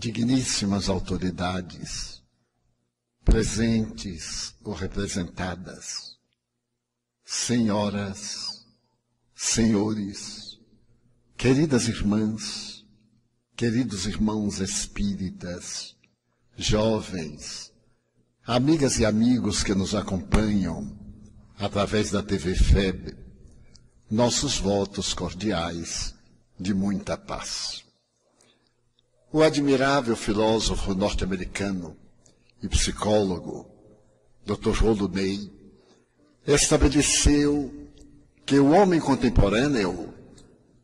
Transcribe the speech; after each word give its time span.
digníssimas 0.00 0.88
autoridades, 0.88 2.22
presentes 3.22 4.54
ou 4.64 4.72
representadas, 4.72 6.16
senhoras, 7.22 8.64
senhores, 9.34 10.58
queridas 11.36 11.86
irmãs, 11.86 12.82
queridos 13.54 14.06
irmãos 14.06 14.58
espíritas, 14.58 15.94
jovens, 16.56 17.70
amigas 18.46 18.98
e 18.98 19.04
amigos 19.04 19.62
que 19.62 19.74
nos 19.74 19.94
acompanham 19.94 20.98
através 21.58 22.10
da 22.10 22.22
TV 22.22 22.54
FEB, 22.54 23.14
nossos 24.10 24.56
votos 24.56 25.12
cordiais 25.12 26.14
de 26.58 26.72
muita 26.72 27.18
paz. 27.18 27.89
O 29.32 29.44
admirável 29.44 30.16
filósofo 30.16 30.92
norte-americano 30.92 31.96
e 32.60 32.68
psicólogo 32.68 33.64
Dr. 34.44 34.72
Roldo 34.72 35.08
Ney 35.08 35.48
estabeleceu 36.44 37.72
que 38.44 38.58
o 38.58 38.72
homem 38.72 38.98
contemporâneo 38.98 40.12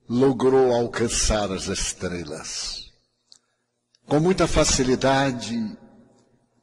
logrou 0.09 0.73
alcançar 0.73 1.51
as 1.51 1.67
estrelas. 1.67 2.93
Com 4.07 4.21
muita 4.21 4.47
facilidade, 4.47 5.77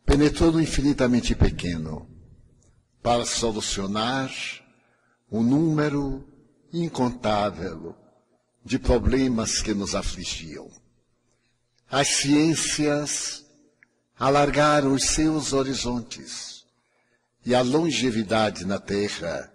penetrou 0.05 0.53
no 0.53 0.61
infinitamente 0.61 1.35
pequeno 1.35 2.07
para 3.01 3.25
solucionar 3.25 4.31
um 5.29 5.43
número 5.43 6.25
incontável 6.71 7.93
de 8.63 8.79
problemas 8.79 9.61
que 9.61 9.73
nos 9.73 9.93
afligiam. 9.93 10.82
As 11.93 12.07
ciências 12.07 13.45
alargaram 14.17 14.93
os 14.93 15.09
seus 15.09 15.53
horizontes 15.53 16.65
e 17.45 17.53
a 17.53 17.61
longevidade 17.61 18.65
na 18.65 18.79
Terra 18.79 19.53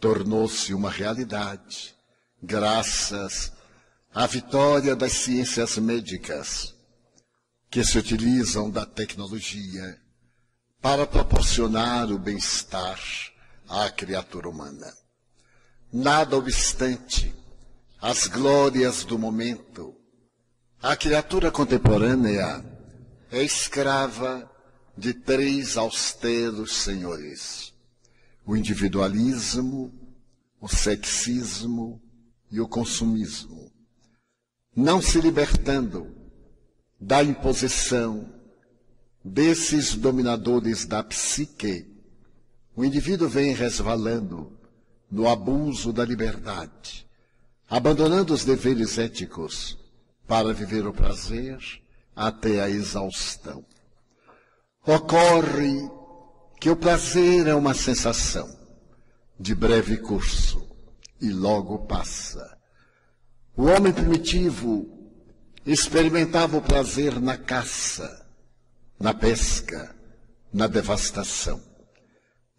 tornou-se 0.00 0.72
uma 0.72 0.90
realidade, 0.90 1.94
graças 2.42 3.52
à 4.14 4.26
vitória 4.26 4.96
das 4.96 5.12
ciências 5.12 5.76
médicas, 5.76 6.74
que 7.70 7.84
se 7.84 7.98
utilizam 7.98 8.70
da 8.70 8.86
tecnologia 8.86 10.00
para 10.80 11.06
proporcionar 11.06 12.10
o 12.10 12.18
bem-estar 12.18 12.98
à 13.68 13.90
criatura 13.90 14.48
humana. 14.48 14.90
Nada 15.92 16.34
obstante, 16.34 17.34
as 18.00 18.26
glórias 18.26 19.04
do 19.04 19.18
momento 19.18 19.97
a 20.80 20.94
criatura 20.94 21.50
contemporânea 21.50 22.64
é 23.32 23.42
escrava 23.42 24.48
de 24.96 25.12
três 25.12 25.76
austeros 25.76 26.76
senhores: 26.82 27.74
o 28.46 28.56
individualismo, 28.56 29.92
o 30.60 30.68
sexismo 30.68 32.00
e 32.50 32.60
o 32.60 32.68
consumismo. 32.68 33.72
Não 34.74 35.02
se 35.02 35.20
libertando 35.20 36.14
da 37.00 37.24
imposição 37.24 38.32
desses 39.24 39.94
dominadores 39.94 40.86
da 40.86 41.02
psique, 41.02 41.86
o 42.76 42.84
indivíduo 42.84 43.28
vem 43.28 43.52
resvalando 43.52 44.56
no 45.10 45.28
abuso 45.28 45.92
da 45.92 46.04
liberdade, 46.04 47.04
abandonando 47.68 48.32
os 48.32 48.44
deveres 48.44 48.96
éticos 48.96 49.77
para 50.28 50.52
viver 50.52 50.86
o 50.86 50.92
prazer 50.92 51.58
até 52.14 52.60
a 52.60 52.68
exaustão. 52.68 53.64
Ocorre 54.86 55.90
que 56.60 56.68
o 56.68 56.76
prazer 56.76 57.46
é 57.46 57.54
uma 57.54 57.72
sensação 57.72 58.46
de 59.40 59.54
breve 59.54 59.96
curso 59.96 60.68
e 61.18 61.30
logo 61.30 61.86
passa. 61.86 62.58
O 63.56 63.64
homem 63.64 63.92
primitivo 63.92 64.86
experimentava 65.64 66.58
o 66.58 66.62
prazer 66.62 67.18
na 67.20 67.38
caça, 67.38 68.26
na 69.00 69.14
pesca, 69.14 69.96
na 70.52 70.66
devastação. 70.66 71.60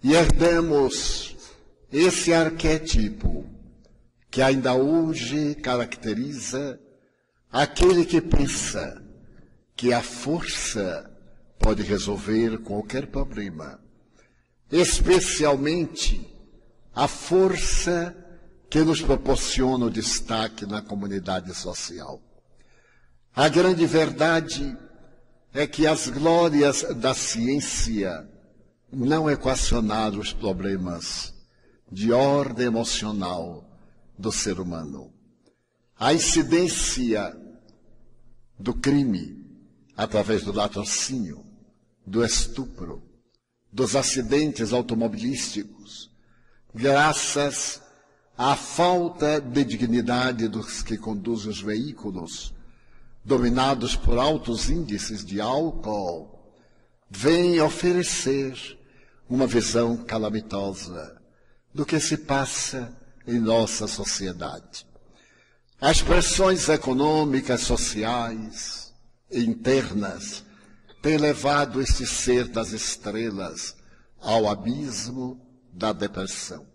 E 0.03 0.13
herdamos 0.13 1.35
esse 1.91 2.33
arquétipo 2.33 3.45
que 4.31 4.41
ainda 4.41 4.73
hoje 4.73 5.55
caracteriza 5.55 6.79
Aquele 7.51 8.05
que 8.05 8.21
pensa 8.21 9.03
que 9.75 9.91
a 9.91 10.03
força 10.03 11.09
pode 11.57 11.81
resolver 11.81 12.59
qualquer 12.59 13.07
problema, 13.07 13.79
especialmente 14.71 16.29
a 16.93 17.07
força 17.07 18.15
que 18.69 18.81
nos 18.81 19.01
proporciona 19.01 19.85
o 19.85 19.89
destaque 19.89 20.65
na 20.65 20.81
comunidade 20.81 21.53
social. 21.55 22.21
A 23.35 23.49
grande 23.49 23.85
verdade 23.85 24.77
é 25.53 25.65
que 25.65 25.87
as 25.87 26.07
glórias 26.07 26.83
da 26.97 27.15
ciência 27.15 28.29
não 28.91 29.29
equacionaram 29.29 30.19
os 30.19 30.33
problemas 30.33 31.33
de 31.91 32.11
ordem 32.11 32.67
emocional 32.67 33.67
do 34.17 34.31
ser 34.31 34.59
humano. 34.59 35.11
A 35.97 36.13
incidência 36.13 37.35
do 38.59 38.73
crime 38.73 39.39
através 39.95 40.43
do 40.43 40.51
latrocínio, 40.51 41.45
do 42.05 42.23
estupro, 42.23 43.01
dos 43.71 43.95
acidentes 43.95 44.73
automobilísticos, 44.73 46.11
graças 46.73 47.81
à 48.37 48.55
falta 48.55 49.39
de 49.39 49.63
dignidade 49.63 50.47
dos 50.47 50.81
que 50.81 50.97
conduzem 50.97 51.51
os 51.51 51.61
veículos, 51.61 52.53
dominados 53.23 53.95
por 53.95 54.17
altos 54.17 54.69
índices 54.69 55.23
de 55.23 55.39
álcool, 55.39 56.39
vem 57.09 57.59
oferecer 57.61 58.77
uma 59.29 59.45
visão 59.45 59.97
calamitosa 59.97 61.21
do 61.73 61.85
que 61.85 61.99
se 61.99 62.17
passa 62.17 62.93
em 63.27 63.39
nossa 63.39 63.87
sociedade. 63.87 64.88
As 65.81 66.01
pressões 66.01 66.67
econômicas, 66.67 67.61
sociais 67.61 68.93
e 69.31 69.39
internas 69.45 70.43
têm 71.01 71.15
levado 71.15 71.81
este 71.81 72.05
ser 72.05 72.49
das 72.49 72.73
estrelas 72.73 73.77
ao 74.19 74.49
abismo 74.49 75.39
da 75.71 75.93
depressão. 75.93 76.67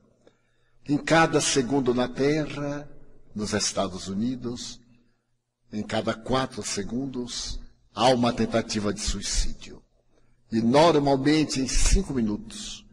Em 0.89 0.97
cada 0.97 1.39
segundo 1.43 1.93
na 1.93 2.09
Terra, 2.09 2.89
nos 3.35 3.53
Estados 3.53 4.09
Unidos, 4.09 4.81
em 5.71 5.83
cada 5.83 6.15
quatro 6.15 6.63
segundos, 6.63 7.61
há 7.95 8.09
uma 8.09 8.33
tentativa 8.33 8.91
de 8.91 9.01
suicídio. 9.01 9.83
E 10.51 10.63
normalmente 10.63 11.61
em 11.61 11.69
cinco 11.69 12.15
minutos, 12.15 12.87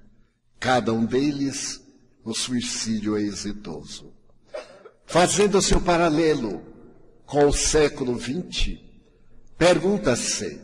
cada 0.59 0.91
um 0.91 1.05
deles, 1.05 1.81
o 2.21 2.33
suicídio 2.33 3.15
é 3.15 3.21
exitoso. 3.21 4.13
Fazendo-se 5.11 5.75
um 5.75 5.81
paralelo 5.81 6.61
com 7.25 7.45
o 7.45 7.51
século 7.51 8.17
XX, 8.17 8.77
pergunta-se 9.57 10.61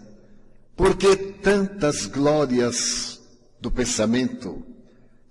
por 0.74 0.96
que 0.96 1.18
tantas 1.18 2.06
glórias 2.06 3.20
do 3.60 3.70
pensamento 3.70 4.66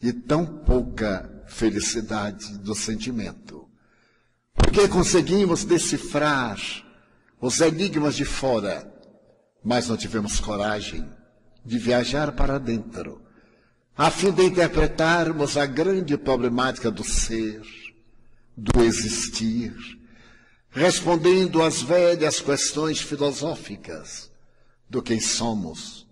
e 0.02 0.12
tão 0.12 0.44
pouca 0.44 1.44
felicidade 1.46 2.58
do 2.58 2.74
sentimento? 2.74 3.66
Por 4.52 4.70
que 4.70 4.86
conseguimos 4.86 5.64
decifrar 5.64 6.58
os 7.40 7.62
enigmas 7.62 8.16
de 8.16 8.26
fora, 8.26 8.86
mas 9.64 9.88
não 9.88 9.96
tivemos 9.96 10.40
coragem 10.40 11.08
de 11.64 11.78
viajar 11.78 12.32
para 12.32 12.58
dentro, 12.58 13.22
a 13.96 14.10
fim 14.10 14.30
de 14.30 14.44
interpretarmos 14.44 15.56
a 15.56 15.64
grande 15.64 16.18
problemática 16.18 16.90
do 16.90 17.02
ser, 17.02 17.62
do 18.56 18.82
existir, 18.82 19.74
respondendo 20.70 21.62
às 21.62 21.82
velhas 21.82 22.40
questões 22.40 23.00
filosóficas 23.00 24.30
do 24.88 25.02
quem 25.02 25.20
somos, 25.20 26.06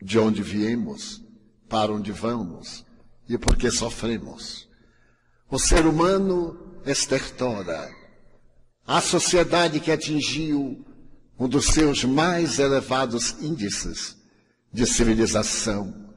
de 0.00 0.18
onde 0.18 0.42
viemos, 0.42 1.22
para 1.68 1.92
onde 1.92 2.12
vamos 2.12 2.84
e 3.28 3.36
por 3.36 3.56
que 3.56 3.70
sofremos. 3.70 4.68
O 5.50 5.58
ser 5.58 5.86
humano 5.86 6.80
estertora. 6.86 7.90
A 8.86 9.00
sociedade 9.00 9.80
que 9.80 9.92
atingiu 9.92 10.84
um 11.38 11.48
dos 11.48 11.66
seus 11.66 12.04
mais 12.04 12.58
elevados 12.58 13.36
índices 13.40 14.16
de 14.72 14.86
civilização 14.86 16.10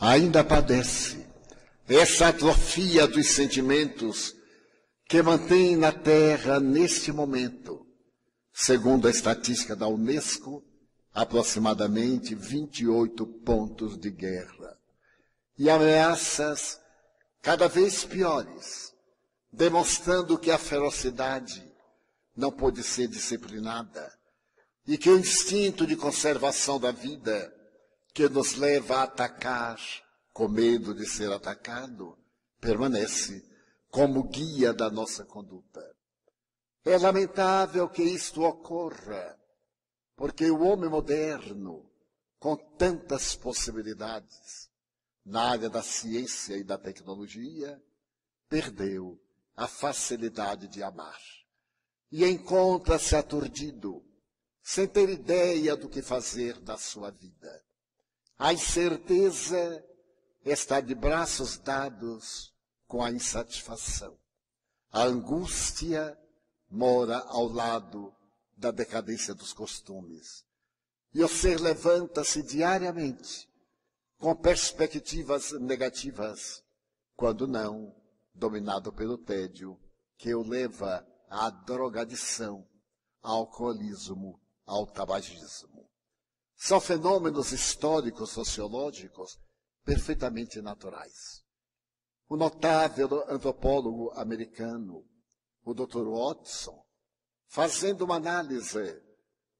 ainda 0.00 0.42
padece 0.42 1.24
essa 1.88 2.28
atrofia 2.28 3.06
dos 3.06 3.28
sentimentos 3.28 4.34
que 5.06 5.22
mantém 5.22 5.76
na 5.76 5.92
terra, 5.92 6.58
neste 6.60 7.12
momento, 7.12 7.84
Segundo 8.56 9.08
a 9.08 9.10
estatística 9.10 9.74
da 9.74 9.88
Unesco, 9.88 10.62
aproximadamente 11.12 12.36
28 12.36 13.26
pontos 13.44 13.98
de 13.98 14.12
guerra. 14.12 14.78
E 15.58 15.68
ameaças 15.68 16.80
cada 17.42 17.66
vez 17.66 18.04
piores, 18.04 18.94
demonstrando 19.52 20.38
que 20.38 20.52
a 20.52 20.58
ferocidade 20.58 21.68
não 22.36 22.52
pode 22.52 22.84
ser 22.84 23.08
disciplinada 23.08 24.12
e 24.86 24.96
que 24.96 25.10
o 25.10 25.18
instinto 25.18 25.84
de 25.84 25.96
conservação 25.96 26.78
da 26.78 26.92
vida 26.92 27.52
que 28.14 28.28
nos 28.28 28.54
leva 28.54 28.98
a 28.98 29.02
atacar 29.02 29.80
com 30.32 30.46
medo 30.46 30.94
de 30.94 31.08
ser 31.08 31.32
atacado 31.32 32.16
permanece 32.60 33.44
como 33.94 34.24
guia 34.24 34.74
da 34.74 34.90
nossa 34.90 35.24
conduta. 35.24 35.80
É 36.84 36.98
lamentável 36.98 37.88
que 37.88 38.02
isto 38.02 38.42
ocorra, 38.42 39.38
porque 40.16 40.50
o 40.50 40.62
homem 40.64 40.90
moderno, 40.90 41.88
com 42.40 42.56
tantas 42.56 43.36
possibilidades 43.36 44.68
na 45.24 45.50
área 45.50 45.70
da 45.70 45.80
ciência 45.80 46.56
e 46.56 46.64
da 46.64 46.76
tecnologia, 46.76 47.80
perdeu 48.48 49.16
a 49.54 49.68
facilidade 49.68 50.66
de 50.66 50.82
amar 50.82 51.22
e 52.10 52.24
encontra-se 52.24 53.14
aturdido, 53.14 54.04
sem 54.60 54.88
ter 54.88 55.08
ideia 55.08 55.76
do 55.76 55.88
que 55.88 56.02
fazer 56.02 56.58
da 56.58 56.76
sua 56.76 57.12
vida. 57.12 57.64
A 58.36 58.52
incerteza 58.52 59.86
está 60.44 60.80
de 60.80 60.96
braços 60.96 61.56
dados 61.58 62.53
com 62.86 63.02
a 63.02 63.10
insatisfação. 63.10 64.18
A 64.90 65.02
angústia 65.02 66.18
mora 66.70 67.18
ao 67.18 67.46
lado 67.48 68.14
da 68.56 68.70
decadência 68.70 69.34
dos 69.34 69.52
costumes. 69.52 70.44
E 71.12 71.22
o 71.22 71.28
ser 71.28 71.60
levanta-se 71.60 72.42
diariamente 72.42 73.48
com 74.18 74.34
perspectivas 74.34 75.52
negativas, 75.52 76.64
quando 77.14 77.46
não 77.46 77.94
dominado 78.34 78.92
pelo 78.92 79.18
tédio 79.18 79.78
que 80.16 80.34
o 80.34 80.42
leva 80.42 81.06
à 81.28 81.50
drogadição, 81.50 82.66
ao 83.22 83.40
alcoolismo, 83.40 84.40
ao 84.66 84.86
tabagismo. 84.86 85.88
São 86.56 86.80
fenômenos 86.80 87.52
históricos, 87.52 88.30
sociológicos, 88.30 89.38
perfeitamente 89.84 90.60
naturais. 90.62 91.43
O 92.28 92.36
notável 92.36 93.24
antropólogo 93.28 94.10
americano 94.12 95.04
o 95.64 95.72
Dr. 95.72 96.06
Watson, 96.06 96.84
fazendo 97.46 98.04
uma 98.04 98.16
análise 98.16 99.02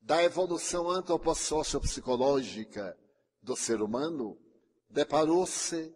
da 0.01 0.23
evolução 0.23 0.91
antropossociopsicológica 0.91 2.97
do 3.43 3.57
ser 3.57 3.81
humano, 3.81 4.39
deparou-se 4.91 5.95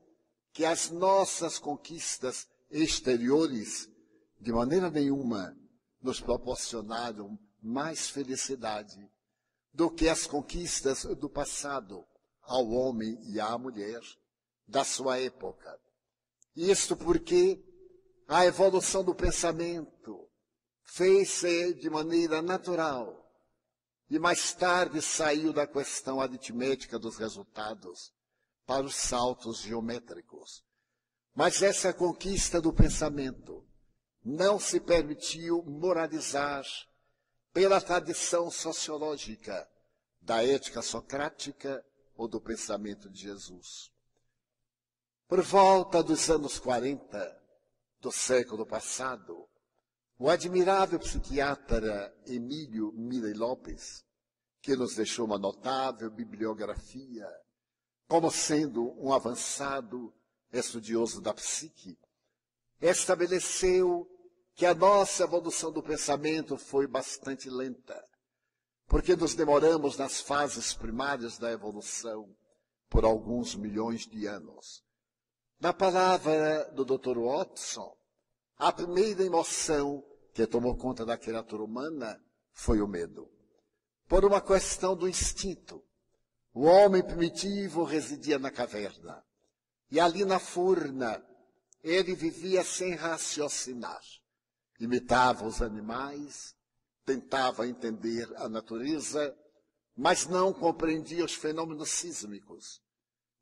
que 0.52 0.64
as 0.64 0.90
nossas 0.90 1.58
conquistas 1.58 2.48
exteriores, 2.70 3.86
de 4.40 4.50
maneira 4.50 4.90
nenhuma, 4.90 5.54
nos 6.00 6.20
proporcionaram 6.20 7.38
mais 7.60 8.08
felicidade 8.08 9.10
do 9.72 9.90
que 9.90 10.08
as 10.08 10.26
conquistas 10.26 11.04
do 11.04 11.28
passado 11.28 12.06
ao 12.42 12.70
homem 12.70 13.20
e 13.30 13.38
à 13.38 13.58
mulher 13.58 14.00
da 14.66 14.84
sua 14.84 15.20
época. 15.20 15.78
Isto 16.58 16.96
porque 16.96 17.64
a 18.26 18.44
evolução 18.44 19.04
do 19.04 19.14
pensamento 19.14 20.28
fez-se 20.82 21.72
de 21.74 21.88
maneira 21.88 22.42
natural 22.42 23.32
e 24.10 24.18
mais 24.18 24.54
tarde 24.54 25.00
saiu 25.00 25.52
da 25.52 25.68
questão 25.68 26.20
aritmética 26.20 26.98
dos 26.98 27.16
resultados 27.16 28.12
para 28.66 28.84
os 28.84 28.96
saltos 28.96 29.58
geométricos. 29.58 30.64
Mas 31.32 31.62
essa 31.62 31.92
conquista 31.92 32.60
do 32.60 32.72
pensamento 32.72 33.64
não 34.24 34.58
se 34.58 34.80
permitiu 34.80 35.62
moralizar 35.62 36.64
pela 37.52 37.80
tradição 37.80 38.50
sociológica 38.50 39.70
da 40.20 40.44
ética 40.44 40.82
socrática 40.82 41.86
ou 42.16 42.26
do 42.26 42.40
pensamento 42.40 43.08
de 43.08 43.20
Jesus. 43.20 43.96
Por 45.28 45.42
volta 45.42 46.02
dos 46.02 46.30
anos 46.30 46.58
40, 46.58 47.38
do 48.00 48.10
século 48.10 48.64
passado, 48.64 49.46
o 50.18 50.30
admirável 50.30 50.98
psiquiatra 50.98 52.16
Emílio 52.26 52.92
Mirey 52.94 53.34
Lopes, 53.34 54.06
que 54.62 54.74
nos 54.74 54.94
deixou 54.94 55.26
uma 55.26 55.38
notável 55.38 56.10
bibliografia, 56.10 57.28
como 58.08 58.30
sendo 58.30 58.98
um 58.98 59.12
avançado 59.12 60.14
estudioso 60.50 61.20
da 61.20 61.34
psique, 61.34 61.98
estabeleceu 62.80 64.08
que 64.54 64.64
a 64.64 64.74
nossa 64.74 65.24
evolução 65.24 65.70
do 65.70 65.82
pensamento 65.82 66.56
foi 66.56 66.86
bastante 66.86 67.50
lenta, 67.50 68.02
porque 68.86 69.14
nos 69.14 69.34
demoramos 69.34 69.98
nas 69.98 70.22
fases 70.22 70.72
primárias 70.72 71.36
da 71.36 71.52
evolução 71.52 72.34
por 72.88 73.04
alguns 73.04 73.54
milhões 73.54 74.06
de 74.06 74.24
anos. 74.24 74.87
Na 75.60 75.72
palavra 75.72 76.70
do 76.72 76.84
Dr. 76.84 77.18
Watson, 77.18 77.92
a 78.56 78.70
primeira 78.70 79.24
emoção 79.24 80.04
que 80.32 80.46
tomou 80.46 80.76
conta 80.76 81.04
da 81.04 81.18
criatura 81.18 81.64
humana 81.64 82.16
foi 82.52 82.80
o 82.80 82.86
medo. 82.86 83.28
Por 84.06 84.24
uma 84.24 84.40
questão 84.40 84.94
do 84.94 85.08
instinto. 85.08 85.84
O 86.54 86.62
homem 86.62 87.02
primitivo 87.02 87.82
residia 87.82 88.38
na 88.38 88.52
caverna. 88.52 89.24
E 89.90 89.98
ali 89.98 90.24
na 90.24 90.38
furna, 90.38 91.20
ele 91.82 92.14
vivia 92.14 92.62
sem 92.62 92.94
raciocinar. 92.94 94.00
Imitava 94.78 95.44
os 95.44 95.60
animais, 95.60 96.54
tentava 97.04 97.66
entender 97.66 98.32
a 98.36 98.48
natureza, 98.48 99.36
mas 99.96 100.24
não 100.24 100.52
compreendia 100.52 101.24
os 101.24 101.34
fenômenos 101.34 101.90
sísmicos 101.90 102.80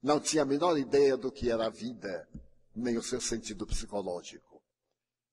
não 0.02 0.20
tinha 0.20 0.42
a 0.42 0.46
menor 0.46 0.78
ideia 0.78 1.16
do 1.16 1.32
que 1.32 1.50
era 1.50 1.66
a 1.66 1.70
vida, 1.70 2.28
nem 2.74 2.96
o 2.96 3.02
seu 3.02 3.20
sentido 3.20 3.66
psicológico. 3.66 4.62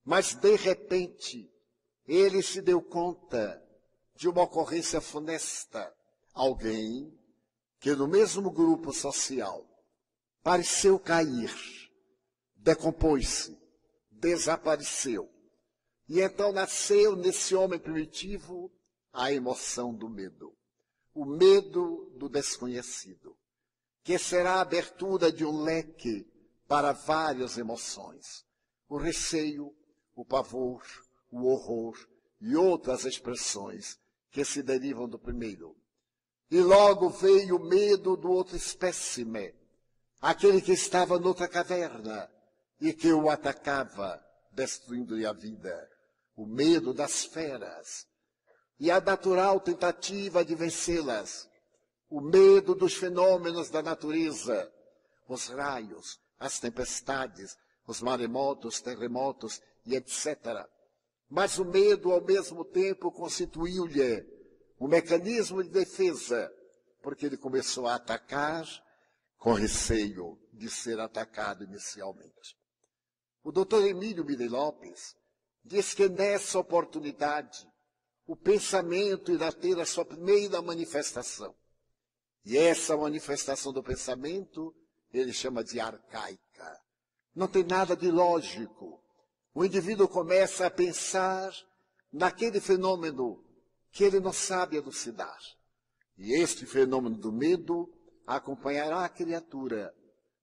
Mas, 0.03 0.33
de 0.35 0.55
repente, 0.55 1.51
ele 2.07 2.41
se 2.41 2.61
deu 2.61 2.81
conta 2.81 3.61
de 4.15 4.27
uma 4.27 4.43
ocorrência 4.43 4.99
funesta. 5.01 5.93
Alguém 6.33 7.13
que 7.79 7.93
no 7.95 8.07
mesmo 8.07 8.49
grupo 8.49 8.91
social 8.91 9.63
pareceu 10.41 10.99
cair, 10.99 11.53
decompôs-se, 12.55 13.57
desapareceu. 14.09 15.29
E 16.07 16.19
então 16.19 16.51
nasceu 16.51 17.15
nesse 17.15 17.55
homem 17.55 17.79
primitivo 17.79 18.71
a 19.11 19.31
emoção 19.31 19.93
do 19.93 20.09
medo. 20.09 20.53
O 21.13 21.25
medo 21.25 22.11
do 22.17 22.27
desconhecido 22.27 23.37
que 24.03 24.17
será 24.17 24.55
a 24.55 24.61
abertura 24.61 25.31
de 25.31 25.45
um 25.45 25.63
leque 25.63 26.27
para 26.67 26.91
várias 26.91 27.57
emoções. 27.57 28.45
O 28.89 28.97
receio, 28.97 29.73
o 30.15 30.25
pavor, 30.25 30.83
o 31.31 31.47
horror 31.47 31.97
e 32.41 32.55
outras 32.55 33.05
expressões 33.05 33.97
que 34.29 34.43
se 34.43 34.61
derivam 34.61 35.07
do 35.07 35.17
primeiro. 35.17 35.75
E 36.51 36.59
logo 36.59 37.09
veio 37.09 37.55
o 37.55 37.63
medo 37.63 38.17
do 38.17 38.29
outro 38.29 38.55
espécime, 38.55 39.55
aquele 40.21 40.61
que 40.61 40.73
estava 40.73 41.17
noutra 41.17 41.47
caverna 41.47 42.29
e 42.79 42.93
que 42.93 43.11
o 43.13 43.29
atacava, 43.29 44.23
destruindo-lhe 44.51 45.25
a 45.25 45.33
vida. 45.33 45.89
O 46.35 46.45
medo 46.45 46.93
das 46.93 47.23
feras 47.23 48.05
e 48.79 48.91
a 48.91 48.99
natural 48.99 49.59
tentativa 49.59 50.43
de 50.43 50.55
vencê-las 50.55 51.49
o 52.13 52.21
medo 52.21 52.75
dos 52.75 52.93
fenômenos 52.93 53.71
da 53.71 53.81
natureza, 53.81 54.71
os 55.27 55.47
raios, 55.47 56.19
as 56.37 56.59
tempestades, 56.59 57.57
os 57.87 58.01
maremotos, 58.01 58.79
terremotos 58.79 59.59
e 59.83 59.95
etc. 59.95 60.63
Mas 61.27 61.57
o 61.57 61.65
medo, 61.65 62.11
ao 62.11 62.23
mesmo 62.23 62.63
tempo, 62.65 63.11
constituiu-lhe 63.11 64.23
um 64.79 64.87
mecanismo 64.87 65.63
de 65.63 65.71
defesa, 65.71 66.53
porque 67.01 67.25
ele 67.25 67.35
começou 67.35 67.87
a 67.87 67.95
atacar 67.95 68.63
com 69.39 69.53
receio 69.53 70.39
de 70.53 70.69
ser 70.69 70.99
atacado 70.99 71.63
inicialmente. 71.63 72.55
O 73.43 73.51
doutor 73.51 73.83
Emílio 73.87 74.23
Mire 74.23 74.47
Lopes 74.47 75.15
diz 75.65 75.95
que 75.95 76.07
nessa 76.07 76.59
oportunidade 76.59 77.67
o 78.27 78.35
pensamento 78.35 79.31
irá 79.31 79.51
ter 79.51 79.79
a 79.79 79.85
sua 79.85 80.05
primeira 80.05 80.61
manifestação. 80.61 81.55
E 82.45 82.57
essa 82.57 82.97
manifestação 82.97 83.71
do 83.71 83.83
pensamento 83.83 84.73
ele 85.13 85.31
chama 85.31 85.63
de 85.63 85.79
arcaica. 85.79 86.81
Não 87.35 87.47
tem 87.47 87.63
nada 87.63 87.95
de 87.95 88.09
lógico. 88.09 89.01
O 89.53 89.63
indivíduo 89.63 90.07
começa 90.07 90.65
a 90.65 90.71
pensar 90.71 91.53
naquele 92.11 92.59
fenômeno 92.59 93.43
que 93.91 94.03
ele 94.03 94.19
não 94.19 94.33
sabe 94.33 94.75
elucidar. 94.75 95.37
E 96.17 96.33
este 96.33 96.65
fenômeno 96.65 97.17
do 97.17 97.31
medo 97.31 97.91
acompanhará 98.25 99.05
a 99.05 99.09
criatura 99.09 99.93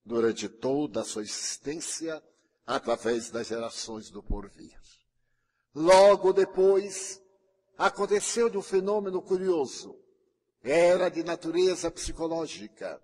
durante 0.04 0.49
toda 0.49 1.00
a 1.00 1.04
sua 1.04 1.23
existência, 1.23 2.23
através 2.66 3.30
das 3.30 3.49
gerações 3.49 4.11
do 4.11 4.23
porvir. 4.23 4.78
Logo 5.75 6.33
depois, 6.33 7.21
aconteceu 7.76 8.49
de 8.49 8.59
um 8.59 8.62
fenômeno 8.62 9.23
curioso. 9.23 9.97
Era 10.62 11.09
de 11.09 11.23
natureza 11.23 11.90
psicológica, 11.90 13.00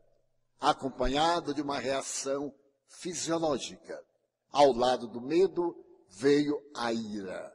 acompanhado 0.60 1.54
de 1.54 1.62
uma 1.62 1.78
reação 1.78 2.54
fisiológica. 2.86 4.02
Ao 4.50 4.72
lado 4.72 5.08
do 5.08 5.20
medo 5.20 5.76
veio 6.10 6.62
a 6.75 6.92
ira. 6.92 7.54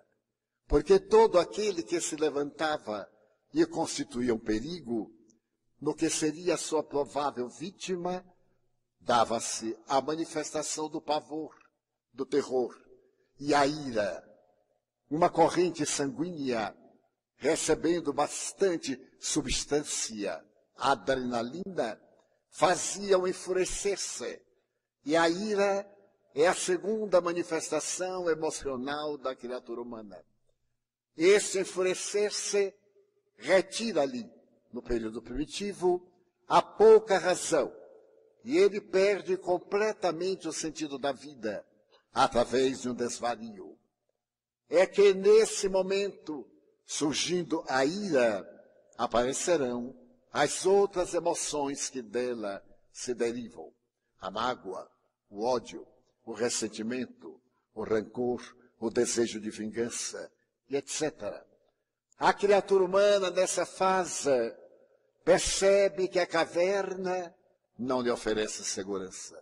Porque 0.68 1.00
todo 1.00 1.40
aquele 1.40 1.84
que 1.84 2.02
se 2.02 2.16
levantava 2.16 3.08
e 3.54 3.66
constituía 3.66 4.34
um 4.34 4.40
perigo, 4.40 5.12
no 5.80 5.94
que 5.94 6.10
seria 6.10 6.58
sua 6.58 6.84
provável 6.84 7.50
vítima, 7.50 8.26
dava-se 9.00 9.78
a 9.88 10.02
manifestação 10.02 10.90
do 10.90 11.02
pavor, 11.02 11.56
do 12.14 12.26
terror 12.26 12.76
e 13.40 13.54
a 13.54 13.66
ira. 13.68 14.24
Uma 15.10 15.30
corrente 15.30 15.86
sanguínea 15.86 16.76
recebendo 17.42 18.14
bastante 18.14 19.02
substância, 19.20 20.40
adrenalina, 20.78 22.00
fazia-o 22.52 23.28
enfurecer-se. 23.28 24.40
E 25.04 25.18
a 25.18 25.28
ira 25.28 25.92
é 26.36 26.48
a 26.48 26.54
segunda 26.54 27.20
manifestação 27.20 28.30
emocional 28.30 29.18
da 29.18 29.36
criatura 29.36 29.82
humana. 29.82 30.24
Esse 31.18 31.60
enfurecer-se 31.60 32.72
retira-lhe, 33.38 34.32
no 34.72 34.84
período 34.84 35.20
primitivo, 35.20 36.08
a 36.48 36.62
pouca 36.62 37.18
razão 37.18 37.74
e 38.44 38.56
ele 38.56 38.80
perde 38.80 39.36
completamente 39.36 40.48
o 40.48 40.54
sentido 40.54 41.00
da 41.00 41.12
vida 41.12 41.66
através 42.14 42.82
de 42.82 42.90
um 42.90 42.94
desvario. 42.94 43.76
É 44.70 44.86
que 44.86 45.12
nesse 45.12 45.68
momento, 45.68 46.48
surgindo 46.92 47.64
a 47.70 47.86
ira, 47.86 48.46
aparecerão 48.98 49.96
as 50.30 50.66
outras 50.66 51.14
emoções 51.14 51.90
que 51.90 52.02
dela 52.02 52.62
se 52.92 53.14
derivam: 53.14 53.72
a 54.20 54.30
mágoa, 54.30 54.90
o 55.30 55.46
ódio, 55.46 55.88
o 56.26 56.34
ressentimento, 56.34 57.42
o 57.74 57.84
rancor, 57.84 58.42
o 58.78 58.90
desejo 58.90 59.40
de 59.40 59.50
vingança, 59.50 60.30
e 60.70 60.76
etc. 60.76 61.42
A 62.20 62.34
criatura 62.34 62.84
humana 62.84 63.32
nessa 63.32 63.66
fase 63.66 64.54
percebe 65.24 66.10
que 66.10 66.20
a 66.20 66.28
caverna 66.28 67.34
não 67.80 68.02
lhe 68.02 68.12
oferece 68.12 68.66
segurança. 68.66 69.42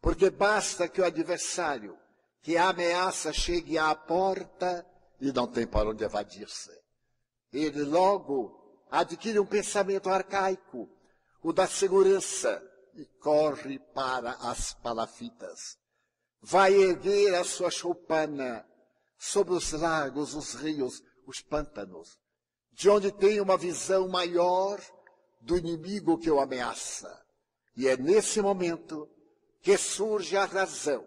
Porque 0.00 0.30
basta 0.30 0.88
que 0.88 1.00
o 1.00 1.04
adversário, 1.04 1.96
que 2.42 2.56
a 2.56 2.70
ameaça, 2.70 3.32
chegue 3.32 3.78
à 3.78 3.94
porta 3.94 4.84
e 5.22 5.32
não 5.32 5.46
tem 5.46 5.64
para 5.64 5.88
onde 5.88 6.02
evadir-se. 6.02 6.76
Ele 7.52 7.84
logo 7.84 8.60
adquire 8.90 9.38
um 9.38 9.46
pensamento 9.46 10.10
arcaico, 10.10 10.90
o 11.40 11.52
da 11.52 11.68
segurança, 11.68 12.60
e 12.94 13.06
corre 13.20 13.78
para 13.94 14.32
as 14.32 14.74
palafitas. 14.74 15.78
Vai 16.40 16.74
erguer 16.74 17.36
a 17.36 17.44
sua 17.44 17.70
choupana 17.70 18.66
sobre 19.16 19.54
os 19.54 19.70
lagos, 19.70 20.34
os 20.34 20.54
rios, 20.54 21.00
os 21.24 21.40
pântanos, 21.40 22.18
de 22.72 22.90
onde 22.90 23.12
tem 23.12 23.40
uma 23.40 23.56
visão 23.56 24.08
maior 24.08 24.80
do 25.40 25.56
inimigo 25.56 26.18
que 26.18 26.30
o 26.30 26.40
ameaça. 26.40 27.16
E 27.76 27.86
é 27.86 27.96
nesse 27.96 28.42
momento 28.42 29.08
que 29.62 29.78
surge 29.78 30.36
a 30.36 30.44
razão, 30.44 31.06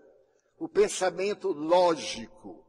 o 0.57 0.69
pensamento 0.69 1.49
lógico, 1.49 2.64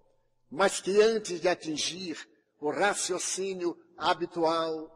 mas 0.50 0.81
que 0.81 1.00
antes 1.00 1.41
de 1.41 1.49
atingir 1.49 2.19
o 2.61 2.71
raciocínio 2.71 3.76
habitual, 3.97 4.93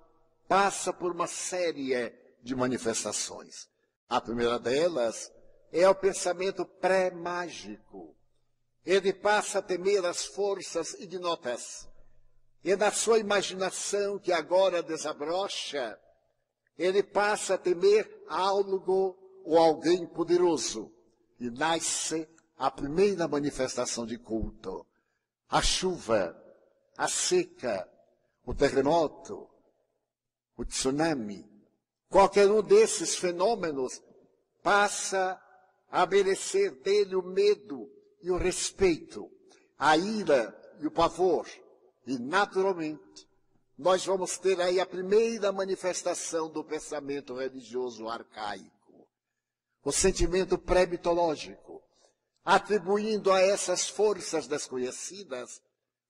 passa 0.48 0.92
por 0.92 1.12
uma 1.12 1.26
série 1.26 2.12
de 2.42 2.54
manifestações. 2.54 3.68
A 4.08 4.20
primeira 4.20 4.58
delas 4.58 5.30
é 5.72 5.88
o 5.88 5.94
pensamento 5.94 6.64
pré-mágico. 6.64 8.16
Ele 8.84 9.12
passa 9.12 9.58
a 9.58 9.62
temer 9.62 10.04
as 10.04 10.24
forças 10.24 10.94
ignotas. 10.94 11.88
E 12.64 12.74
na 12.76 12.90
sua 12.90 13.18
imaginação, 13.18 14.18
que 14.18 14.32
agora 14.32 14.82
desabrocha, 14.82 15.98
ele 16.76 17.02
passa 17.02 17.54
a 17.54 17.58
temer 17.58 18.10
algo 18.28 19.16
ou 19.44 19.58
alguém 19.58 20.06
poderoso. 20.06 20.92
E 21.38 21.48
nasce 21.50 22.28
a 22.58 22.70
primeira 22.70 23.28
manifestação 23.28 24.04
de 24.04 24.18
culto. 24.18 24.86
A 25.50 25.60
chuva, 25.60 26.36
a 26.96 27.08
seca, 27.08 27.88
o 28.46 28.54
terremoto, 28.54 29.48
o 30.56 30.64
tsunami. 30.64 31.44
Qualquer 32.08 32.48
um 32.50 32.62
desses 32.62 33.16
fenômenos 33.16 34.00
passa 34.62 35.40
a 35.90 36.06
merecer 36.06 36.80
dele 36.82 37.16
o 37.16 37.22
medo 37.22 37.90
e 38.22 38.30
o 38.30 38.36
respeito, 38.36 39.30
a 39.78 39.96
ira 39.96 40.56
e 40.78 40.86
o 40.86 40.90
pavor. 40.90 41.48
E, 42.06 42.18
naturalmente, 42.18 43.28
nós 43.76 44.04
vamos 44.04 44.38
ter 44.38 44.60
aí 44.60 44.78
a 44.78 44.86
primeira 44.86 45.50
manifestação 45.50 46.50
do 46.50 46.62
pensamento 46.62 47.34
religioso 47.34 48.08
arcaico, 48.08 49.08
o 49.82 49.90
sentimento 49.90 50.58
pré-mitológico, 50.58 51.79
atribuindo 52.44 53.32
a 53.32 53.40
essas 53.40 53.88
forças 53.88 54.46
desconhecidas 54.46 55.60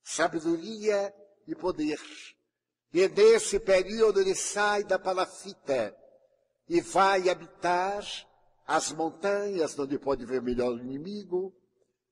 sabedoria 0.03 1.13
e 1.47 1.55
poder. 1.55 1.99
E 2.93 3.07
nesse 3.07 3.59
período 3.59 4.19
ele 4.19 4.35
sai 4.35 4.83
da 4.83 4.99
palafita 4.99 5.95
e 6.67 6.81
vai 6.81 7.29
habitar 7.29 8.05
as 8.65 8.91
montanhas 8.91 9.77
onde 9.77 9.97
pode 9.97 10.25
ver 10.25 10.41
melhor 10.41 10.73
o 10.73 10.79
inimigo, 10.79 11.53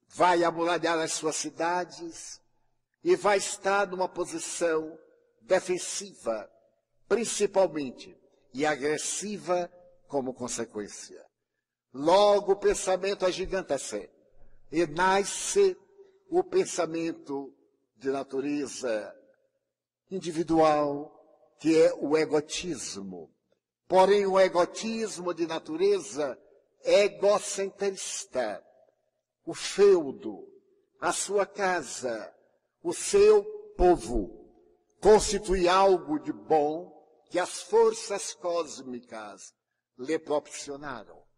vai 0.07 0.43
amuralhar 0.43 0.97
as 0.99 1.13
suas 1.13 1.35
cidades 1.35 2.41
e 3.03 3.15
vai 3.15 3.37
estar 3.37 3.87
numa 3.87 4.09
posição 4.09 4.97
defensiva, 5.41 6.49
principalmente, 7.07 8.15
e 8.53 8.65
agressiva 8.65 9.71
como 10.07 10.33
consequência. 10.33 11.28
Logo 11.93 12.51
o 12.53 12.55
pensamento 12.55 13.25
agiganta-se 13.25 14.09
e 14.71 14.85
nasce 14.85 15.75
o 16.29 16.43
pensamento 16.43 17.53
de 17.97 18.09
natureza 18.09 19.15
individual, 20.11 21.11
que 21.59 21.81
é 21.81 21.93
o 21.95 22.15
egotismo. 22.17 23.33
Porém, 23.87 24.25
o 24.25 24.39
egotismo 24.39 25.33
de 25.33 25.47
natureza 25.47 26.39
egocentrista. 26.83 28.63
O 29.45 29.53
feudo, 29.53 30.47
a 31.01 31.11
sua 31.11 31.45
casa, 31.45 32.31
o 32.83 32.93
seu 32.93 33.43
povo 33.75 34.39
constitui 35.01 35.67
algo 35.67 36.19
de 36.19 36.31
bom 36.31 36.95
que 37.29 37.39
as 37.39 37.63
forças 37.63 38.33
cósmicas 38.35 39.53
lhe 39.97 40.19
proporcionaram. 40.19 41.28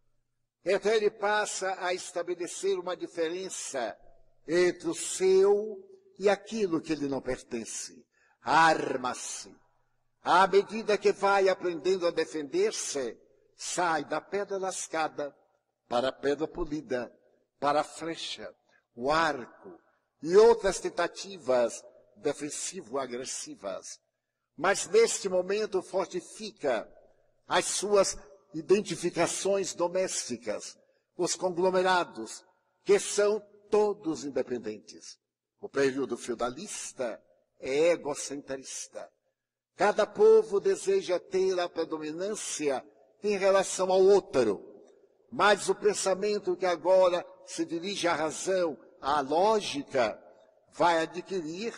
Então 0.63 0.91
ele 0.91 1.10
passa 1.10 1.75
a 1.80 1.94
estabelecer 1.94 2.77
uma 2.77 2.96
diferença 2.96 3.98
entre 4.48 4.89
o 4.89 4.96
seu 4.96 5.77
e 6.20 6.30
aquilo 6.30 6.82
que 6.82 6.94
lhe 6.94 7.08
não 7.08 7.22
pertence. 7.22 8.06
Arma-se. 8.41 9.56
À 10.24 10.46
medida 10.46 10.98
que 10.98 11.12
vai 11.12 11.50
aprendendo 11.50 12.06
a 12.06 12.12
defender-se, 12.12 13.18
sai 13.56 14.06
da 14.06 14.22
pedra 14.22 14.58
lascada 14.58 15.36
para 15.88 16.10
a 16.10 16.12
pedra 16.12 16.48
polida, 16.48 17.12
para 17.60 17.82
a 17.82 17.84
flecha, 17.84 18.53
o 18.96 19.12
arco 19.12 19.80
e 20.22 20.38
outras 20.38 20.80
tentativas 20.80 21.84
defensivo-agressivas. 22.18 24.00
Mas 24.56 24.88
neste 24.88 25.27
momento 25.27 25.82
fortifica 25.82 26.88
as 27.48 27.65
suas 27.65 28.15
identificações 28.53 29.74
domésticas, 29.74 30.77
os 31.17 31.36
conglomerados, 31.36 32.43
que 32.84 33.00
são 33.00 33.41
todos 33.70 34.25
independentes. 34.25 35.17
O 35.60 35.70
período 35.70 36.17
feudalista 36.17 37.22
é 37.60 37.91
egocentrista. 37.91 39.10
Cada 39.75 40.05
povo 40.05 40.60
deseja 40.60 41.20
ter 41.20 41.60
a 41.60 41.70
predominância 41.70 42.84
em 43.24 43.38
relação 43.38 43.91
ao 43.91 44.01
outro. 44.01 44.67
Mas 45.31 45.70
o 45.70 45.75
pensamento 45.75 46.58
que 46.58 46.65
agora 46.65 47.25
se 47.46 47.65
dirige 47.65 48.08
à 48.08 48.13
razão, 48.13 48.77
à 49.00 49.22
lógica, 49.22 50.20
vai 50.74 51.01
adquirir 51.01 51.74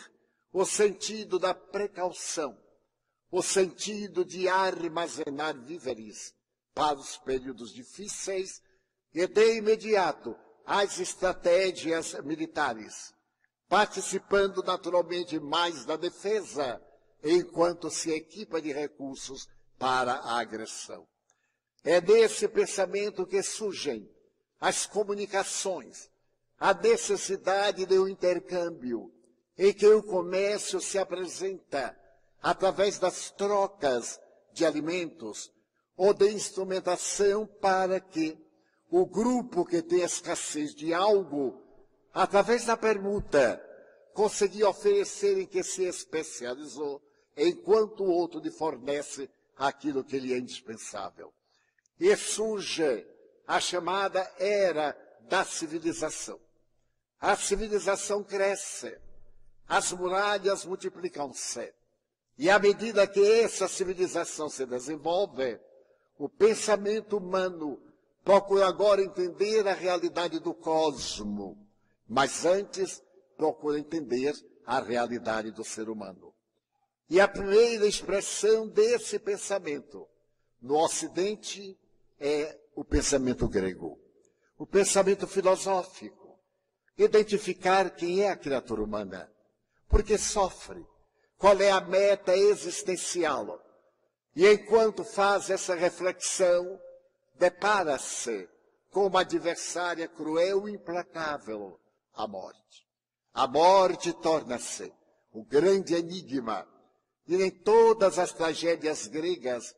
o 0.52 0.64
sentido 0.64 1.38
da 1.38 1.54
precaução, 1.54 2.58
o 3.30 3.42
sentido 3.42 4.24
de 4.24 4.48
armazenar 4.48 5.56
víveres 5.56 6.34
para 6.74 6.98
os 6.98 7.16
períodos 7.16 7.72
difíceis 7.72 8.60
e 9.14 9.26
de 9.26 9.56
imediato 9.56 10.36
as 10.66 10.98
estratégias 10.98 12.14
militares, 12.24 13.14
participando 13.68 14.62
naturalmente 14.62 15.38
mais 15.38 15.84
da 15.84 15.96
defesa, 15.96 16.82
enquanto 17.22 17.90
se 17.90 18.10
equipa 18.10 18.60
de 18.60 18.72
recursos 18.72 19.48
para 19.78 20.14
a 20.14 20.40
agressão. 20.40 21.06
É 21.84 22.00
desse 22.00 22.48
pensamento 22.48 23.26
que 23.26 23.42
surgem 23.42 24.10
as 24.58 24.86
comunicações, 24.86 26.10
a 26.58 26.72
necessidade 26.72 27.84
de 27.84 27.98
um 27.98 28.08
intercâmbio, 28.08 29.12
em 29.56 29.72
que 29.72 29.86
o 29.86 30.02
comércio 30.02 30.80
se 30.80 30.98
apresenta 30.98 31.96
através 32.42 32.98
das 32.98 33.30
trocas 33.30 34.18
de 34.52 34.64
alimentos 34.64 35.52
ou 35.96 36.12
de 36.12 36.30
instrumentação 36.30 37.46
para 37.46 38.00
que 38.00 38.38
o 38.90 39.06
grupo 39.06 39.64
que 39.64 39.82
tem 39.82 40.02
escassez 40.02 40.74
de 40.74 40.92
algo, 40.92 41.60
através 42.12 42.64
da 42.64 42.76
permuta, 42.76 43.60
conseguir 44.12 44.64
oferecer 44.64 45.38
em 45.38 45.46
que 45.46 45.62
se 45.62 45.84
especializou, 45.84 47.02
enquanto 47.36 48.04
o 48.04 48.10
outro 48.10 48.40
lhe 48.40 48.50
fornece 48.50 49.28
aquilo 49.56 50.04
que 50.04 50.18
lhe 50.18 50.32
é 50.32 50.38
indispensável. 50.38 51.32
E 51.98 52.14
surge 52.16 53.06
a 53.46 53.60
chamada 53.60 54.20
era 54.38 54.96
da 55.22 55.44
civilização. 55.44 56.38
A 57.20 57.36
civilização 57.36 58.22
cresce, 58.22 58.98
as 59.66 59.92
muralhas 59.92 60.64
multiplicam-se. 60.64 61.72
E 62.36 62.50
à 62.50 62.58
medida 62.58 63.06
que 63.06 63.20
essa 63.20 63.68
civilização 63.68 64.48
se 64.48 64.66
desenvolve, 64.66 65.58
o 66.18 66.28
pensamento 66.28 67.16
humano 67.18 67.80
procura 68.22 68.66
agora 68.66 69.02
entender 69.02 69.66
a 69.68 69.74
realidade 69.74 70.38
do 70.38 70.54
cosmo, 70.54 71.58
mas 72.08 72.44
antes 72.44 73.02
procura 73.36 73.78
entender 73.78 74.34
a 74.64 74.80
realidade 74.80 75.50
do 75.50 75.64
ser 75.64 75.88
humano. 75.88 76.34
E 77.08 77.20
a 77.20 77.28
primeira 77.28 77.86
expressão 77.86 78.66
desse 78.66 79.18
pensamento 79.18 80.08
no 80.60 80.76
Ocidente 80.76 81.78
é 82.18 82.58
o 82.74 82.84
pensamento 82.84 83.46
grego, 83.48 84.00
o 84.58 84.66
pensamento 84.66 85.26
filosófico. 85.26 86.24
Identificar 86.96 87.90
quem 87.90 88.22
é 88.22 88.30
a 88.30 88.36
criatura 88.36 88.82
humana, 88.82 89.28
porque 89.88 90.16
sofre, 90.16 90.86
qual 91.36 91.60
é 91.60 91.70
a 91.70 91.80
meta 91.80 92.36
existencial. 92.36 93.63
E 94.36 94.50
enquanto 94.50 95.04
faz 95.04 95.50
essa 95.50 95.74
reflexão, 95.74 96.80
depara-se 97.36 98.48
com 98.90 99.06
uma 99.06 99.20
adversária 99.20 100.08
cruel 100.08 100.68
e 100.68 100.72
implacável, 100.72 101.78
a 102.12 102.26
morte. 102.26 102.86
A 103.32 103.46
morte 103.46 104.12
torna-se 104.12 104.92
o 105.32 105.44
grande 105.44 105.94
enigma. 105.94 106.66
E 107.26 107.42
em 107.42 107.50
todas 107.50 108.18
as 108.18 108.32
tragédias 108.32 109.06
gregas, 109.06 109.74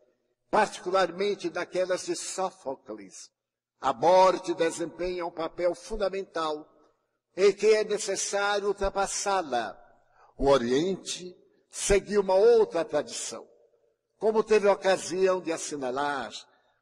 particularmente 0.50 1.48
naquelas 1.50 2.04
de 2.06 2.16
Sófocles, 2.16 3.30
a 3.80 3.92
morte 3.92 4.54
desempenha 4.54 5.24
um 5.24 5.30
papel 5.30 5.74
fundamental 5.74 6.66
em 7.36 7.52
que 7.52 7.66
é 7.68 7.84
necessário 7.84 8.68
ultrapassá-la. 8.68 9.78
O 10.36 10.48
Oriente 10.48 11.36
seguiu 11.70 12.20
uma 12.20 12.34
outra 12.34 12.84
tradição, 12.84 13.46
como 14.18 14.42
teve 14.42 14.66
ocasião 14.66 15.40
de 15.40 15.52
assinalar 15.52 16.32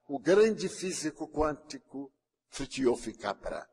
o 0.08 0.18
grande 0.18 0.68
físico 0.68 1.28
quântico 1.28 2.12
Fritjof 2.48 3.12
Capra. 3.14 3.66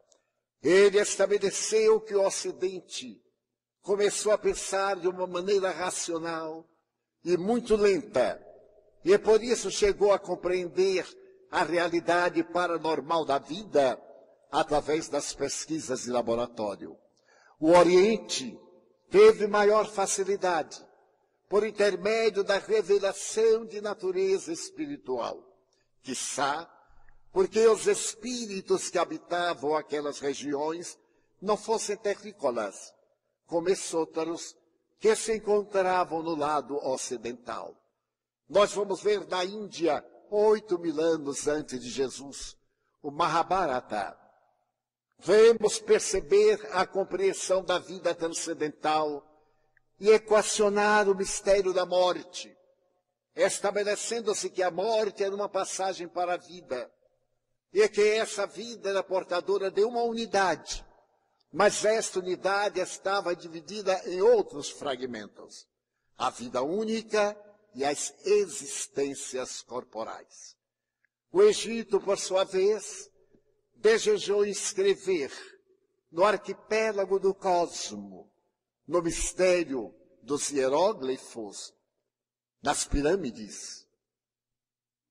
Ele 0.63 1.00
estabeleceu 1.00 2.00
que 2.02 2.15
o 2.15 2.26
Ocidente 2.26 3.21
começou 3.82 4.32
a 4.32 4.38
pensar 4.38 4.95
de 4.95 5.08
uma 5.08 5.28
maneira 5.28 5.71
racional 5.71 6.67
e 7.24 7.38
muito 7.38 7.76
lenta, 7.76 8.39
e 9.04 9.17
por 9.17 9.43
isso 9.43 9.69
chegou 9.69 10.13
a 10.13 10.19
compreender 10.19 11.06
a 11.52 11.63
realidade 11.63 12.43
paranormal 12.43 13.26
da 13.26 13.38
vida 13.38 14.00
através 14.52 15.10
das 15.10 15.34
pesquisas 15.34 16.04
de 16.04 16.12
laboratório. 16.12 16.97
O 17.60 17.71
Oriente 17.71 18.58
teve 19.10 19.47
maior 19.47 19.88
facilidade 19.88 20.84
por 21.52 21.68
intermédio 21.68 22.46
da 22.46 22.58
revelação 22.60 23.66
de 23.66 23.82
natureza 23.82 24.54
espiritual. 24.54 25.38
Quiçá, 26.02 26.66
porque 27.30 27.68
os 27.68 27.88
espíritos 27.88 28.90
que 28.90 28.98
habitavam 28.98 29.76
aquelas 29.76 30.20
regiões 30.20 30.98
não 31.42 31.58
fossem 31.58 31.98
terrícolas, 31.98 32.94
como 33.46 33.68
esótaros 33.68 34.56
que 34.98 35.14
se 35.14 35.36
encontravam 35.36 36.24
no 36.24 36.36
lado 36.36 36.78
ocidental. 36.88 37.76
Nós 38.48 38.72
vamos 38.72 39.02
ver 39.02 39.28
na 39.28 39.44
Índia, 39.44 40.06
oito 40.30 40.80
mil 40.80 41.02
anos 41.02 41.50
antes 41.50 41.82
de 41.82 41.90
Jesus, 41.90 42.56
o 43.04 43.12
Mahabharata. 43.12 44.18
Vemos 45.20 45.80
perceber 45.80 46.66
a 46.72 46.88
compreensão 46.88 47.62
da 47.62 47.78
vida 47.78 48.16
transcendental 48.16 49.28
e 50.02 50.10
equacionar 50.10 51.08
o 51.08 51.14
mistério 51.14 51.72
da 51.72 51.86
morte, 51.86 52.58
estabelecendo-se 53.36 54.50
que 54.50 54.64
a 54.64 54.72
morte 54.72 55.24
era 55.24 55.36
uma 55.36 55.48
passagem 55.48 56.08
para 56.08 56.34
a 56.34 56.38
vida, 56.38 56.92
e 57.72 57.88
que 57.88 58.02
essa 58.02 58.48
vida 58.48 58.90
era 58.90 59.04
portadora 59.04 59.70
de 59.70 59.84
uma 59.84 60.02
unidade, 60.02 60.84
mas 61.54 61.86
esta 61.86 62.18
unidade 62.18 62.80
estava 62.80 63.36
dividida 63.36 64.02
em 64.10 64.24
outros 64.24 64.72
fragmentos. 64.72 65.68
A 66.18 66.32
vida 66.32 66.64
única 66.64 67.38
e 67.76 67.86
as 67.86 68.12
existências 68.26 69.62
corporais. 69.62 70.58
O 71.32 71.44
Egito, 71.44 72.02
por 72.02 72.18
sua 72.18 72.44
vez, 72.44 73.08
desejou 73.76 74.46
escrever 74.46 75.32
no 76.12 76.24
arquipélago 76.24 77.20
do 77.20 77.36
cosmo 77.36 78.31
no 78.88 79.02
mistério 79.02 79.94
dos 80.22 80.52
hieróglifos, 80.52 81.74
nas 82.62 82.86
pirâmides, 82.86 83.88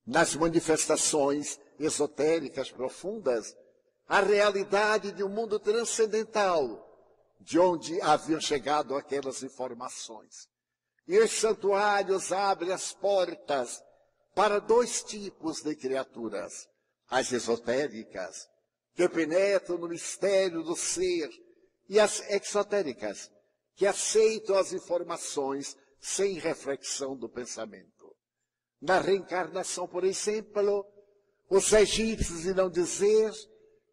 nas 0.07 0.35
manifestações 0.35 1.59
esotéricas 1.79 2.71
profundas, 2.71 3.57
a 4.07 4.21
realidade 4.21 5.13
de 5.13 5.23
um 5.23 5.29
mundo 5.29 5.59
transcendental, 5.59 6.87
de 7.41 7.59
onde 7.59 8.01
haviam 8.03 8.41
chegado 8.41 8.95
aquelas 8.95 9.43
informações. 9.43 10.49
E 11.07 11.19
os 11.19 11.31
santuários 11.31 12.33
abrem 12.33 12.73
as 12.73 12.93
portas 12.93 13.83
para 14.35 14.59
dois 14.59 15.03
tipos 15.03 15.63
de 15.63 15.75
criaturas: 15.75 16.69
as 17.09 17.33
esotéricas, 17.33 18.49
que 18.95 19.09
penetram 19.09 19.79
no 19.79 19.89
mistério 19.89 20.63
do 20.63 20.77
ser, 20.77 21.31
e 21.89 21.99
as 21.99 22.21
exotéricas, 22.31 23.31
que 23.81 23.87
aceitam 23.87 24.59
as 24.59 24.75
informações 24.75 25.75
sem 25.99 26.35
reflexão 26.35 27.17
do 27.17 27.31
pensamento. 27.31 28.15
Na 28.79 29.01
reencarnação, 29.01 29.89
por 29.89 30.05
exemplo, 30.05 30.85
os 31.49 31.73
egípcios 31.73 32.45
irão 32.45 32.69
dizer 32.69 33.33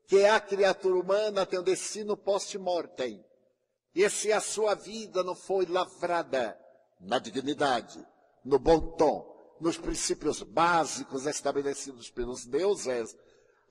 que 0.06 0.26
a 0.26 0.42
criatura 0.42 1.00
humana 1.00 1.46
tem 1.46 1.58
um 1.58 1.64
destino 1.64 2.18
post-mortem. 2.18 3.24
E 3.96 4.10
se 4.10 4.30
a 4.34 4.42
sua 4.42 4.76
vida 4.76 5.24
não 5.24 5.34
foi 5.34 5.66
lavrada 5.66 6.60
na 7.00 7.18
dignidade, 7.18 8.06
no 8.44 8.60
bom 8.60 8.92
tom, 8.98 9.56
nos 9.62 9.78
princípios 9.78 10.44
básicos 10.44 11.26
estabelecidos 11.26 12.12
pelos 12.12 12.46
deuses, 12.46 13.16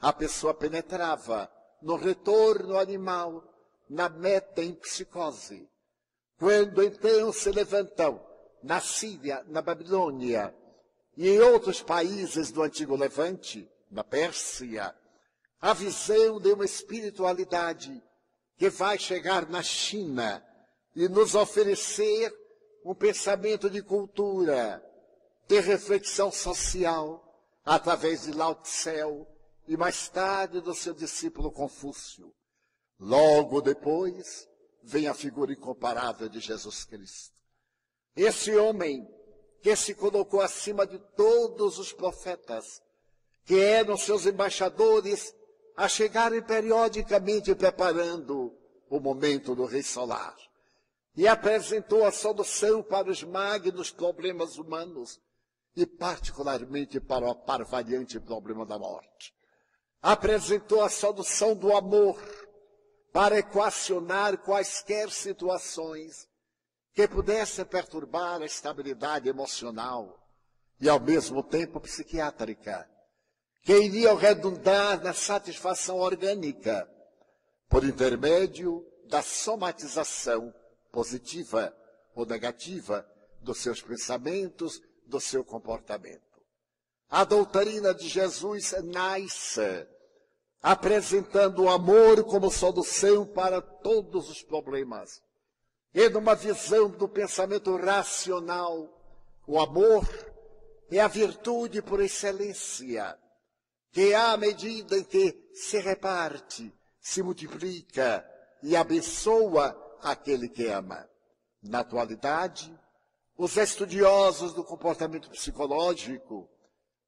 a 0.01 0.15
pessoa 0.15 0.55
penetrava 0.55 1.53
no 1.83 1.95
retorno 1.97 2.79
animal, 2.79 3.45
na 3.87 4.09
meta 4.09 4.63
em 4.63 4.73
psicose. 4.73 5.69
Quando 6.39 6.83
então 6.83 7.33
se 7.33 7.51
levantam 7.51 8.25
na 8.63 8.81
Síria, 8.81 9.45
na 9.49 9.63
Babilônia 9.63 10.55
e 11.17 11.29
em 11.29 11.41
outros 11.41 11.83
países 11.83 12.51
do 12.51 12.63
antigo 12.63 12.95
Levante, 12.95 13.71
na 13.91 14.05
Pérsia, 14.05 14.95
a 15.61 15.73
visão 15.73 16.39
de 16.41 16.53
uma 16.53 16.65
espiritualidade 16.65 18.03
que 18.59 18.69
vai 18.69 18.99
chegar 18.99 19.49
na 19.49 19.63
China 19.63 20.45
e 20.95 21.09
nos 21.09 21.35
oferecer 21.35 22.33
um 22.85 22.95
pensamento 22.95 23.71
de 23.71 23.83
cultura, 23.83 24.83
de 25.49 25.61
reflexão 25.61 26.31
social, 26.31 27.23
através 27.65 28.23
de 28.23 28.33
Lao 28.33 28.55
Tse 28.55 28.91
e 29.67 29.77
mais 29.77 30.09
tarde 30.09 30.61
do 30.61 30.75
seu 30.75 30.95
discípulo 30.95 31.51
Confúcio. 31.51 32.33
Logo 32.99 33.61
depois, 33.61 34.49
vem 34.87 35.09
a 35.09 35.15
figura 35.15 35.53
incomparável 35.53 36.29
de 36.29 36.39
Jesus 36.39 36.85
Cristo. 36.85 37.35
Esse 38.15 38.57
homem 38.57 39.05
que 39.61 39.75
se 39.75 39.95
colocou 39.95 40.41
acima 40.41 40.87
de 40.87 40.97
todos 41.17 41.79
os 41.81 41.93
profetas, 41.93 42.81
que 43.45 43.59
eram 43.59 43.97
seus 43.97 44.27
embaixadores 44.27 45.35
a 45.77 45.89
chegarem 45.89 46.41
periodicamente 46.41 47.53
preparando 47.55 48.57
o 48.89 49.01
momento 49.01 49.57
do 49.57 49.65
Rei 49.65 49.83
Solar. 49.83 50.37
E 51.17 51.27
apresentou 51.27 52.05
a 52.05 52.13
solução 52.13 52.81
para 52.81 53.11
os 53.11 53.25
magnos 53.25 53.91
problemas 53.91 54.57
humanos 54.57 55.19
e 55.75 55.85
particularmente 55.85 57.01
para 57.01 57.29
o 57.29 57.35
parvariante 57.35 58.21
problema 58.21 58.65
da 58.65 58.79
morte. 58.79 59.35
Apresentou 60.01 60.83
a 60.83 60.89
solução 60.89 61.57
do 61.57 61.75
amor 61.75 62.17
para 63.17 63.39
equacionar 63.39 64.37
quaisquer 64.37 65.11
situações 65.11 66.29
que 66.93 67.09
pudessem 67.09 67.65
perturbar 67.65 68.43
a 68.43 68.45
estabilidade 68.45 69.27
emocional 69.27 70.23
e 70.79 70.87
ao 70.87 71.01
mesmo 71.01 71.43
tempo 71.43 71.81
psiquiátrica 71.81 72.87
que 73.63 73.73
iriam 73.73 74.17
redundar 74.17 75.03
na 75.03 75.15
satisfação 75.15 75.97
orgânica, 75.97 76.87
por 77.71 77.85
intermédio 77.85 78.87
da 79.09 79.23
somatização 79.23 80.53
positiva 80.93 81.75
ou 82.15 82.27
negativa 82.27 83.11
dos 83.41 83.57
seus 83.63 83.81
pensamentos, 83.81 84.79
do 85.07 85.19
seu 85.23 85.43
comportamento. 85.43 86.21
A 87.09 87.25
doutrina 87.25 87.95
de 87.95 88.09
Jesus 88.09 88.75
nasce 88.85 89.89
apresentando 90.67 91.63
o 91.63 91.69
amor 91.69 92.25
como 92.25 92.51
solução 92.51 93.25
para 93.25 93.63
todos 93.63 94.29
os 94.29 94.43
problemas. 94.43 95.23
E 95.95 96.09
numa 96.09 96.35
visão 96.35 96.91
do 96.91 97.09
pensamento 97.09 97.77
racional, 97.77 98.89
o 99.47 99.61
amor 99.61 100.05
é 100.91 100.99
a 100.99 101.07
virtude 101.07 101.81
por 101.81 102.01
excelência 102.01 103.17
que 103.93 104.13
à 104.13 104.37
medida 104.37 104.99
em 104.99 105.05
que 105.05 105.51
se 105.55 105.79
reparte, 105.79 106.75
se 107.01 107.23
multiplica 107.23 108.29
e 108.61 108.75
abençoa 108.75 109.73
aquele 110.03 110.49
que 110.49 110.67
ama. 110.67 111.09
Na 111.63 111.79
atualidade, 111.79 112.77
os 113.39 113.57
estudiosos 113.57 114.53
do 114.53 114.65
comportamento 114.65 115.31
psicológico 115.31 116.51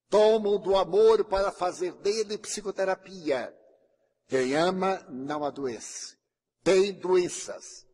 tomam 0.09 0.59
do 0.59 0.77
amor 0.77 1.25
para 1.25 1.53
fazer 1.53 1.93
dele 1.95 2.39
psicoterapia. 2.39 3.55
Quem 4.27 4.55
ama 4.55 5.05
não 5.09 5.45
adoece, 5.45 6.17
tem 6.63 6.93
doenças. 6.93 7.87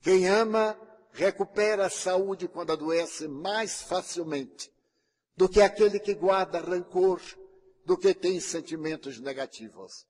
Quem 0.00 0.28
ama 0.28 0.78
recupera 1.12 1.86
a 1.86 1.90
saúde 1.90 2.48
quando 2.48 2.72
adoece 2.72 3.28
mais 3.28 3.82
facilmente 3.82 4.70
do 5.36 5.48
que 5.48 5.60
aquele 5.60 5.98
que 5.98 6.14
guarda 6.14 6.60
rancor 6.60 7.20
do 7.84 7.96
que 7.96 8.14
tem 8.14 8.40
sentimentos 8.40 9.20
negativos. 9.20 10.06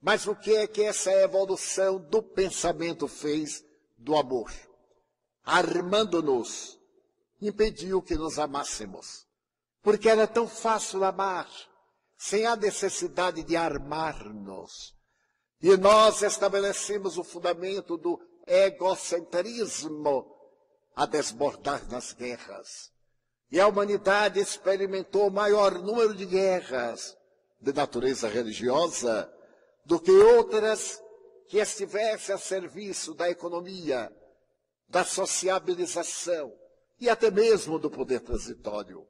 Mas 0.00 0.26
o 0.26 0.34
que 0.34 0.54
é 0.54 0.66
que 0.66 0.82
essa 0.82 1.12
evolução 1.12 1.98
do 1.98 2.22
pensamento 2.22 3.08
fez 3.08 3.64
do 3.96 4.16
amor? 4.16 4.52
Armando-nos, 5.42 6.78
impediu 7.40 8.00
que 8.00 8.14
nos 8.14 8.38
amássemos. 8.38 9.27
Porque 9.82 10.08
era 10.08 10.26
tão 10.26 10.48
fácil 10.48 11.04
amar, 11.04 11.48
sem 12.16 12.46
a 12.46 12.56
necessidade 12.56 13.42
de 13.42 13.56
armar-nos. 13.56 14.94
E 15.60 15.76
nós 15.76 16.22
estabelecemos 16.22 17.18
o 17.18 17.24
fundamento 17.24 17.96
do 17.96 18.18
egocentrismo 18.46 20.34
a 20.94 21.06
desbordar 21.06 21.88
nas 21.90 22.12
guerras. 22.12 22.90
E 23.50 23.60
a 23.60 23.66
humanidade 23.66 24.40
experimentou 24.40 25.28
o 25.28 25.32
maior 25.32 25.78
número 25.78 26.14
de 26.14 26.26
guerras 26.26 27.16
de 27.60 27.72
natureza 27.72 28.28
religiosa 28.28 29.32
do 29.84 29.98
que 29.98 30.10
outras 30.10 31.00
que 31.48 31.58
estivessem 31.58 32.34
a 32.34 32.38
serviço 32.38 33.14
da 33.14 33.30
economia, 33.30 34.12
da 34.88 35.04
sociabilização 35.04 36.52
e 37.00 37.08
até 37.08 37.30
mesmo 37.30 37.78
do 37.78 37.90
poder 37.90 38.20
transitório. 38.20 39.06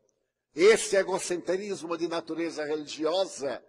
Este 0.55 0.97
egocentrismo 0.97 1.97
de 1.97 2.09
natureza 2.09 2.65
religiosa, 2.65 3.63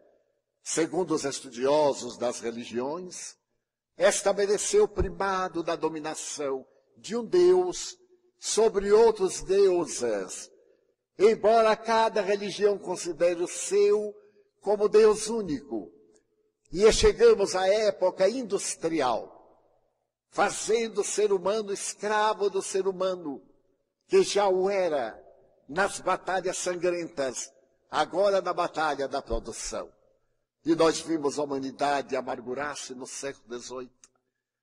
segundo 0.64 1.14
os 1.14 1.26
estudiosos 1.26 2.18
das 2.18 2.40
religiões, 2.40 3.36
estabeleceu 3.98 4.86
o 4.86 4.88
primado 4.88 5.62
da 5.62 5.76
dominação 5.76 6.66
de 6.98 7.16
um 7.16 7.26
Deus 7.26 7.98
sobre 8.40 8.92
outros 8.92 9.42
deuses, 9.44 10.50
embora 11.18 11.76
cada 11.76 12.22
religião 12.22 12.78
considere 12.78 13.44
o 13.44 13.48
seu 13.48 14.16
como 14.62 14.88
Deus 14.88 15.28
único. 15.28 15.92
E 16.72 16.92
chegamos 16.94 17.56
à 17.56 17.68
época 17.68 18.30
industrial, 18.30 19.36
fazendo 20.30 21.02
o 21.02 21.04
ser 21.04 21.34
humano 21.34 21.74
escravo 21.74 22.50
do 22.50 22.62
ser 22.62 22.88
humano, 22.88 23.44
que 24.08 24.24
já 24.24 24.48
o 24.48 24.70
era 24.70 25.22
nas 25.70 26.00
batalhas 26.00 26.58
sangrentas, 26.58 27.54
agora 27.92 28.42
na 28.42 28.52
batalha 28.52 29.08
da 29.08 29.22
produção. 29.22 29.94
E 30.66 30.74
nós 30.74 31.00
vimos 31.00 31.38
a 31.38 31.44
humanidade 31.44 32.16
amargurar-se 32.16 32.96
no 32.96 33.06
século 33.06 33.60
XVIII. 33.60 33.92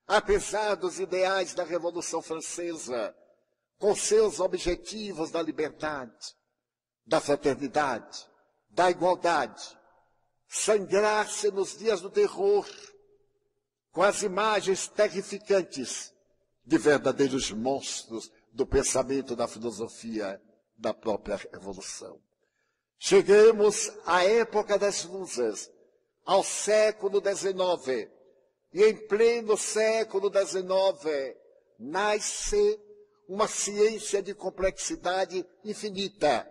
Apesar 0.09 0.75
dos 0.75 0.99
ideais 0.99 1.55
da 1.55 1.63
Revolução 1.63 2.21
Francesa, 2.21 3.15
com 3.79 3.95
seus 3.95 4.41
objetivos 4.41 5.31
da 5.31 5.41
liberdade, 5.41 6.35
da 7.07 7.21
fraternidade, 7.21 8.27
da 8.69 8.91
igualdade, 8.91 9.79
sangrar-se 10.49 11.53
nos 11.53 11.79
dias 11.79 12.01
do 12.01 12.11
terror, 12.11 12.69
com 13.93 14.03
as 14.03 14.23
imagens 14.23 14.89
terrificantes 14.89 16.13
de 16.65 16.77
verdadeiros 16.77 17.53
monstros 17.53 18.31
do 18.53 18.67
pensamento 18.67 19.37
da 19.37 19.47
filosofia 19.47 20.41
da 20.79 20.93
própria 20.93 21.41
evolução. 21.53 22.21
Chegamos 22.99 23.93
à 24.05 24.25
época 24.25 24.79
das 24.79 25.05
luzes, 25.05 25.71
ao 26.25 26.43
século 26.43 27.21
XIX, 27.21 28.11
e 28.73 28.85
em 28.85 29.07
pleno 29.07 29.57
século 29.57 30.31
XIX 30.31 31.37
nasce 31.79 32.81
uma 33.29 33.49
ciência 33.49 34.23
de 34.23 34.35
complexidade 34.35 35.47
infinita, 35.65 36.49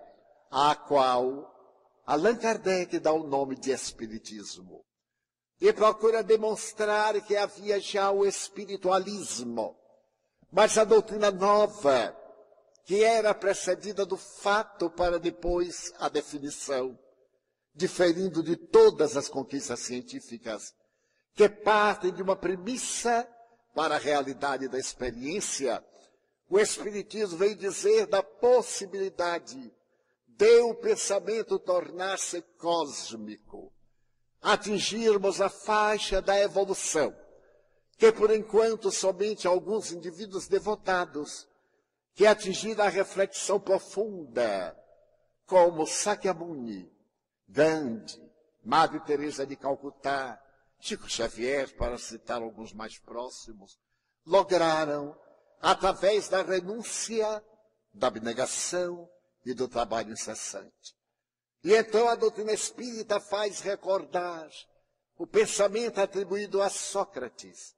a 0.51 0.75
qual 0.75 1.51
Allan 2.05 2.35
Kardec 2.35 2.99
dá 2.99 3.11
o 3.11 3.27
nome 3.27 3.55
de 3.55 3.71
Espiritismo. 3.71 4.83
E 5.59 5.71
procura 5.71 6.21
demonstrar 6.21 7.19
que 7.21 7.35
havia 7.35 7.79
já 7.79 8.11
o 8.11 8.25
espiritualismo, 8.25 9.75
mas 10.51 10.77
a 10.77 10.83
doutrina 10.83 11.31
nova, 11.31 12.15
que 12.85 13.03
era 13.03 13.33
precedida 13.33 14.05
do 14.05 14.15
fato 14.15 14.91
para 14.91 15.19
depois 15.19 15.91
a 15.97 16.07
definição, 16.07 16.97
diferindo 17.73 18.43
de 18.43 18.55
todas 18.55 19.17
as 19.17 19.27
conquistas 19.27 19.79
científicas, 19.79 20.71
que 21.33 21.49
partem 21.49 22.13
de 22.13 22.21
uma 22.21 22.35
premissa 22.35 23.27
para 23.73 23.95
a 23.95 23.99
realidade 23.99 24.67
da 24.67 24.77
experiência, 24.77 25.83
o 26.47 26.59
Espiritismo 26.59 27.39
veio 27.39 27.55
dizer 27.55 28.05
da 28.05 28.21
possibilidade 28.21 29.73
de 30.27 30.59
o 30.61 30.75
pensamento 30.75 31.57
tornar-se 31.57 32.41
cósmico, 32.59 33.73
atingirmos 34.39 35.41
a 35.41 35.49
faixa 35.49 36.21
da 36.21 36.39
evolução, 36.39 37.15
que 37.97 38.11
por 38.11 38.29
enquanto 38.29 38.91
somente 38.91 39.47
alguns 39.47 39.91
indivíduos 39.91 40.47
devotados 40.47 41.47
que 42.15 42.25
atingiram 42.25 42.85
a 42.85 42.89
reflexão 42.89 43.59
profunda, 43.59 44.75
como 45.45 45.85
Sakyamuni, 45.85 46.91
Gandhi, 47.47 48.19
Madre 48.63 48.99
Teresa 49.01 49.45
de 49.45 49.55
Calcutá, 49.55 50.41
Chico 50.79 51.07
Xavier, 51.07 51.75
para 51.75 51.97
citar 51.97 52.41
alguns 52.41 52.73
mais 52.73 52.97
próximos, 52.97 53.77
lograram, 54.25 55.15
através 55.61 56.27
da 56.29 56.41
renúncia, 56.41 57.43
da 57.93 58.07
abnegação, 58.07 59.07
e 59.45 59.53
do 59.53 59.67
trabalho 59.67 60.11
incessante. 60.11 60.95
E 61.63 61.73
então 61.73 62.09
a 62.09 62.15
doutrina 62.15 62.51
espírita 62.51 63.19
faz 63.19 63.59
recordar 63.61 64.49
o 65.17 65.27
pensamento 65.27 65.99
atribuído 65.99 66.61
a 66.61 66.69
Sócrates, 66.69 67.75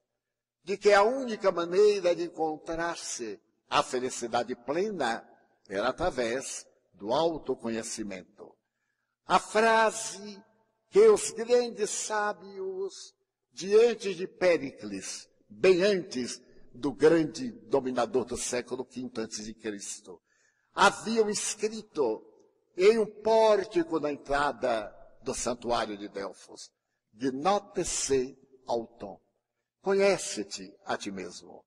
de 0.64 0.76
que 0.76 0.92
a 0.92 1.02
única 1.02 1.52
maneira 1.52 2.16
de 2.16 2.24
encontrar-se 2.24 3.40
a 3.68 3.82
felicidade 3.82 4.54
plena 4.54 5.28
era 5.68 5.88
através 5.88 6.66
do 6.94 7.12
autoconhecimento. 7.12 8.54
A 9.26 9.38
frase 9.38 10.42
que 10.90 11.06
os 11.08 11.30
grandes 11.30 11.90
sábios, 11.90 13.14
diante 13.52 14.14
de 14.14 14.26
Péricles, 14.26 15.28
bem 15.48 15.82
antes 15.82 16.40
do 16.72 16.92
grande 16.92 17.50
dominador 17.68 18.24
do 18.24 18.36
século 18.36 18.84
V 18.84 19.54
Cristo, 19.54 20.20
haviam 20.74 21.28
escrito 21.28 22.24
em 22.76 22.98
um 22.98 23.06
pórtico 23.06 24.00
na 24.00 24.12
entrada 24.12 24.94
do 25.22 25.34
santuário 25.34 25.96
de 25.98 26.08
Delfos: 26.08 26.70
Gnótese 27.12 28.38
auton. 28.66 29.20
Conhece-te 29.82 30.72
a 30.84 30.96
ti 30.96 31.10
mesmo. 31.10 31.64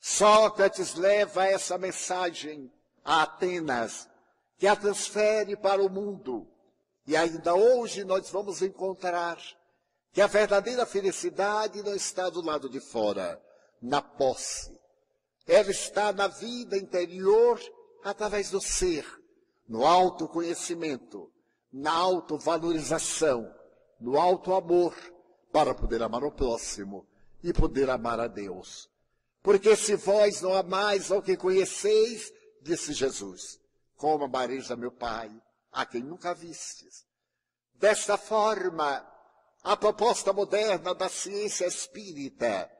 Sócrates 0.00 0.94
leva 0.94 1.46
essa 1.46 1.76
mensagem 1.76 2.72
a 3.04 3.22
Atenas, 3.22 4.08
que 4.58 4.66
a 4.66 4.74
transfere 4.74 5.56
para 5.56 5.82
o 5.82 5.90
mundo. 5.90 6.48
E 7.06 7.16
ainda 7.16 7.54
hoje 7.54 8.04
nós 8.04 8.30
vamos 8.30 8.62
encontrar 8.62 9.38
que 10.12 10.20
a 10.20 10.26
verdadeira 10.26 10.86
felicidade 10.86 11.82
não 11.82 11.94
está 11.94 12.28
do 12.28 12.40
lado 12.40 12.68
de 12.68 12.80
fora, 12.80 13.40
na 13.80 14.02
posse. 14.02 14.78
Ela 15.46 15.70
está 15.70 16.12
na 16.12 16.28
vida 16.28 16.76
interior 16.76 17.60
através 18.02 18.50
do 18.50 18.60
ser, 18.60 19.06
no 19.68 19.86
autoconhecimento, 19.86 21.30
na 21.72 21.92
autovalorização, 21.92 23.52
no 24.00 24.18
alto 24.18 24.54
amor, 24.54 24.94
para 25.52 25.74
poder 25.74 26.02
amar 26.02 26.24
o 26.24 26.32
próximo 26.32 27.06
e 27.42 27.52
poder 27.52 27.90
amar 27.90 28.18
a 28.18 28.26
Deus. 28.26 28.89
Porque 29.42 29.74
se 29.74 29.96
vós 29.96 30.42
não 30.42 30.54
amais 30.54 31.10
ao 31.10 31.22
que 31.22 31.36
conheceis, 31.36 32.32
disse 32.62 32.92
Jesus, 32.92 33.58
como 33.96 34.24
amareis 34.24 34.70
a 34.70 34.76
meu 34.76 34.92
Pai, 34.92 35.30
a 35.72 35.86
quem 35.86 36.02
nunca 36.02 36.34
vistes. 36.34 37.06
Desta 37.74 38.18
forma, 38.18 39.06
a 39.62 39.76
proposta 39.76 40.32
moderna 40.32 40.94
da 40.94 41.08
ciência 41.08 41.66
espírita, 41.66 42.70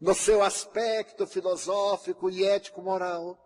no 0.00 0.14
seu 0.14 0.42
aspecto 0.42 1.26
filosófico 1.26 2.30
e 2.30 2.44
ético-moral, 2.44 3.42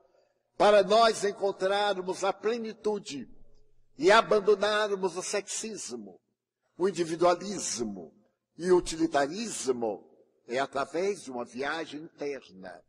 para 0.56 0.82
nós 0.82 1.24
encontrarmos 1.24 2.24
a 2.24 2.32
plenitude 2.32 3.28
e 3.96 4.10
abandonarmos 4.10 5.16
o 5.16 5.22
sexismo, 5.22 6.20
o 6.76 6.88
individualismo 6.88 8.12
e 8.58 8.70
o 8.70 8.76
utilitarismo, 8.76 10.09
é 10.50 10.58
através 10.58 11.22
de 11.22 11.30
uma 11.30 11.44
viagem 11.44 12.02
interna. 12.02 12.82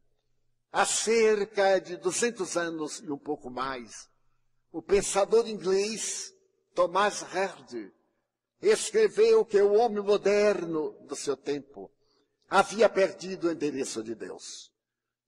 Há 0.71 0.85
cerca 0.85 1.79
de 1.79 1.97
200 1.97 2.57
anos 2.57 2.99
e 2.99 3.11
um 3.11 3.17
pouco 3.17 3.49
mais, 3.49 4.09
o 4.71 4.81
pensador 4.81 5.47
inglês 5.47 6.33
Thomas 6.73 7.23
Hardy 7.23 7.93
escreveu 8.61 9.45
que 9.45 9.61
o 9.61 9.73
homem 9.73 10.03
moderno 10.03 10.91
do 11.07 11.15
seu 11.15 11.35
tempo 11.35 11.91
havia 12.49 12.89
perdido 12.89 13.47
o 13.47 13.51
endereço 13.51 14.03
de 14.03 14.15
Deus. 14.15 14.71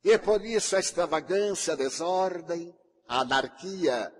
E 0.03 0.17
por 0.17 0.43
isso 0.45 0.75
a 0.75 0.79
extravagância, 0.79 1.73
a 1.73 1.77
desordem, 1.77 2.75
a 3.07 3.21
anarquia 3.21 4.13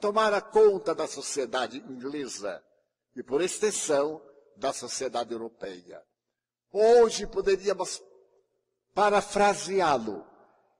tomara 0.00 0.40
conta 0.40 0.94
da 0.94 1.06
sociedade 1.06 1.78
inglesa 1.78 2.62
e, 3.14 3.22
por 3.22 3.40
extensão, 3.40 4.22
da 4.56 4.72
sociedade 4.72 5.32
europeia. 5.32 6.02
Hoje 6.72 7.26
poderíamos 7.26 8.02
parafraseá-lo 8.94 10.26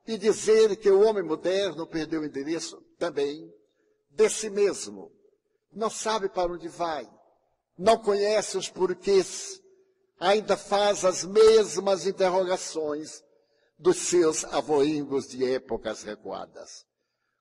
e 0.07 0.19
dizer 0.19 0.77
que 0.77 0.91
o 0.91 1.03
homem 1.03 1.23
moderno 1.23 1.87
perdeu 1.87 2.23
o 2.23 2.25
endereço 2.25 2.81
também 2.99 3.53
de 4.11 4.29
si 4.29 4.51
mesmo. 4.51 5.13
Não 5.73 5.91
sabe 5.91 6.29
para 6.29 6.53
onde 6.53 6.69
vai, 6.69 7.09
não 7.77 7.99
conhece 7.99 8.57
os 8.57 8.69
porquês, 8.69 9.63
ainda 10.19 10.57
faz 10.57 11.05
as 11.05 11.25
mesmas 11.25 12.07
interrogações 12.07 13.23
dos 13.79 13.99
seus 13.99 14.45
avoingos 14.45 15.29
de 15.29 15.45
épocas 15.45 16.03
recuadas. 16.03 16.85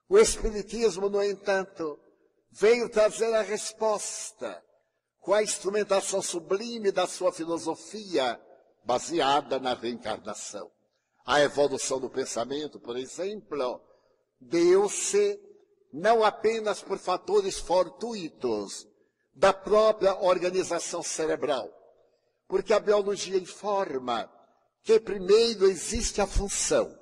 O 0.08 0.18
Espiritismo, 0.18 1.08
no 1.08 1.22
entanto, 1.22 1.98
veio 2.50 2.88
trazer 2.88 3.34
a 3.34 3.42
resposta 3.42 4.62
com 5.28 5.34
a 5.34 5.42
instrumentação 5.42 6.22
sublime 6.22 6.90
da 6.90 7.06
sua 7.06 7.30
filosofia, 7.30 8.40
baseada 8.82 9.60
na 9.60 9.74
reencarnação. 9.74 10.70
A 11.26 11.42
evolução 11.42 12.00
do 12.00 12.08
pensamento, 12.08 12.80
por 12.80 12.96
exemplo, 12.96 13.78
deu-se 14.40 15.38
não 15.92 16.24
apenas 16.24 16.80
por 16.80 16.96
fatores 16.96 17.58
fortuitos 17.58 18.88
da 19.34 19.52
própria 19.52 20.18
organização 20.18 21.02
cerebral, 21.02 21.68
porque 22.46 22.72
a 22.72 22.80
biologia 22.80 23.36
informa 23.36 24.32
que 24.82 24.98
primeiro 24.98 25.66
existe 25.66 26.22
a 26.22 26.26
função, 26.26 26.98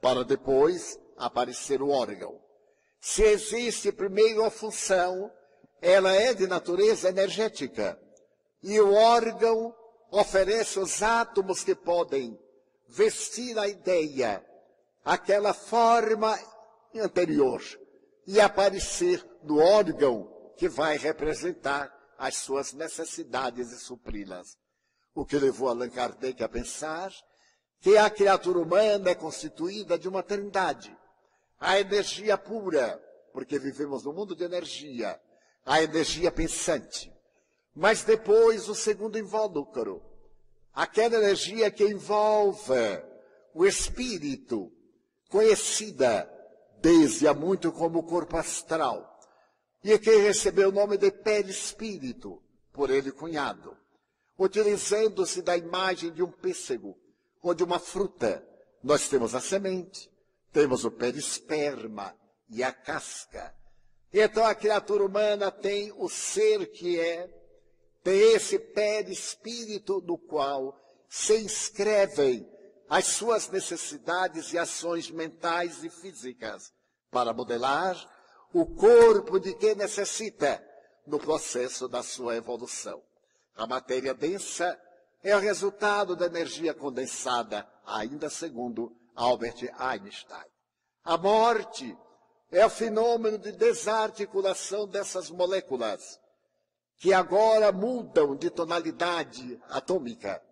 para 0.00 0.24
depois 0.24 0.98
aparecer 1.16 1.80
o 1.80 1.90
órgão. 1.90 2.40
Se 3.00 3.22
existe 3.22 3.92
primeiro 3.92 4.44
a 4.44 4.50
função, 4.50 5.30
ela 5.80 6.14
é 6.14 6.34
de 6.34 6.46
natureza 6.46 7.08
energética. 7.08 7.98
E 8.62 8.80
o 8.80 8.92
órgão 8.92 9.74
oferece 10.10 10.78
os 10.78 11.02
átomos 11.02 11.62
que 11.62 11.74
podem 11.74 12.38
vestir 12.88 13.58
a 13.58 13.68
ideia, 13.68 14.44
aquela 15.04 15.52
forma 15.52 16.38
anterior, 16.94 17.62
e 18.26 18.40
aparecer 18.40 19.24
no 19.42 19.58
órgão 19.58 20.28
que 20.56 20.68
vai 20.68 20.96
representar 20.96 21.94
as 22.18 22.36
suas 22.36 22.72
necessidades 22.72 23.70
e 23.70 23.78
supri-las. 23.78 24.56
O 25.14 25.24
que 25.24 25.38
levou 25.38 25.68
Allan 25.68 25.88
Kardec 25.88 26.42
a 26.42 26.48
pensar 26.48 27.12
que 27.80 27.96
a 27.96 28.10
criatura 28.10 28.58
humana 28.58 29.10
é 29.10 29.14
constituída 29.14 29.98
de 29.98 30.08
uma 30.08 30.22
trindade. 30.22 30.96
A 31.60 31.78
energia 31.78 32.36
pura, 32.36 33.00
porque 33.32 33.58
vivemos 33.58 34.04
num 34.04 34.12
mundo 34.12 34.34
de 34.34 34.44
energia, 34.44 35.20
a 35.68 35.82
energia 35.82 36.32
pensante. 36.32 37.12
Mas 37.74 38.02
depois 38.02 38.70
o 38.70 38.74
segundo 38.74 39.18
invólucro, 39.18 40.02
aquela 40.72 41.16
energia 41.16 41.70
que 41.70 41.84
envolve 41.84 42.72
o 43.54 43.66
espírito, 43.66 44.72
conhecida 45.28 46.28
desde 46.80 47.28
há 47.28 47.34
muito 47.34 47.70
como 47.70 48.02
corpo 48.02 48.38
astral, 48.38 49.20
e 49.84 49.96
que 49.98 50.16
recebeu 50.16 50.70
o 50.70 50.72
nome 50.72 50.96
de 50.96 51.10
perispírito, 51.10 52.42
por 52.72 52.88
ele 52.88 53.12
cunhado, 53.12 53.76
utilizando-se 54.38 55.42
da 55.42 55.56
imagem 55.56 56.10
de 56.12 56.22
um 56.22 56.30
pêssego 56.30 56.98
ou 57.42 57.52
de 57.52 57.62
uma 57.62 57.78
fruta. 57.78 58.42
Nós 58.82 59.08
temos 59.08 59.34
a 59.34 59.40
semente, 59.40 60.10
temos 60.50 60.84
o 60.86 60.90
perisperma 60.90 62.16
e 62.48 62.62
a 62.62 62.72
casca. 62.72 63.54
Então 64.12 64.44
a 64.44 64.54
criatura 64.54 65.04
humana 65.04 65.50
tem 65.50 65.92
o 65.96 66.08
ser 66.08 66.70
que 66.70 66.98
é, 66.98 67.28
tem 68.02 68.32
esse 68.32 68.58
perispírito 68.58 70.00
no 70.00 70.16
qual 70.16 70.74
se 71.08 71.36
inscrevem 71.36 72.48
as 72.88 73.06
suas 73.06 73.48
necessidades 73.50 74.52
e 74.52 74.58
ações 74.58 75.10
mentais 75.10 75.84
e 75.84 75.90
físicas 75.90 76.72
para 77.10 77.34
modelar 77.34 77.96
o 78.52 78.64
corpo 78.64 79.38
de 79.38 79.54
quem 79.54 79.74
necessita 79.74 80.64
no 81.06 81.18
processo 81.18 81.86
da 81.86 82.02
sua 82.02 82.36
evolução. 82.36 83.02
A 83.54 83.66
matéria 83.66 84.14
densa 84.14 84.78
é 85.22 85.36
o 85.36 85.40
resultado 85.40 86.16
da 86.16 86.26
energia 86.26 86.72
condensada, 86.72 87.68
ainda 87.84 88.30
segundo 88.30 88.96
Albert 89.14 89.70
Einstein. 89.78 90.46
A 91.04 91.18
morte 91.18 91.96
é 92.50 92.64
o 92.64 92.70
fenômeno 92.70 93.38
de 93.38 93.52
desarticulação 93.52 94.86
dessas 94.86 95.30
moléculas, 95.30 96.18
que 96.96 97.12
agora 97.12 97.70
mudam 97.70 98.34
de 98.34 98.50
tonalidade 98.50 99.60
atômica, 99.68 100.42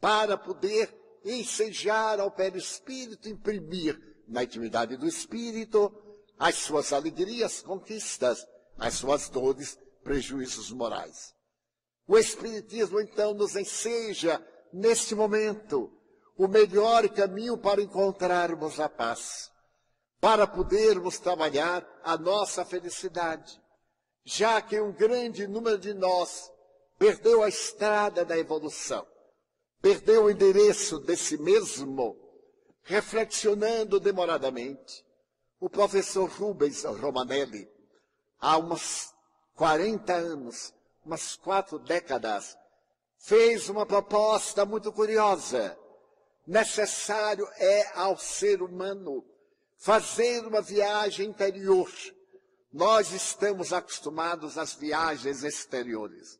para 0.00 0.36
poder 0.36 0.94
ensejar 1.24 2.20
ao 2.20 2.30
perispírito, 2.30 3.28
imprimir 3.28 3.98
na 4.26 4.44
intimidade 4.44 4.96
do 4.96 5.06
espírito 5.06 5.92
as 6.38 6.56
suas 6.56 6.92
alegrias, 6.92 7.62
conquistas, 7.62 8.46
as 8.76 8.94
suas 8.94 9.28
dores, 9.28 9.78
prejuízos 10.04 10.70
morais. 10.70 11.34
O 12.06 12.16
Espiritismo, 12.16 13.00
então, 13.00 13.34
nos 13.34 13.56
enseja, 13.56 14.42
neste 14.72 15.14
momento, 15.14 15.92
o 16.36 16.46
melhor 16.46 17.08
caminho 17.08 17.58
para 17.58 17.82
encontrarmos 17.82 18.78
a 18.78 18.88
paz 18.88 19.50
para 20.20 20.46
podermos 20.46 21.18
trabalhar 21.18 21.86
a 22.02 22.16
nossa 22.16 22.64
felicidade, 22.64 23.60
já 24.24 24.60
que 24.60 24.80
um 24.80 24.92
grande 24.92 25.46
número 25.46 25.78
de 25.78 25.94
nós 25.94 26.50
perdeu 26.98 27.42
a 27.42 27.48
estrada 27.48 28.24
da 28.24 28.36
evolução, 28.36 29.06
perdeu 29.80 30.24
o 30.24 30.30
endereço 30.30 30.98
de 30.98 31.16
si 31.16 31.38
mesmo, 31.38 32.16
reflexionando 32.82 34.00
demoradamente. 34.00 35.06
O 35.60 35.68
professor 35.68 36.28
Rubens 36.28 36.84
Romanelli, 36.84 37.68
há 38.40 38.58
uns 38.58 39.12
40 39.54 40.12
anos, 40.12 40.72
umas 41.04 41.34
quatro 41.36 41.80
décadas, 41.80 42.56
fez 43.18 43.68
uma 43.68 43.84
proposta 43.84 44.64
muito 44.64 44.92
curiosa. 44.92 45.76
Necessário 46.46 47.46
é 47.56 47.90
ao 47.98 48.16
ser 48.16 48.62
humano 48.62 49.24
fazer 49.78 50.44
uma 50.46 50.60
viagem 50.60 51.28
interior. 51.28 51.90
Nós 52.72 53.12
estamos 53.12 53.72
acostumados 53.72 54.58
às 54.58 54.74
viagens 54.74 55.42
exteriores. 55.42 56.38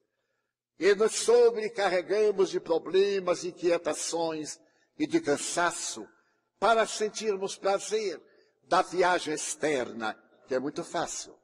E 0.79 0.95
nos 0.95 1.15
sobrecarregamos 1.15 2.51
de 2.51 2.61
problemas, 2.61 3.45
inquietações 3.45 4.59
e 4.99 5.07
de 5.07 5.21
cansaço 5.21 6.07
para 6.59 6.87
sentirmos 6.87 7.57
prazer 7.57 8.21
da 8.65 8.83
viagem 8.83 9.35
externa, 9.35 10.17
que 10.47 10.55
é 10.55 10.59
muito 10.59 10.85
fácil. 10.85 11.35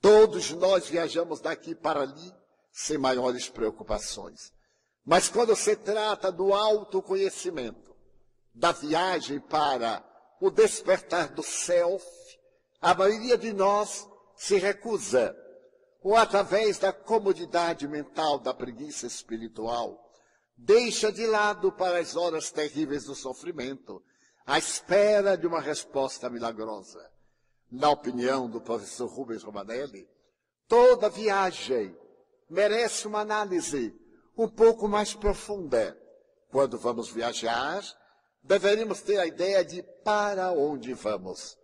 Todos 0.00 0.50
nós 0.52 0.86
viajamos 0.88 1.40
daqui 1.40 1.74
para 1.74 2.02
ali 2.02 2.32
sem 2.70 2.96
maiores 2.96 3.48
preocupações. 3.48 4.52
Mas 5.04 5.28
quando 5.28 5.56
se 5.56 5.74
trata 5.74 6.30
do 6.30 6.54
autoconhecimento, 6.54 7.96
da 8.54 8.72
viagem 8.72 9.40
para 9.40 10.04
o 10.40 10.50
despertar 10.50 11.28
do 11.28 11.42
self, 11.42 12.06
a 12.80 12.94
maioria 12.94 13.36
de 13.36 13.52
nós 13.52 14.08
se 14.36 14.56
recusa, 14.56 15.36
ou 16.02 16.16
através 16.16 16.78
da 16.78 16.92
comodidade 16.92 17.88
mental 17.88 18.38
da 18.38 18.54
preguiça 18.54 19.06
espiritual, 19.06 19.98
deixa 20.56 21.10
de 21.10 21.26
lado 21.26 21.72
para 21.72 21.98
as 21.98 22.16
horas 22.16 22.50
terríveis 22.50 23.04
do 23.04 23.14
sofrimento, 23.14 24.02
à 24.46 24.58
espera 24.58 25.36
de 25.36 25.46
uma 25.46 25.60
resposta 25.60 26.30
milagrosa. 26.30 27.04
Na 27.70 27.90
opinião 27.90 28.48
do 28.48 28.60
professor 28.60 29.06
Rubens 29.06 29.42
Romanelli, 29.42 30.08
toda 30.66 31.10
viagem 31.10 31.94
merece 32.48 33.06
uma 33.06 33.20
análise 33.20 33.94
um 34.36 34.48
pouco 34.48 34.88
mais 34.88 35.14
profunda. 35.14 35.98
Quando 36.50 36.78
vamos 36.78 37.10
viajar, 37.10 37.82
deveríamos 38.42 39.02
ter 39.02 39.18
a 39.18 39.26
ideia 39.26 39.64
de 39.64 39.82
para 40.04 40.52
onde 40.52 40.94
vamos. 40.94 41.56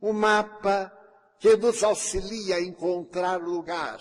Um 0.00 0.12
mapa 0.12 0.92
que 1.38 1.56
nos 1.56 1.82
auxilia 1.82 2.56
a 2.56 2.60
encontrar 2.60 3.42
o 3.42 3.50
lugar. 3.50 4.00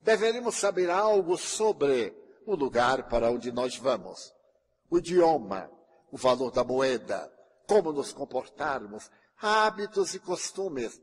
Deveríamos 0.00 0.56
saber 0.56 0.90
algo 0.90 1.36
sobre 1.36 2.14
o 2.46 2.54
lugar 2.54 3.08
para 3.08 3.30
onde 3.30 3.52
nós 3.52 3.76
vamos. 3.76 4.32
O 4.90 4.98
idioma, 4.98 5.70
o 6.10 6.16
valor 6.16 6.50
da 6.50 6.64
moeda, 6.64 7.30
como 7.66 7.92
nos 7.92 8.12
comportarmos, 8.12 9.10
hábitos 9.40 10.14
e 10.14 10.18
costumes, 10.18 11.00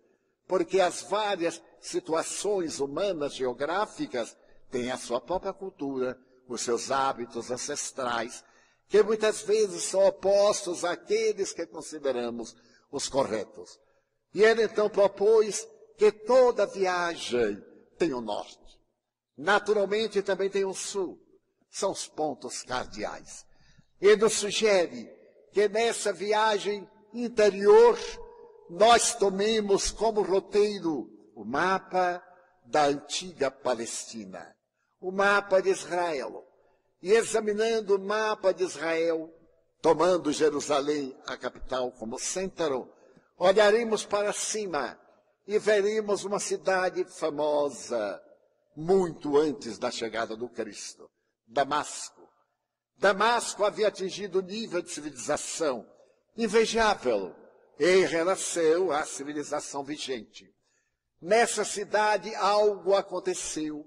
porque 0.48 0.80
as 0.80 1.02
várias 1.02 1.62
situações 1.80 2.80
humanas 2.80 3.34
geográficas 3.34 4.38
têm 4.70 4.92
a 4.92 4.98
sua 4.98 5.22
própria 5.22 5.54
cultura, 5.54 6.18
os 6.48 6.62
seus 6.62 6.92
hábitos 6.92 7.52
ancestrais, 7.52 8.44
que 8.88 9.04
muitas 9.04 9.42
vezes 9.42 9.84
são 9.84 10.06
opostos 10.06 10.84
àqueles 10.84 11.52
que 11.52 11.66
consideramos 11.66 12.56
os 12.92 13.10
corretos. 13.10 13.80
E 14.34 14.44
ele 14.44 14.64
então 14.64 14.90
propôs 14.90 15.68
que 15.98 16.12
toda 16.12 16.66
viagem 16.66 17.62
tem 17.98 18.14
o 18.14 18.20
um 18.20 18.22
norte. 18.22 18.80
Naturalmente 19.38 20.22
também 20.22 20.50
tem 20.50 20.64
o 20.64 20.70
um 20.70 20.74
sul. 20.74 21.20
São 21.70 21.92
os 21.92 22.08
pontos 22.08 22.64
cardeais. 22.64 23.46
Ele 24.00 24.22
nos 24.22 24.34
sugere 24.34 25.10
que 25.52 25.68
nessa 25.68 26.14
viagem 26.14 26.88
interior 27.14 27.98
nós 28.70 29.16
tomemos 29.16 29.92
como 29.92 30.22
roteiro 30.22 31.10
o 31.36 31.44
mapa 31.44 32.24
da 32.66 32.86
antiga 32.86 33.50
Palestina, 33.50 34.56
o 35.00 35.12
mapa 35.12 35.62
de 35.62 35.70
Israel. 35.70 36.47
E 37.02 37.12
examinando 37.12 37.96
o 37.96 38.00
mapa 38.00 38.54
de 38.54 38.64
Israel, 38.64 39.32
tomando 39.82 40.32
Jerusalém, 40.32 41.16
a 41.26 41.38
capital, 41.38 41.92
como 41.92 42.20
centro, 42.20 42.92
olharemos 43.38 44.06
para 44.06 44.34
cima 44.34 45.00
e 45.46 45.60
veremos 45.60 46.26
uma 46.26 46.40
cidade 46.40 47.04
famosa, 47.06 48.22
muito 48.76 49.38
antes 49.38 49.78
da 49.78 49.92
chegada 49.92 50.36
do 50.36 50.50
Cristo, 50.50 51.10
Damasco. 51.48 52.28
Damasco 52.98 53.64
havia 53.64 53.88
atingido 53.88 54.42
nível 54.42 54.82
de 54.82 54.92
civilização 54.92 55.88
invejável 56.36 57.36
em 57.80 58.06
relação 58.06 58.92
à 58.92 59.04
civilização 59.06 59.84
vigente. 59.84 60.52
Nessa 61.22 61.64
cidade 61.64 62.34
algo 62.36 62.94
aconteceu 62.96 63.86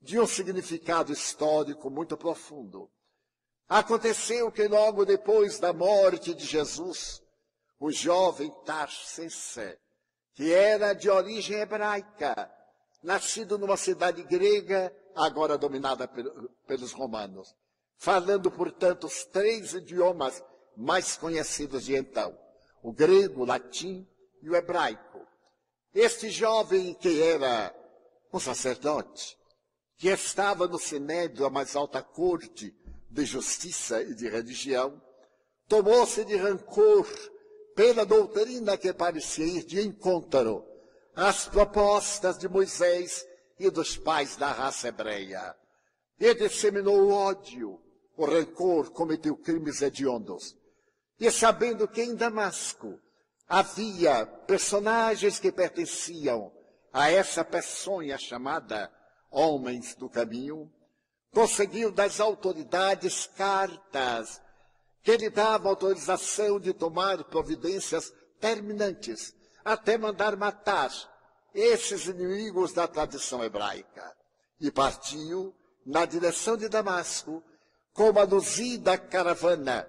de 0.00 0.18
um 0.18 0.26
significado 0.26 1.12
histórico 1.12 1.90
muito 1.90 2.16
profundo. 2.16 2.90
Aconteceu 3.68 4.50
que 4.50 4.66
logo 4.66 5.04
depois 5.04 5.58
da 5.58 5.72
morte 5.72 6.32
de 6.34 6.44
Jesus, 6.44 7.22
o 7.78 7.90
jovem 7.90 8.50
Tarsense, 8.64 9.78
que 10.34 10.52
era 10.52 10.94
de 10.94 11.10
origem 11.10 11.58
hebraica, 11.58 12.50
nascido 13.02 13.58
numa 13.58 13.76
cidade 13.76 14.22
grega, 14.22 14.94
agora 15.14 15.58
dominada 15.58 16.08
pelos 16.66 16.92
romanos, 16.92 17.54
falando, 17.96 18.50
portanto, 18.50 19.04
os 19.06 19.24
três 19.24 19.74
idiomas 19.74 20.42
mais 20.76 21.16
conhecidos 21.16 21.84
de 21.84 21.96
então, 21.96 22.38
o 22.82 22.92
grego, 22.92 23.42
o 23.42 23.44
latim 23.44 24.08
e 24.40 24.48
o 24.48 24.54
hebraico. 24.54 25.26
Este 25.92 26.30
jovem 26.30 26.94
que 26.94 27.20
era 27.20 27.74
um 28.32 28.38
sacerdote, 28.38 29.36
que 29.98 30.08
estava 30.08 30.68
no 30.68 30.78
sinédrio, 30.78 31.44
a 31.44 31.50
mais 31.50 31.74
alta 31.74 32.00
corte 32.00 32.72
de 33.10 33.24
justiça 33.24 34.00
e 34.00 34.14
de 34.14 34.28
religião, 34.28 35.02
tomou-se 35.66 36.24
de 36.24 36.36
rancor 36.36 37.06
pela 37.74 38.06
doutrina 38.06 38.78
que 38.78 38.92
parecia 38.92 39.44
ir 39.44 39.64
de 39.64 39.80
encontro 39.80 40.64
às 41.16 41.48
propostas 41.48 42.38
de 42.38 42.48
Moisés 42.48 43.26
e 43.58 43.68
dos 43.70 43.96
pais 43.96 44.36
da 44.36 44.52
raça 44.52 44.86
hebreia. 44.86 45.54
E 46.18 46.32
disseminou 46.32 47.02
o 47.02 47.12
ódio, 47.12 47.80
o 48.16 48.24
rancor, 48.24 48.92
cometeu 48.92 49.36
crimes 49.36 49.82
hediondos. 49.82 50.56
E 51.18 51.28
sabendo 51.30 51.88
que 51.88 52.02
em 52.02 52.14
Damasco 52.14 53.00
havia 53.48 54.24
personagens 54.26 55.40
que 55.40 55.50
pertenciam 55.50 56.52
a 56.92 57.10
essa 57.10 57.44
peçonha 57.44 58.16
chamada 58.16 58.92
homens 59.30 59.94
do 59.94 60.08
caminho, 60.08 60.70
conseguiu 61.32 61.90
das 61.90 62.20
autoridades 62.20 63.26
cartas 63.36 64.40
que 65.02 65.16
lhe 65.16 65.30
davam 65.30 65.70
autorização 65.70 66.58
de 66.58 66.72
tomar 66.72 67.22
providências 67.24 68.12
terminantes, 68.40 69.34
até 69.64 69.96
mandar 69.96 70.36
matar 70.36 70.90
esses 71.54 72.06
inimigos 72.06 72.72
da 72.72 72.86
tradição 72.86 73.42
hebraica. 73.42 74.16
E 74.60 74.70
partiu 74.70 75.54
na 75.86 76.04
direção 76.04 76.56
de 76.56 76.68
Damasco 76.68 77.42
com 77.92 78.10
uma 78.10 78.24
luzida 78.24 78.98
caravana 78.98 79.88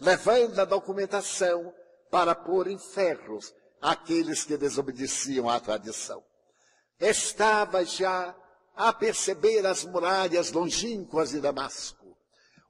levando 0.00 0.58
a 0.58 0.64
documentação 0.64 1.72
para 2.10 2.34
pôr 2.34 2.68
em 2.68 2.78
ferros 2.78 3.52
aqueles 3.80 4.44
que 4.44 4.56
desobedeciam 4.56 5.48
à 5.48 5.60
tradição. 5.60 6.22
Estava 6.98 7.84
já 7.84 8.34
a 8.76 8.92
perceber 8.92 9.66
as 9.66 9.84
muralhas 9.84 10.52
longínquas 10.52 11.30
de 11.30 11.40
Damasco, 11.40 12.16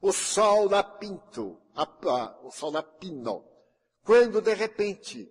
o 0.01 0.13
sol 0.13 0.73
a 0.73 0.83
pinto, 0.83 1.61
a, 1.75 1.83
a, 1.83 2.39
o 2.45 2.51
sol 2.53 2.77
a 2.77 2.83
pino, 2.83 3.45
quando 4.05 4.41
de 4.41 4.55
repente, 4.55 5.29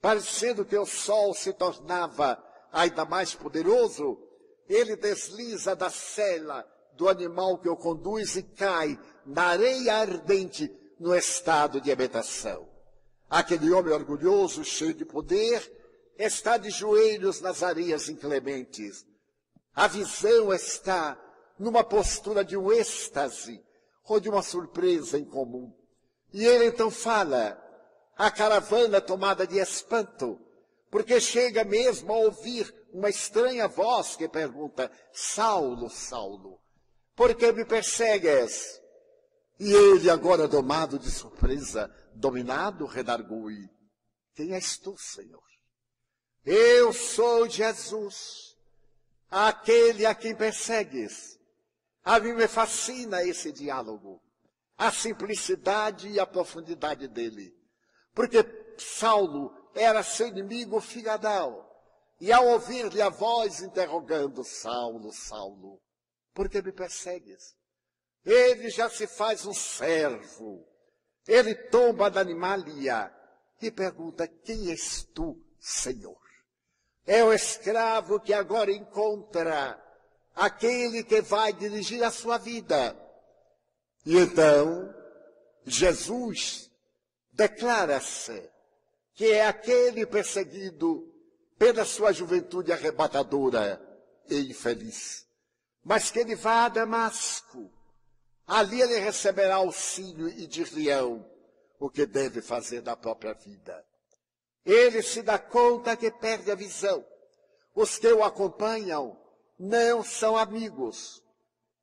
parecendo 0.00 0.64
que 0.64 0.76
o 0.76 0.84
sol 0.84 1.32
se 1.32 1.54
tornava 1.54 2.38
ainda 2.70 3.06
mais 3.06 3.34
poderoso, 3.34 4.18
ele 4.68 4.94
desliza 4.94 5.74
da 5.74 5.88
cela 5.88 6.66
do 6.92 7.08
animal 7.08 7.58
que 7.58 7.68
o 7.68 7.76
conduz 7.76 8.36
e 8.36 8.42
cai 8.42 9.00
na 9.24 9.44
areia 9.44 9.96
ardente 9.96 10.70
no 10.98 11.14
estado 11.14 11.80
de 11.80 11.90
habitação. 11.90 12.68
Aquele 13.28 13.70
homem 13.72 13.94
orgulhoso, 13.94 14.62
cheio 14.64 14.92
de 14.92 15.06
poder, 15.06 16.12
está 16.18 16.58
de 16.58 16.68
joelhos 16.68 17.40
nas 17.40 17.62
areias 17.62 18.08
inclementes. 18.08 19.06
A 19.74 19.86
visão 19.86 20.52
está 20.52 21.18
numa 21.58 21.84
postura 21.84 22.44
de 22.44 22.56
um 22.56 22.72
êxtase 22.72 23.62
ou 24.04 24.18
de 24.18 24.28
uma 24.28 24.42
surpresa 24.42 25.18
incomum. 25.18 25.72
E 26.32 26.44
ele 26.44 26.66
então 26.66 26.90
fala, 26.90 27.60
a 28.16 28.30
caravana 28.30 29.00
tomada 29.00 29.46
de 29.46 29.58
espanto, 29.58 30.38
porque 30.90 31.20
chega 31.20 31.64
mesmo 31.64 32.12
a 32.12 32.16
ouvir 32.16 32.74
uma 32.92 33.08
estranha 33.08 33.68
voz 33.68 34.16
que 34.16 34.28
pergunta: 34.28 34.90
Saulo, 35.12 35.88
Saulo, 35.88 36.60
por 37.14 37.34
que 37.34 37.52
me 37.52 37.64
persegues? 37.64 38.80
E 39.58 39.72
ele, 39.72 40.08
agora 40.08 40.48
domado 40.48 40.98
de 40.98 41.10
surpresa, 41.10 41.90
dominado, 42.14 42.86
redargui: 42.86 43.68
Quem 44.34 44.54
és 44.54 44.78
tu, 44.78 44.96
Senhor? 44.98 45.42
Eu 46.44 46.92
sou 46.92 47.48
Jesus, 47.48 48.49
aquele 49.30 50.04
a 50.04 50.14
quem 50.14 50.34
persegues. 50.34 51.38
A 52.02 52.18
mim 52.18 52.32
me 52.32 52.48
fascina 52.48 53.22
esse 53.22 53.52
diálogo, 53.52 54.20
a 54.76 54.90
simplicidade 54.90 56.08
e 56.08 56.18
a 56.18 56.26
profundidade 56.26 57.06
dele. 57.06 57.54
Porque 58.14 58.44
Saulo 58.78 59.54
era 59.74 60.02
seu 60.02 60.28
inimigo 60.28 60.80
figadal. 60.80 61.68
E 62.20 62.32
ao 62.32 62.46
ouvir-lhe 62.48 63.00
a 63.00 63.08
voz 63.08 63.60
interrogando, 63.60 64.44
Saulo, 64.44 65.12
Saulo, 65.12 65.80
por 66.34 66.48
que 66.48 66.60
me 66.60 66.72
persegues? 66.72 67.54
Ele 68.24 68.68
já 68.68 68.90
se 68.90 69.06
faz 69.06 69.46
um 69.46 69.54
servo. 69.54 70.66
Ele 71.26 71.54
tomba 71.54 72.10
da 72.10 72.20
animalia 72.20 73.10
e 73.60 73.70
pergunta, 73.70 74.28
quem 74.28 74.70
és 74.70 75.04
tu, 75.14 75.42
Senhor? 75.58 76.19
É 77.06 77.24
o 77.24 77.32
escravo 77.32 78.20
que 78.20 78.32
agora 78.32 78.70
encontra 78.72 79.80
aquele 80.34 81.02
que 81.02 81.20
vai 81.20 81.52
dirigir 81.52 82.02
a 82.02 82.10
sua 82.10 82.38
vida. 82.38 82.96
E 84.04 84.16
então, 84.16 84.94
Jesus 85.64 86.70
declara-se 87.32 88.50
que 89.14 89.32
é 89.32 89.46
aquele 89.46 90.06
perseguido 90.06 91.06
pela 91.58 91.84
sua 91.84 92.12
juventude 92.12 92.72
arrebatadora 92.72 93.80
e 94.28 94.50
infeliz. 94.50 95.26
Mas 95.84 96.10
que 96.10 96.20
ele 96.20 96.34
vá 96.34 96.64
a 96.64 96.68
Damasco. 96.68 97.70
Ali 98.46 98.80
ele 98.80 98.98
receberá 98.98 99.56
auxílio 99.56 100.28
e 100.28 100.46
dir-lhe-ão 100.46 101.24
o 101.78 101.88
que 101.88 102.04
deve 102.06 102.42
fazer 102.42 102.80
da 102.80 102.96
própria 102.96 103.32
vida. 103.34 103.84
Ele 104.64 105.02
se 105.02 105.22
dá 105.22 105.38
conta 105.38 105.96
que 105.96 106.10
perde 106.10 106.50
a 106.50 106.54
visão. 106.54 107.04
Os 107.74 107.98
que 107.98 108.12
o 108.12 108.22
acompanham 108.22 109.18
não 109.58 110.02
são 110.02 110.36
amigos. 110.36 111.22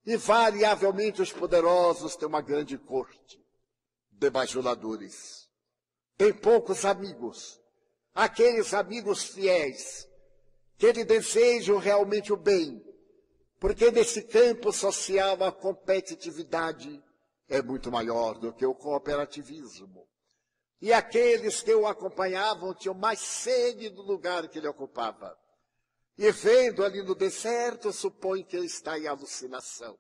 E 0.05 0.15
variavelmente 0.15 1.21
os 1.21 1.33
poderosos 1.33 2.15
têm 2.15 2.27
uma 2.27 2.41
grande 2.41 2.77
corte 2.77 3.43
de 4.11 4.29
bajuladores. 4.29 5.49
Tem 6.17 6.33
poucos 6.33 6.85
amigos. 6.85 7.59
Aqueles 8.13 8.73
amigos 8.73 9.23
fiéis 9.25 10.07
que 10.77 10.91
lhe 10.91 11.03
desejam 11.03 11.77
realmente 11.77 12.31
o 12.31 12.37
bem. 12.37 12.83
Porque 13.59 13.91
nesse 13.91 14.21
campo 14.21 14.71
social 14.71 15.43
a 15.43 15.51
competitividade 15.51 17.03
é 17.49 17.61
muito 17.61 17.91
maior 17.91 18.37
do 18.37 18.53
que 18.53 18.65
o 18.65 18.75
cooperativismo. 18.75 20.07
E 20.79 20.93
aqueles 20.93 21.61
que 21.61 21.73
o 21.73 21.87
acompanhavam 21.87 22.73
tinham 22.73 22.93
mais 22.93 23.19
sede 23.19 23.89
do 23.89 24.03
lugar 24.03 24.47
que 24.47 24.59
ele 24.59 24.67
ocupava. 24.67 25.35
E 26.17 26.31
vendo 26.31 26.83
ali 26.83 27.01
no 27.01 27.15
deserto, 27.15 27.91
supõe 27.91 28.43
que 28.43 28.55
ele 28.55 28.67
está 28.67 28.97
em 28.97 29.07
alucinação. 29.07 29.97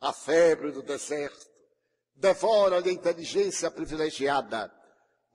A 0.00 0.12
febre 0.12 0.72
do 0.72 0.82
deserto 0.82 1.48
devora-lhe 2.14 2.90
a 2.90 2.92
inteligência 2.92 3.70
privilegiada 3.70 4.72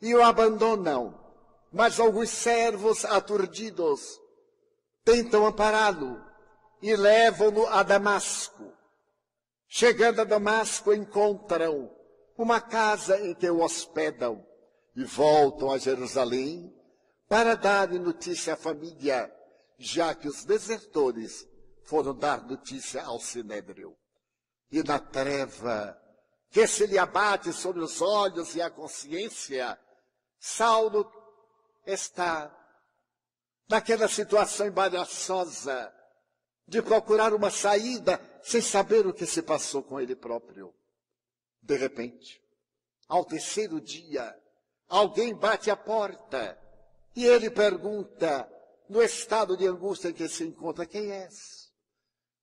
e 0.02 0.14
o 0.14 0.24
abandonam. 0.24 1.24
Mas 1.72 2.00
alguns 2.00 2.30
servos 2.30 3.04
aturdidos 3.06 4.20
tentam 5.04 5.46
ampará-lo 5.46 6.22
e 6.82 6.96
levam-no 6.96 7.68
a 7.68 7.84
Damasco. 7.84 8.74
Chegando 9.68 10.22
a 10.22 10.24
Damasco, 10.24 10.94
encontram 10.94 11.94
uma 12.38 12.62
casa 12.62 13.20
em 13.20 13.34
que 13.34 13.50
o 13.50 13.62
hospedam 13.62 14.46
e 14.96 15.04
voltam 15.04 15.72
a 15.72 15.78
Jerusalém 15.78 16.74
para 17.28 17.56
dar 17.56 17.90
notícia 17.90 18.54
à 18.54 18.58
família, 18.58 19.34
já 19.78 20.16
que 20.16 20.28
os 20.28 20.46
desertores 20.46 21.48
foram 21.84 22.16
dar 22.16 22.46
notícia 22.46 23.04
ao 23.04 23.20
Sinédrio. 23.20 23.98
E 24.72 24.82
na 24.84 25.00
treva 25.00 26.00
que 26.50 26.66
se 26.68 26.86
lhe 26.86 26.98
abate 26.98 27.52
sobre 27.52 27.82
os 27.82 28.02
olhos 28.02 28.56
e 28.56 28.62
a 28.62 28.70
consciência, 28.70 29.78
Saulo 30.40 31.12
está 31.86 32.56
naquela 33.68 34.08
situação 34.08 34.68
embaraçosa 34.68 35.94
de 36.68 36.82
procurar 36.82 37.34
uma 37.34 37.52
saída 37.52 38.20
sem 38.44 38.62
saber 38.62 39.06
o 39.06 39.14
que 39.14 39.26
se 39.26 39.42
passou 39.42 39.84
com 39.84 40.00
ele 40.00 40.16
próprio. 40.16 40.74
De 41.62 41.76
repente, 41.76 42.42
ao 43.08 43.26
terceiro 43.26 43.82
dia, 43.82 44.36
Alguém 44.88 45.34
bate 45.34 45.72
a 45.72 45.76
porta 45.76 46.58
e 47.16 47.26
ele 47.26 47.50
pergunta, 47.50 48.50
no 48.90 49.02
estado 49.02 49.56
de 49.56 49.66
angústia 49.66 50.10
em 50.10 50.14
que 50.14 50.28
se 50.28 50.44
encontra, 50.44 50.86
quem 50.86 51.12
és? 51.12 51.72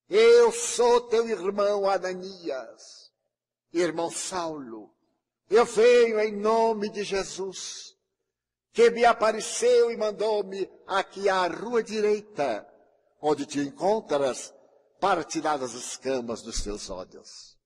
Eu 0.09 0.51
sou 0.51 1.03
teu 1.03 1.29
irmão 1.29 1.89
Ananias, 1.89 3.13
irmão 3.73 4.11
Saulo. 4.11 4.91
Eu 5.49 5.65
venho 5.67 6.19
em 6.19 6.33
nome 6.33 6.89
de 6.89 7.05
Jesus, 7.05 7.95
que 8.73 8.91
me 8.91 9.05
apareceu 9.05 9.91
e 9.91 9.97
mandou-me 9.97 10.71
aqui 10.87 11.29
à 11.29 11.47
rua 11.47 11.83
direita, 11.83 12.67
onde 13.21 13.47
te 13.47 13.61
encontras, 13.61 14.53
tirar 15.29 15.63
as 15.63 15.75
escamas 15.75 16.43
dos 16.43 16.63
teus 16.63 16.89
olhos. 16.89 17.59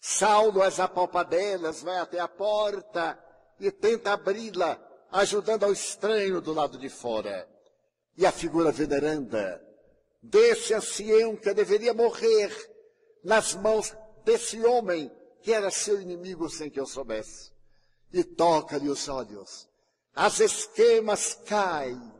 Saulo, 0.00 0.62
as 0.62 0.80
apalpadelas, 0.80 1.82
vai 1.82 1.98
até 1.98 2.18
a 2.18 2.28
porta 2.28 3.18
e 3.60 3.70
tenta 3.70 4.12
abri-la, 4.12 4.80
ajudando 5.12 5.64
ao 5.64 5.72
estranho 5.72 6.40
do 6.40 6.52
lado 6.52 6.78
de 6.78 6.88
fora. 6.88 7.48
E 8.16 8.24
a 8.26 8.32
figura 8.32 8.72
veneranda 8.72 9.62
desse 10.22 10.74
ancião 10.74 11.36
que 11.36 11.52
deveria 11.54 11.94
morrer 11.94 12.50
nas 13.22 13.54
mãos 13.54 13.94
desse 14.24 14.64
homem 14.64 15.10
que 15.42 15.52
era 15.52 15.70
seu 15.70 16.00
inimigo 16.00 16.48
sem 16.48 16.70
que 16.70 16.80
eu 16.80 16.86
soubesse. 16.86 17.52
E 18.12 18.24
toca-lhe 18.24 18.88
os 18.88 19.08
olhos. 19.08 19.68
As 20.14 20.40
esquemas 20.40 21.34
caem. 21.46 22.12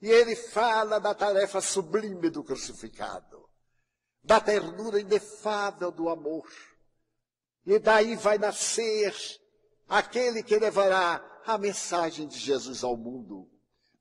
E 0.00 0.10
ele 0.10 0.34
fala 0.34 0.98
da 0.98 1.14
tarefa 1.14 1.60
sublime 1.60 2.28
do 2.28 2.42
crucificado, 2.42 3.48
da 4.22 4.40
ternura 4.40 5.00
inefável 5.00 5.92
do 5.92 6.08
amor. 6.08 6.50
E 7.64 7.78
daí 7.78 8.16
vai 8.16 8.36
nascer 8.36 9.14
aquele 9.92 10.42
que 10.42 10.58
levará 10.58 11.22
a 11.44 11.58
mensagem 11.58 12.26
de 12.26 12.38
Jesus 12.38 12.82
ao 12.82 12.96
mundo. 12.96 13.46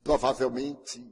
Provavelmente 0.01 1.05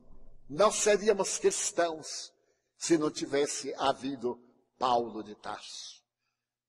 não 0.49 0.71
seríamos 0.71 1.37
cristãos 1.37 2.31
se 2.77 2.97
não 2.97 3.11
tivesse 3.11 3.73
havido 3.77 4.39
Paulo 4.77 5.21
de 5.21 5.35
Tarso. 5.35 6.01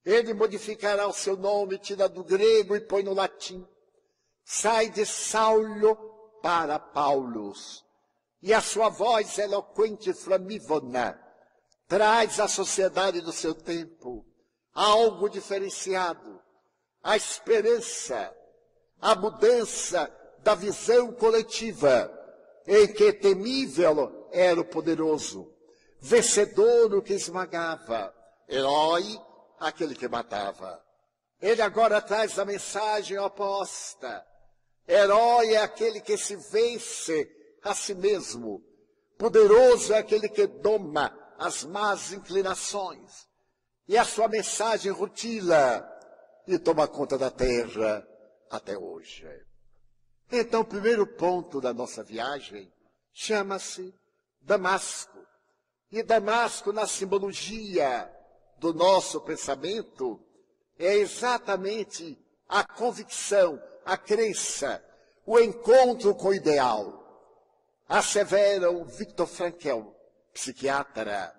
Ele 0.05 0.35
modificará 0.35 1.07
o 1.07 1.13
seu 1.13 1.37
nome, 1.37 1.79
tira 1.79 2.09
do 2.09 2.25
grego 2.25 2.75
e 2.75 2.81
põe 2.81 3.05
no 3.05 3.15
latim. 3.15 3.65
Sai 4.45 4.91
de 4.91 5.07
Saulo 5.07 5.95
para 6.43 6.81
Paulus. 6.81 7.85
E 8.43 8.53
a 8.53 8.61
sua 8.61 8.89
voz 8.89 9.39
eloquente 9.39 10.11
e 10.11 10.15
flamívona 10.15 11.17
traz 11.87 12.41
à 12.41 12.49
sociedade 12.49 13.21
do 13.21 13.33
seu 13.33 13.55
tempo 13.55 14.27
algo 14.75 15.29
diferenciado, 15.29 16.41
a 17.03 17.17
esperança, 17.17 18.35
a 19.01 19.15
mudança 19.15 20.11
da 20.43 20.55
visão 20.55 21.13
coletiva, 21.13 22.13
em 22.67 22.87
que 22.89 23.13
temível 23.13 24.29
era 24.33 24.61
o 24.61 24.65
poderoso, 24.65 25.53
vencedor 25.99 26.95
o 26.95 27.03
que 27.03 27.15
esmagava, 27.15 28.15
herói 28.49 29.21
aquele 29.59 29.95
que 29.95 30.09
matava. 30.09 30.83
Ele 31.41 31.63
agora 31.63 32.01
traz 32.03 32.39
a 32.39 32.45
mensagem 32.45 33.19
oposta. 33.19 34.27
Herói 34.87 35.55
é 35.55 35.59
aquele 35.63 36.01
que 36.01 36.17
se 36.17 36.37
vence 36.37 37.31
a 37.63 37.75
si 37.75 37.95
mesmo. 37.95 38.63
Poderoso 39.17 39.93
é 39.93 39.99
aquele 39.99 40.29
que 40.29 40.47
doma 40.47 41.17
as 41.39 41.65
más 41.65 42.13
inclinações. 42.13 43.27
E 43.89 43.97
a 43.97 44.05
sua 44.05 44.29
mensagem 44.29 44.93
rutila 44.93 45.90
e 46.55 46.59
toma 46.59 46.89
conta 46.89 47.17
da 47.17 47.31
terra 47.31 48.07
até 48.51 48.77
hoje. 48.77 49.27
Então, 50.31 50.63
o 50.63 50.65
primeiro 50.65 51.07
ponto 51.07 51.61
da 51.61 51.73
nossa 51.73 52.03
viagem 52.03 52.73
chama-se 53.13 53.95
Damasco. 54.41 55.19
E 55.91 56.03
Damasco, 56.03 56.73
na 56.73 56.87
simbologia 56.87 58.11
do 58.59 58.73
nosso 58.75 59.21
pensamento, 59.21 60.21
é 60.79 60.95
exatamente 60.95 62.19
a 62.49 62.65
convicção, 62.65 63.61
a 63.85 63.97
crença, 63.97 64.85
o 65.25 65.39
encontro 65.39 66.15
com 66.15 66.29
o 66.29 66.35
ideal. 66.35 66.99
Asseveram 67.89 68.85
Victor 68.85 69.27
Frankl, 69.27 69.91
psiquiatra, 70.33 71.35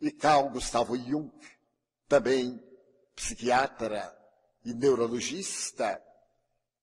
e 0.00 0.10
Carl 0.10 0.48
Gustavo 0.50 0.96
Jung, 0.96 1.30
também 2.08 2.60
psiquiatra 3.14 4.16
e 4.64 4.72
neurologista, 4.72 6.02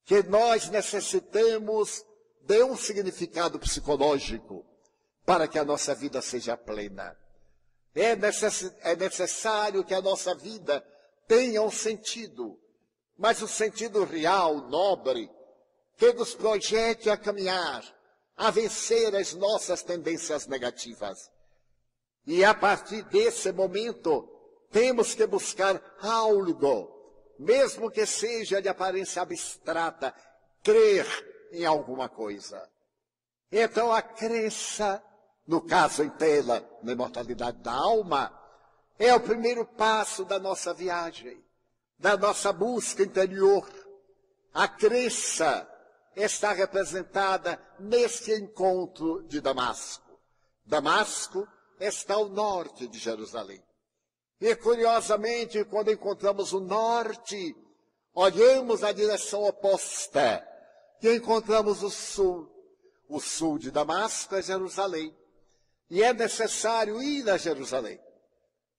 que 0.05 0.23
nós 0.23 0.69
necessitamos 0.69 2.03
de 2.41 2.63
um 2.63 2.75
significado 2.75 3.59
psicológico 3.59 4.65
para 5.25 5.47
que 5.47 5.59
a 5.59 5.63
nossa 5.63 5.93
vida 5.93 6.21
seja 6.21 6.57
plena. 6.57 7.15
É, 7.93 8.15
necess, 8.15 8.73
é 8.81 8.95
necessário 8.95 9.83
que 9.83 9.93
a 9.93 10.01
nossa 10.01 10.33
vida 10.35 10.83
tenha 11.27 11.61
um 11.61 11.71
sentido, 11.71 12.59
mas 13.17 13.41
o 13.41 13.45
um 13.45 13.47
sentido 13.47 14.03
real, 14.03 14.67
nobre, 14.69 15.29
que 15.97 16.13
nos 16.13 16.33
projete 16.33 17.09
a 17.09 17.17
caminhar, 17.17 17.83
a 18.35 18.49
vencer 18.49 19.15
as 19.15 19.33
nossas 19.33 19.83
tendências 19.83 20.47
negativas. 20.47 21.29
E 22.25 22.43
a 22.43 22.53
partir 22.53 23.03
desse 23.03 23.51
momento, 23.51 24.38
temos 24.71 25.15
que 25.15 25.25
buscar 25.25 25.81
algo, 26.01 26.89
mesmo 27.37 27.89
que 27.89 28.05
seja 28.05 28.61
de 28.61 28.69
aparência 28.69 29.21
abstrata, 29.21 30.13
crer 30.63 31.05
em 31.51 31.65
alguma 31.65 32.07
coisa. 32.09 32.69
Então 33.51 33.91
a 33.91 34.01
crença, 34.01 35.03
no 35.47 35.61
caso 35.61 36.03
em 36.03 36.09
tela, 36.09 36.67
na 36.83 36.91
imortalidade 36.91 37.57
da 37.59 37.73
alma, 37.73 38.35
é 38.97 39.13
o 39.13 39.19
primeiro 39.19 39.65
passo 39.65 40.25
da 40.25 40.37
nossa 40.37 40.73
viagem, 40.73 41.43
da 41.97 42.15
nossa 42.17 42.53
busca 42.53 43.01
interior. 43.01 43.67
A 44.53 44.67
crença 44.67 45.67
está 46.15 46.51
representada 46.51 47.59
neste 47.79 48.31
encontro 48.33 49.23
de 49.23 49.39
Damasco. 49.39 50.19
Damasco 50.65 51.47
está 51.79 52.15
ao 52.15 52.29
norte 52.29 52.87
de 52.87 52.99
Jerusalém. 52.99 53.63
E 54.39 54.55
curiosamente, 54.55 55.65
quando 55.65 55.91
encontramos 55.91 56.53
o 56.53 56.61
norte, 56.61 57.55
olhamos 58.13 58.83
a 58.83 58.91
direção 58.91 59.43
oposta 59.43 60.45
e 61.01 61.15
encontramos 61.15 61.83
o 61.83 61.89
sul. 61.89 62.49
O 63.07 63.19
sul 63.19 63.57
de 63.57 63.71
Damasco 63.71 64.35
é 64.35 64.41
Jerusalém. 64.41 65.15
E 65.89 66.03
é 66.03 66.13
necessário 66.13 67.01
ir 67.01 67.29
a 67.29 67.37
Jerusalém. 67.37 67.99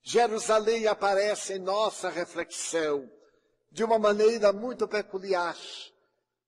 Jerusalém 0.02 0.86
aparece 0.86 1.54
em 1.54 1.58
nossa 1.58 2.08
reflexão 2.08 3.10
de 3.70 3.84
uma 3.84 3.98
maneira 3.98 4.52
muito 4.52 4.88
peculiar. 4.88 5.56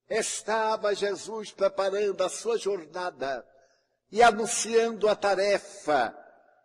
Estava 0.09 0.95
Jesus 0.95 1.53
preparando 1.53 2.23
a 2.23 2.29
sua 2.29 2.57
jornada 2.57 3.47
e 4.11 4.23
anunciando 4.23 5.09
a 5.09 5.17
tarefa 5.17 6.17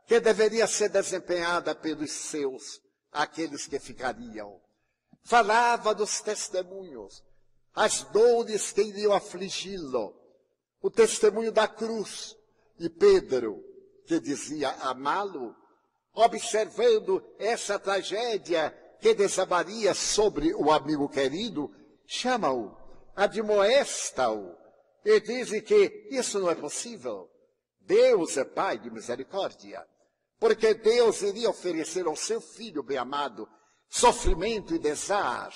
que 0.07 0.21
deveria 0.21 0.65
ser 0.67 0.87
desempenhada 0.87 1.75
pelos 1.75 2.11
seus, 2.11 2.81
aqueles 3.11 3.67
que 3.67 3.77
ficariam. 3.77 4.61
Falava 5.21 5.93
dos 5.93 6.21
testemunhos, 6.21 7.21
as 7.75 8.03
dores 8.03 8.71
que 8.71 8.81
iriam 8.81 9.11
afligi-lo, 9.11 10.15
o 10.81 10.89
testemunho 10.89 11.51
da 11.51 11.67
cruz, 11.67 12.37
e 12.79 12.89
Pedro, 12.89 13.61
que 14.05 14.17
dizia 14.21 14.69
amá-lo, 14.79 15.53
observando 16.13 17.21
essa 17.37 17.77
tragédia 17.77 18.71
que 19.01 19.13
desabaria 19.13 19.93
sobre 19.93 20.53
o 20.55 20.71
amigo 20.71 21.09
querido, 21.09 21.69
chama-o, 22.05 22.73
admoesta-o, 23.13 24.55
e 25.03 25.19
diz 25.19 25.49
que 25.63 26.07
isso 26.11 26.39
não 26.39 26.49
é 26.49 26.55
possível. 26.55 27.29
Deus 27.81 28.37
é 28.37 28.45
Pai 28.45 28.77
de 28.77 28.89
misericórdia 28.89 29.85
porque 30.39 30.73
Deus 30.73 31.21
iria 31.21 31.49
oferecer 31.49 32.05
ao 32.05 32.15
seu 32.15 32.39
filho 32.39 32.83
bem-amado 32.83 33.47
sofrimento 33.89 34.75
e 34.75 34.79
desar, 34.79 35.53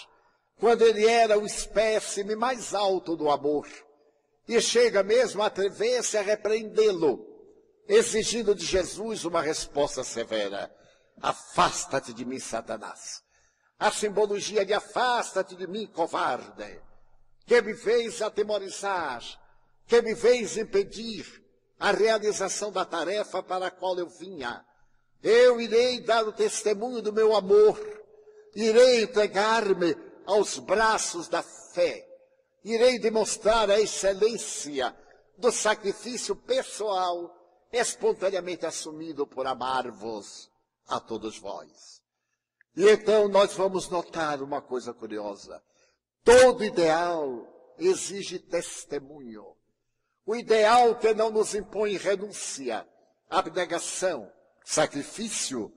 quando 0.58 0.84
ele 0.84 1.06
era 1.06 1.38
o 1.38 1.46
espécime 1.46 2.36
mais 2.36 2.74
alto 2.74 3.16
do 3.16 3.30
amor, 3.30 3.68
e 4.48 4.60
chega 4.62 5.04
mesmo 5.04 5.42
a 5.42 5.48
atrever-se 5.48 6.18
a 6.18 6.22
repreendê-lo, 6.22 7.26
exigindo 7.88 8.56
de 8.56 8.66
Jesus 8.66 9.26
uma 9.26 9.42
resposta 9.42 10.04
severa: 10.04 10.74
Afasta-te 11.22 12.14
de 12.14 12.26
mim, 12.26 12.40
Satanás. 12.40 13.22
A 13.78 13.92
simbologia 13.92 14.66
de 14.66 14.74
afasta-te 14.74 15.56
de 15.56 15.68
mim, 15.68 15.88
covarde, 15.88 16.82
que 17.46 17.62
me 17.62 17.76
fez 17.76 18.22
atemorizar, 18.22 19.24
que 19.88 20.02
me 20.02 20.16
fez 20.16 20.58
impedir 20.58 21.26
a 21.80 21.92
realização 21.92 22.72
da 22.72 22.86
tarefa 22.86 23.42
para 23.42 23.68
a 23.68 23.72
qual 23.72 23.98
eu 23.98 24.08
vinha 24.08 24.64
eu 25.24 25.61
irei 25.61 25.99
dar 26.01 26.28
o 26.28 26.32
testemunho 26.32 27.01
do 27.01 27.13
meu 27.13 27.36
amor, 27.36 27.80
irei 28.55 29.03
entregar-me 29.03 29.95
aos 30.26 30.57
braços 30.57 31.28
da 31.28 31.43
fé, 31.43 32.07
irei 32.63 32.99
demonstrar 32.99 33.69
a 33.69 33.80
excelência 33.80 34.95
do 35.38 35.51
sacrifício 35.51 36.36
pessoal 36.36 37.36
espontaneamente 37.72 38.65
assumido 38.65 39.26
por 39.26 39.47
amar-vos 39.47 40.49
a 40.88 40.99
todos 40.99 41.38
vós. 41.38 42.01
E 42.76 42.89
então 42.89 43.28
nós 43.28 43.53
vamos 43.53 43.89
notar 43.89 44.41
uma 44.41 44.61
coisa 44.61 44.93
curiosa. 44.93 45.61
Todo 46.24 46.63
ideal 46.63 47.47
exige 47.78 48.39
testemunho. 48.39 49.55
O 50.26 50.36
ideal 50.36 50.95
que 50.95 51.13
não 51.13 51.30
nos 51.30 51.55
impõe 51.55 51.97
renúncia, 51.97 52.88
abnegação, 53.30 54.32
Sacrifício 54.64 55.72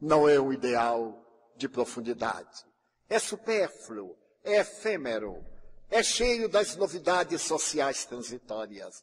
não 0.00 0.28
é 0.28 0.40
um 0.40 0.52
ideal 0.52 1.24
de 1.56 1.68
profundidade. 1.68 2.64
É 3.08 3.18
supérfluo, 3.18 4.16
é 4.44 4.60
efêmero, 4.60 5.44
é 5.90 6.02
cheio 6.02 6.48
das 6.48 6.76
novidades 6.76 7.42
sociais 7.42 8.04
transitórias. 8.04 9.02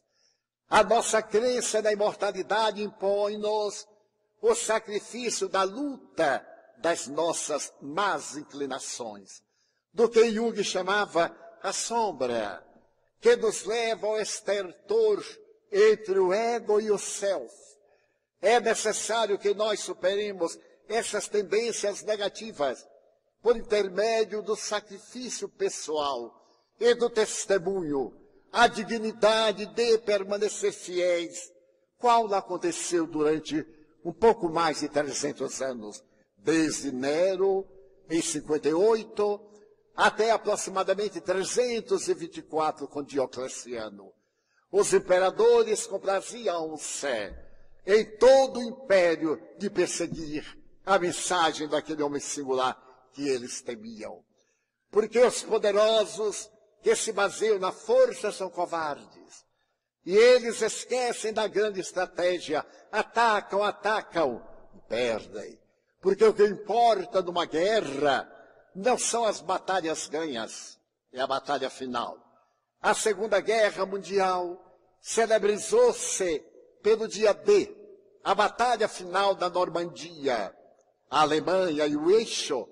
A 0.68 0.82
nossa 0.82 1.22
crença 1.22 1.82
na 1.82 1.92
imortalidade 1.92 2.82
impõe-nos 2.82 3.86
o 4.40 4.54
sacrifício 4.54 5.48
da 5.48 5.62
luta 5.62 6.46
das 6.78 7.06
nossas 7.06 7.72
más 7.80 8.36
inclinações, 8.36 9.42
do 9.92 10.08
que 10.08 10.30
Jung 10.30 10.62
chamava 10.62 11.34
a 11.62 11.72
sombra, 11.72 12.64
que 13.20 13.34
nos 13.36 13.64
leva 13.64 14.06
ao 14.06 14.20
estertor 14.20 15.24
entre 15.72 16.18
o 16.18 16.32
ego 16.32 16.80
e 16.80 16.90
o 16.90 16.98
self, 16.98 17.54
é 18.46 18.60
necessário 18.60 19.36
que 19.36 19.52
nós 19.52 19.80
superemos 19.80 20.56
essas 20.88 21.26
tendências 21.26 22.04
negativas 22.04 22.86
por 23.42 23.56
intermédio 23.56 24.40
do 24.40 24.54
sacrifício 24.54 25.48
pessoal 25.48 26.32
e 26.78 26.94
do 26.94 27.10
testemunho, 27.10 28.16
a 28.52 28.68
dignidade 28.68 29.66
de 29.66 29.98
permanecer 29.98 30.72
fiéis, 30.72 31.52
qual 31.98 32.32
aconteceu 32.32 33.04
durante 33.04 33.66
um 34.04 34.12
pouco 34.12 34.48
mais 34.48 34.78
de 34.78 34.88
300 34.88 35.60
anos, 35.62 36.04
desde 36.38 36.92
Nero, 36.92 37.66
em 38.08 38.22
58, 38.22 39.40
até 39.96 40.30
aproximadamente 40.30 41.20
324 41.20 42.86
com 42.86 43.02
Diocleciano. 43.02 44.12
Os 44.70 44.92
imperadores 44.94 45.84
compraziam-se 45.84 47.45
em 47.86 48.04
todo 48.16 48.58
o 48.58 48.62
império 48.62 49.40
de 49.58 49.70
perseguir 49.70 50.44
a 50.84 50.98
mensagem 50.98 51.68
daquele 51.68 52.02
homem 52.02 52.20
singular 52.20 52.76
que 53.12 53.28
eles 53.28 53.62
temiam. 53.62 54.24
Porque 54.90 55.18
os 55.18 55.42
poderosos 55.42 56.50
que 56.82 56.94
se 56.94 57.12
baseiam 57.12 57.58
na 57.58 57.72
força 57.72 58.30
são 58.32 58.48
covardes. 58.50 59.44
E 60.04 60.16
eles 60.16 60.62
esquecem 60.62 61.32
da 61.32 61.48
grande 61.48 61.80
estratégia, 61.80 62.64
atacam, 62.92 63.62
atacam 63.62 64.40
e 64.74 64.80
perdem. 64.88 65.58
Porque 66.00 66.24
o 66.24 66.32
que 66.32 66.44
importa 66.44 67.20
numa 67.22 67.44
guerra 67.44 68.30
não 68.74 68.96
são 68.96 69.24
as 69.24 69.40
batalhas 69.40 70.06
ganhas, 70.06 70.78
é 71.12 71.20
a 71.20 71.26
batalha 71.26 71.68
final. 71.68 72.16
A 72.80 72.94
Segunda 72.94 73.40
Guerra 73.40 73.84
Mundial 73.84 74.62
celebrizou-se 75.00 76.40
pelo 76.82 77.08
dia 77.08 77.32
D, 77.32 77.75
a 78.26 78.34
batalha 78.34 78.88
final 78.88 79.36
da 79.36 79.48
Normandia. 79.48 80.52
A 81.08 81.20
Alemanha 81.20 81.86
e 81.86 81.96
o 81.96 82.10
Eixo 82.10 82.68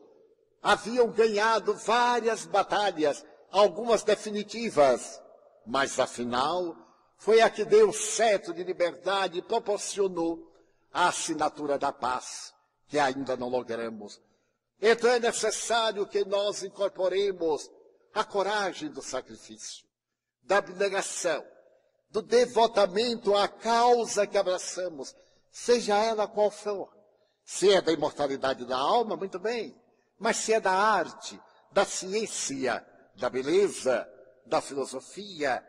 haviam 0.61 1.07
ganhado 1.13 1.75
várias 1.75 2.45
batalhas, 2.45 3.25
algumas 3.53 4.03
definitivas, 4.03 5.23
mas 5.65 6.01
a 6.01 6.09
final 6.09 6.75
foi 7.19 7.41
a 7.41 7.49
que 7.49 7.65
deu 7.65 7.91
o 7.91 7.93
cetro 7.93 8.53
de 8.53 8.65
liberdade 8.65 9.39
e 9.39 9.43
proporcionou 9.43 10.53
a 10.93 11.07
assinatura 11.07 11.79
da 11.79 11.93
paz, 11.93 12.53
que 12.89 12.99
ainda 12.99 13.37
não 13.37 13.49
logramos. 13.49 14.21
Então 14.83 15.09
é 15.09 15.21
necessário 15.21 16.05
que 16.05 16.25
nós 16.25 16.65
incorporemos 16.65 17.71
a 18.13 18.25
coragem 18.25 18.91
do 18.91 19.01
sacrifício, 19.01 19.85
da 20.43 20.57
abnegação, 20.57 21.47
do 22.11 22.21
devotamento 22.23 23.37
à 23.37 23.47
causa 23.47 24.27
que 24.27 24.37
abraçamos, 24.37 25.15
seja 25.55 25.97
ela 25.97 26.27
qual 26.27 26.51
for. 26.51 26.93
Se 27.45 27.73
é 27.73 27.81
da 27.81 27.93
imortalidade 27.93 28.65
da 28.65 28.77
alma, 28.77 29.17
muito 29.17 29.39
bem. 29.39 29.73
Mas 30.19 30.39
se 30.39 30.53
é 30.53 30.59
da 30.59 30.73
arte, 30.73 31.41
da 31.71 31.85
ciência, 31.85 32.85
da 33.15 33.31
beleza, 33.31 34.07
da 34.45 34.61
filosofia, 34.61 35.65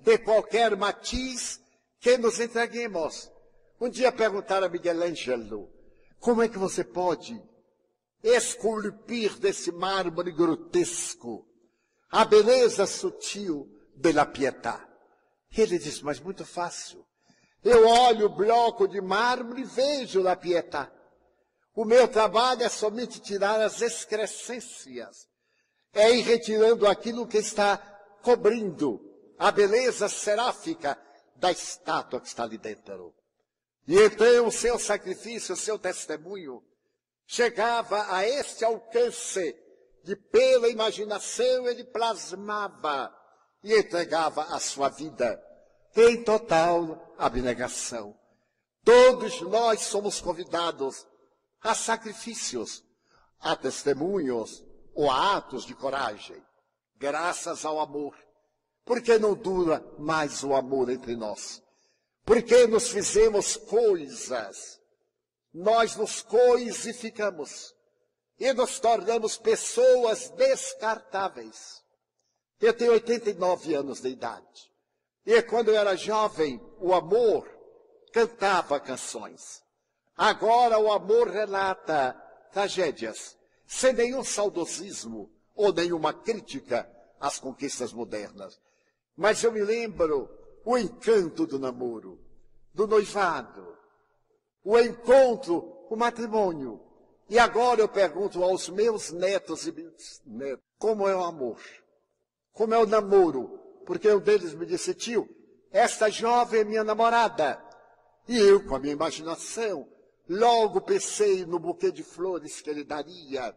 de 0.00 0.18
qualquer 0.18 0.76
matiz 0.76 1.60
que 2.00 2.18
nos 2.18 2.40
entreguemos. 2.40 3.30
Um 3.80 3.88
dia 3.88 4.10
perguntaram 4.10 4.66
a 4.66 4.70
Miguel 4.70 4.98
como 6.18 6.42
é 6.42 6.48
que 6.48 6.58
você 6.58 6.82
pode 6.82 7.40
esculpir 8.22 9.38
desse 9.38 9.70
mármore 9.70 10.32
grotesco 10.32 11.46
a 12.10 12.24
beleza 12.24 12.86
sutil 12.86 13.68
de 13.94 14.12
la 14.12 14.26
pietà. 14.26 14.84
Ele 15.56 15.78
diz, 15.78 16.02
mas 16.02 16.18
muito 16.18 16.44
fácil. 16.44 17.06
Eu 17.64 17.86
olho 17.86 18.26
o 18.26 18.34
bloco 18.34 18.86
de 18.86 19.00
mármore 19.00 19.62
e 19.62 19.64
vejo 19.64 20.22
la 20.22 20.36
pietà. 20.36 20.90
O 21.74 21.84
meu 21.84 22.08
trabalho 22.08 22.62
é 22.62 22.68
somente 22.68 23.20
tirar 23.20 23.60
as 23.60 23.80
excrescências. 23.82 25.28
É 25.92 26.10
ir 26.10 26.22
retirando 26.22 26.86
aquilo 26.86 27.26
que 27.26 27.38
está 27.38 27.76
cobrindo 28.22 29.00
a 29.38 29.50
beleza 29.50 30.08
seráfica 30.08 30.98
da 31.36 31.50
estátua 31.50 32.20
que 32.20 32.26
está 32.26 32.44
ali 32.44 32.58
dentro. 32.58 33.14
E 33.86 33.96
então 33.96 34.46
o 34.46 34.52
seu 34.52 34.78
sacrifício, 34.78 35.54
o 35.54 35.56
seu 35.56 35.78
testemunho, 35.78 36.62
chegava 37.26 38.12
a 38.14 38.26
este 38.26 38.64
alcance 38.64 39.56
de 40.04 40.16
pela 40.16 40.68
imaginação 40.68 41.66
ele 41.66 41.84
plasmava 41.84 43.14
e 43.62 43.74
entregava 43.74 44.42
a 44.44 44.58
sua 44.58 44.88
vida 44.88 45.42
em 46.00 46.22
total 46.22 47.14
abnegação. 47.18 48.16
Todos 48.84 49.40
nós 49.42 49.82
somos 49.82 50.20
convidados 50.20 51.06
a 51.60 51.74
sacrifícios, 51.74 52.84
a 53.40 53.56
testemunhos 53.56 54.64
ou 54.94 55.10
a 55.10 55.36
atos 55.36 55.64
de 55.64 55.74
coragem, 55.74 56.42
graças 56.96 57.64
ao 57.64 57.80
amor. 57.80 58.14
Porque 58.84 59.18
não 59.18 59.34
dura 59.34 59.84
mais 59.98 60.42
o 60.42 60.54
amor 60.54 60.88
entre 60.88 61.16
nós? 61.16 61.62
Porque 62.24 62.66
nos 62.66 62.88
fizemos 62.90 63.56
coisas, 63.56 64.80
nós 65.52 65.96
nos 65.96 66.22
coisificamos 66.22 67.74
e 68.38 68.52
nos 68.52 68.78
tornamos 68.78 69.36
pessoas 69.36 70.30
descartáveis. 70.30 71.82
Eu 72.60 72.72
tenho 72.72 72.92
89 72.92 73.74
anos 73.74 74.00
de 74.00 74.08
idade. 74.08 74.67
E 75.28 75.42
quando 75.42 75.68
eu 75.68 75.76
era 75.76 75.94
jovem, 75.94 76.58
o 76.80 76.94
amor 76.94 77.46
cantava 78.14 78.80
canções. 78.80 79.62
Agora 80.16 80.78
o 80.78 80.90
amor 80.90 81.28
relata 81.28 82.14
tragédias, 82.50 83.36
sem 83.66 83.92
nenhum 83.92 84.24
saudosismo 84.24 85.30
ou 85.54 85.70
nenhuma 85.70 86.14
crítica 86.14 86.90
às 87.20 87.38
conquistas 87.38 87.92
modernas. 87.92 88.58
Mas 89.14 89.44
eu 89.44 89.52
me 89.52 89.62
lembro 89.62 90.30
o 90.64 90.78
encanto 90.78 91.46
do 91.46 91.58
namoro, 91.58 92.18
do 92.72 92.86
noivado, 92.86 93.76
o 94.64 94.78
encontro, 94.78 95.58
o 95.90 95.94
matrimônio. 95.94 96.80
E 97.28 97.38
agora 97.38 97.82
eu 97.82 97.88
pergunto 97.88 98.42
aos 98.42 98.70
meus 98.70 99.10
netos 99.10 99.66
e 99.66 99.72
bisnetos, 99.72 100.64
como 100.78 101.06
é 101.06 101.14
o 101.14 101.22
amor? 101.22 101.60
Como 102.54 102.72
é 102.72 102.78
o 102.78 102.86
namoro? 102.86 103.67
Porque 103.88 104.12
um 104.12 104.20
deles 104.20 104.52
me 104.52 104.66
disse, 104.66 104.92
tio, 104.92 105.26
esta 105.72 106.10
jovem 106.10 106.60
é 106.60 106.64
minha 106.64 106.84
namorada. 106.84 107.58
E 108.28 108.36
eu, 108.36 108.62
com 108.62 108.76
a 108.76 108.78
minha 108.78 108.92
imaginação, 108.92 109.88
logo 110.28 110.82
pensei 110.82 111.46
no 111.46 111.58
buquê 111.58 111.90
de 111.90 112.02
flores 112.02 112.60
que 112.60 112.68
ele 112.68 112.84
daria. 112.84 113.56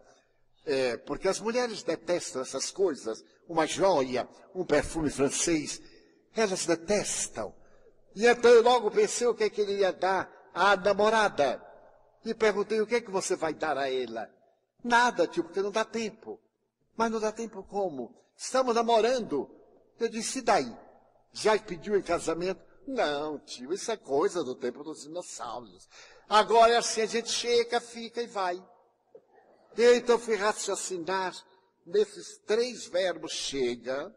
É, 0.66 0.96
porque 0.96 1.28
as 1.28 1.42
mulheres 1.42 1.84
detestam 1.84 2.42
essas 2.42 2.72
coisas. 2.72 3.26
Uma 3.46 3.68
joia, 3.68 4.26
um 4.56 4.64
perfume 4.64 5.10
francês. 5.10 5.82
Elas 6.34 6.66
detestam. 6.66 7.54
E 8.16 8.26
então 8.26 8.52
eu 8.52 8.64
logo 8.64 8.90
pensei 8.90 9.28
o 9.28 9.36
que, 9.36 9.44
é 9.44 9.50
que 9.50 9.60
ele 9.60 9.80
ia 9.80 9.92
dar 9.92 10.32
à 10.54 10.78
namorada. 10.78 11.62
E 12.24 12.34
perguntei 12.34 12.80
o 12.80 12.88
que 12.88 12.96
é 12.96 13.02
que 13.02 13.12
você 13.12 13.36
vai 13.36 13.54
dar 13.54 13.78
a 13.78 13.92
ela. 13.92 14.30
Nada, 14.82 15.28
tio, 15.28 15.44
porque 15.44 15.62
não 15.62 15.72
dá 15.72 15.84
tempo. 15.84 16.40
Mas 16.96 17.12
não 17.12 17.20
dá 17.20 17.34
tempo 17.34 17.64
como? 17.64 18.16
Estamos 18.38 18.74
namorando. 18.74 19.60
Eu 20.04 20.10
disse, 20.10 20.40
e 20.40 20.42
daí? 20.42 20.76
Já 21.32 21.58
pediu 21.58 21.96
em 21.98 22.02
casamento? 22.02 22.62
Não, 22.88 23.40
tio, 23.40 23.72
isso 23.72 23.92
é 23.92 23.98
coisa 23.98 24.44
do 24.44 24.56
tempo 24.56 24.84
dos 24.84 25.04
dinossauros. 25.04 25.88
Agora 26.28 26.74
é 26.74 26.78
assim, 26.78 27.02
a 27.02 27.06
gente 27.06 27.30
chega, 27.30 27.80
fica 27.80 28.22
e 28.22 28.28
vai. 28.28 28.62
Eu 29.78 29.96
então 29.96 30.20
fui 30.20 30.36
raciocinar 30.36 31.34
nesses 31.86 32.38
três 32.46 32.88
verbos 32.88 33.32
chega, 33.32 34.14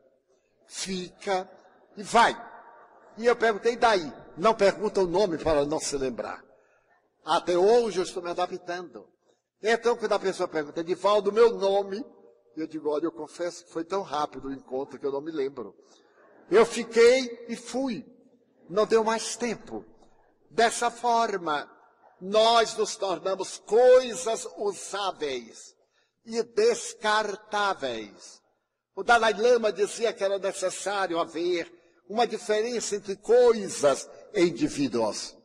fica 0.67 1.49
e 1.97 2.03
vai. 2.03 2.35
E 3.17 3.27
eu 3.27 3.37
perguntei, 3.37 3.75
e 3.75 3.77
daí? 3.77 4.13
Não 4.37 4.55
pergunta 4.55 5.01
o 5.01 5.07
nome 5.07 5.39
para 5.39 5.65
não 5.65 5.79
se 5.79 5.97
lembrar. 5.97 6.43
Até 7.25 7.57
hoje 7.57 7.99
eu 7.99 8.05
estou 8.05 8.23
me 8.23 8.31
adaptando. 8.31 9.09
Então, 9.63 9.97
quando 9.97 10.13
a 10.13 10.19
pessoa 10.19 10.49
pergunta, 10.49 10.81
Edivaldo, 10.81 11.33
meu 11.33 11.57
nome, 11.57 12.05
e 12.57 12.61
eu 12.61 12.67
digo, 12.67 12.89
olha, 12.91 13.05
eu 13.05 13.13
confesso 13.13 13.65
que 13.65 13.73
foi 13.73 13.85
tão 13.85 14.03
rápido 14.03 14.49
o 14.49 14.53
encontro 14.53 14.99
que 14.99 15.07
eu 15.07 15.13
não 15.13 15.21
me 15.21 15.31
lembro. 15.31 15.75
Eu 16.51 16.65
fiquei 16.65 17.47
e 17.49 17.57
fui. 17.57 18.05
Não 18.69 18.87
deu 18.87 19.03
mais 19.03 19.37
tempo. 19.37 19.85
Dessa 20.51 20.91
forma, 20.91 21.71
nós 22.21 22.77
nos 22.77 22.97
tornamos 22.97 23.59
coisas 23.59 24.47
usáveis 24.57 25.75
e 26.25 26.43
descartáveis. 26.43 28.41
O 28.95 29.03
Dalai 29.03 29.35
Lama 29.35 29.73
dizia 29.73 30.13
que 30.13 30.23
era 30.23 30.39
necessário 30.39 31.19
haver 31.19 31.73
uma 32.09 32.27
diferença 32.27 32.97
entre 32.97 33.17
coisas 33.17 34.09
e 34.33 34.43
indivíduos. 34.43 35.37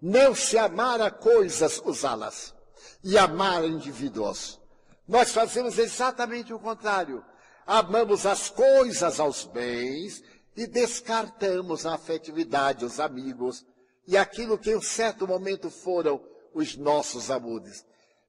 Não 0.00 0.34
se 0.34 0.56
amar 0.56 1.00
a 1.00 1.10
coisas, 1.10 1.80
usá-las, 1.84 2.54
e 3.02 3.18
amar 3.18 3.64
indivíduos. 3.64 4.60
Nós 5.06 5.32
fazemos 5.32 5.78
exatamente 5.78 6.52
o 6.52 6.58
contrário. 6.58 7.24
Amamos 7.66 8.26
as 8.26 8.50
coisas 8.50 9.20
aos 9.20 9.44
bens 9.44 10.22
e 10.56 10.66
descartamos 10.66 11.84
a 11.86 11.94
afetividade, 11.94 12.84
os 12.84 13.00
amigos 13.00 13.64
e 14.06 14.16
aquilo 14.16 14.58
que 14.58 14.70
em 14.70 14.76
um 14.76 14.82
certo 14.82 15.26
momento 15.26 15.70
foram 15.70 16.22
os 16.54 16.76
nossos 16.76 17.30
amores. 17.30 17.84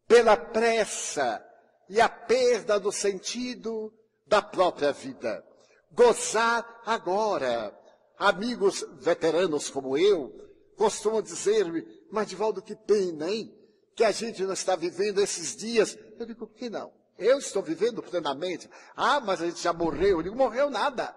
Pela 0.08 0.38
pressa 0.38 1.44
e 1.90 2.00
a 2.02 2.10
perda 2.10 2.80
do 2.80 2.92
sentido 2.92 3.94
da 4.26 4.42
própria 4.42 4.92
vida. 4.92 5.44
Gozar 5.92 6.82
agora. 6.86 7.78
Amigos 8.18 8.86
veteranos 9.02 9.70
como 9.70 9.98
eu 9.98 10.34
costumam 10.78 11.22
dizer-me, 11.22 11.86
mas 12.12 12.28
Divaldo, 12.28 12.62
que 12.62 12.76
pena, 12.76 13.30
hein? 13.30 13.55
Que 13.96 14.04
a 14.04 14.12
gente 14.12 14.44
não 14.44 14.54
está 14.54 14.76
vivendo 14.76 15.22
esses 15.22 15.56
dias 15.56 15.98
eu 16.20 16.26
digo, 16.26 16.48
que 16.48 16.70
não? 16.70 16.92
Eu 17.18 17.38
estou 17.38 17.62
vivendo 17.62 18.02
plenamente. 18.02 18.70
Ah, 18.96 19.20
mas 19.20 19.42
a 19.42 19.46
gente 19.46 19.62
já 19.62 19.74
morreu. 19.74 20.20
Eu 20.20 20.24
digo, 20.24 20.36
morreu 20.36 20.70
nada. 20.70 21.16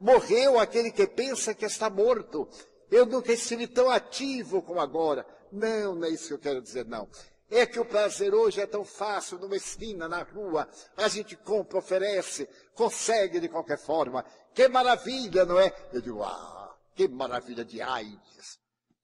Morreu 0.00 0.58
aquele 0.58 0.90
que 0.90 1.06
pensa 1.06 1.54
que 1.54 1.64
está 1.64 1.90
morto. 1.90 2.48
Eu 2.90 3.04
nunca 3.04 3.32
estive 3.32 3.66
tão 3.66 3.90
ativo 3.90 4.62
como 4.62 4.80
agora. 4.80 5.26
Não, 5.50 5.94
não 5.94 6.06
é 6.06 6.10
isso 6.10 6.28
que 6.28 6.34
eu 6.34 6.38
quero 6.38 6.62
dizer, 6.62 6.86
não. 6.86 7.08
É 7.50 7.64
que 7.64 7.80
o 7.80 7.84
prazer 7.84 8.34
hoje 8.34 8.60
é 8.60 8.66
tão 8.66 8.84
fácil, 8.84 9.38
numa 9.38 9.56
esquina, 9.56 10.06
na 10.06 10.22
rua, 10.22 10.68
a 10.96 11.08
gente 11.08 11.34
compra, 11.34 11.78
oferece, 11.78 12.46
consegue 12.74 13.40
de 13.40 13.48
qualquer 13.48 13.78
forma. 13.78 14.22
Que 14.54 14.68
maravilha, 14.68 15.46
não 15.46 15.58
é? 15.58 15.72
Eu 15.90 16.02
digo, 16.02 16.22
ah, 16.22 16.76
que 16.94 17.08
maravilha 17.08 17.64
de 17.64 17.80
AIDS, 17.80 18.58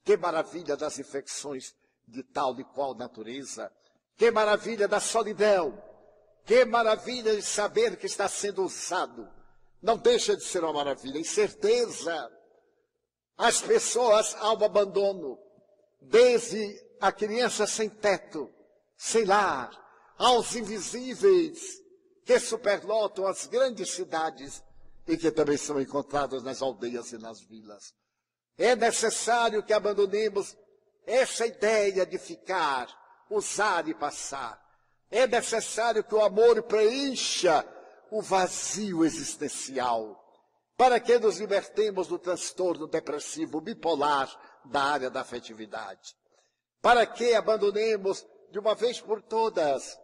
que 0.04 0.16
maravilha 0.18 0.76
das 0.76 0.98
infecções 0.98 1.74
de 2.07 2.22
tal 2.22 2.59
e 2.61 2.64
qual 2.64 2.94
natureza. 2.94 3.70
Que 4.16 4.30
maravilha 4.30 4.86
da 4.86 5.00
solidão. 5.00 5.82
Que 6.44 6.64
maravilha 6.64 7.34
de 7.34 7.42
saber 7.42 7.96
que 7.96 8.07
está 8.07 8.28
sendo 8.28 8.62
usado. 8.64 9.28
Não 9.82 9.96
deixa 9.96 10.36
de 10.36 10.44
ser 10.44 10.62
uma 10.62 10.72
maravilha. 10.72 11.18
Incerteza. 11.18 12.30
As 13.36 13.61
pessoas 13.61 14.34
ao 14.36 14.62
abandono. 14.62 15.38
Desde 16.00 16.80
a 17.00 17.11
criança 17.11 17.66
sem 17.66 17.88
teto, 17.88 18.50
sem 18.96 19.24
lar, 19.24 19.70
aos 20.16 20.55
invisíveis 20.55 21.82
que 22.24 22.38
superlotam 22.38 23.26
as 23.26 23.46
grandes 23.46 23.90
cidades 23.90 24.62
e 25.07 25.16
que 25.16 25.30
também 25.30 25.57
são 25.57 25.80
encontradas 25.80 26.42
nas 26.42 26.62
aldeias 26.62 27.12
e 27.12 27.18
nas 27.18 27.40
vilas. 27.40 27.92
É 28.57 28.74
necessário 28.74 29.62
que 29.62 29.72
abandonemos 29.72 30.57
essa 31.07 31.46
ideia 31.46 32.07
de 32.07 32.18
ficar 32.18 32.88
usar 33.30 33.88
e 33.88 33.94
passar. 33.94 34.62
É 35.11 35.26
necessário 35.26 36.05
que 36.05 36.14
o 36.14 36.22
amor 36.22 36.62
preencha 36.64 37.66
o 38.11 38.22
vazio 38.22 39.05
existencial, 39.05 40.20
para 40.76 41.00
que 41.00 41.18
nos 41.18 41.38
libertemos 41.38 42.07
do 42.09 42.18
transtorno 42.18 42.86
depressivo 42.86 43.61
bipolar 43.61 44.30
da 44.64 44.82
área 44.82 45.11
da 45.11 45.20
afetividade. 45.20 46.14
Para 46.80 47.07
que 47.07 47.34
abandonemos 47.34 48.26
de 48.50 48.59
uma 48.59 48.74
vez 48.74 49.00
por 49.00 49.22
todas 49.22 49.98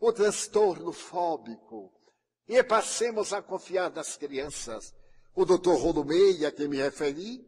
o 0.00 0.12
transtorno 0.12 0.92
fóbico 0.92 1.92
e 2.46 2.62
passemos 2.62 3.32
a 3.32 3.40
confiar 3.40 3.90
nas 3.90 4.16
crianças. 4.16 4.94
O 5.34 5.44
doutor 5.44 5.78
Rolumeia, 5.78 6.48
a 6.48 6.52
quem 6.52 6.68
me 6.68 6.76
referi, 6.76 7.46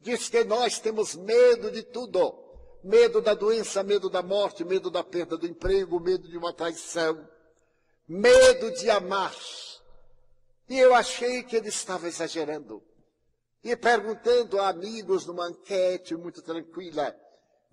diz 0.00 0.28
que 0.28 0.44
nós 0.44 0.78
temos 0.78 1.14
medo 1.16 1.70
de 1.70 1.82
tudo 1.82 2.45
medo 2.86 3.20
da 3.20 3.34
doença, 3.34 3.82
medo 3.82 4.08
da 4.08 4.22
morte, 4.22 4.64
medo 4.64 4.90
da 4.90 5.02
perda 5.02 5.36
do 5.36 5.46
emprego, 5.46 5.98
medo 5.98 6.28
de 6.28 6.38
uma 6.38 6.52
traição, 6.52 7.28
medo 8.06 8.70
de 8.74 8.88
amar. 8.88 9.34
E 10.68 10.78
eu 10.78 10.94
achei 10.94 11.42
que 11.42 11.56
ele 11.56 11.68
estava 11.68 12.06
exagerando. 12.06 12.82
E 13.62 13.76
perguntando 13.76 14.60
a 14.60 14.68
amigos 14.68 15.26
numa 15.26 15.50
enquete 15.50 16.14
muito 16.14 16.40
tranquila, 16.42 17.14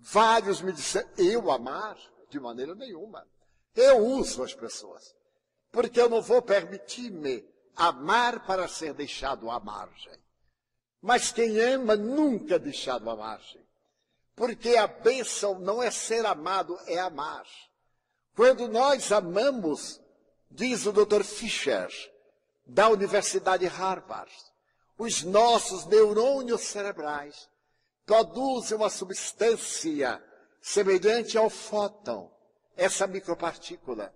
vários 0.00 0.60
me 0.60 0.72
disseram, 0.72 1.08
eu 1.16 1.50
amar? 1.50 1.96
De 2.28 2.40
maneira 2.40 2.74
nenhuma. 2.74 3.24
Eu 3.76 3.98
uso 4.04 4.42
as 4.42 4.52
pessoas. 4.52 5.14
Porque 5.70 6.00
eu 6.00 6.08
não 6.08 6.20
vou 6.20 6.42
permitir-me 6.42 7.48
amar 7.76 8.44
para 8.44 8.66
ser 8.66 8.92
deixado 8.94 9.48
à 9.48 9.60
margem. 9.60 10.18
Mas 11.00 11.30
quem 11.30 11.60
ama 11.60 11.94
nunca 11.94 12.56
é 12.56 12.58
deixado 12.58 13.08
à 13.08 13.14
margem. 13.14 13.63
Porque 14.36 14.76
a 14.76 14.86
bênção 14.86 15.58
não 15.60 15.82
é 15.82 15.90
ser 15.90 16.26
amado, 16.26 16.78
é 16.86 16.98
amar. 16.98 17.44
Quando 18.34 18.66
nós 18.66 19.12
amamos, 19.12 20.00
diz 20.50 20.86
o 20.86 20.92
Dr. 20.92 21.22
Fischer, 21.22 21.88
da 22.66 22.88
Universidade 22.88 23.66
Harvard, 23.66 24.32
os 24.98 25.22
nossos 25.22 25.86
neurônios 25.86 26.62
cerebrais 26.62 27.48
produzem 28.06 28.76
uma 28.76 28.90
substância 28.90 30.22
semelhante 30.60 31.36
ao 31.36 31.50
fóton, 31.50 32.30
essa 32.76 33.06
micropartícula. 33.06 34.14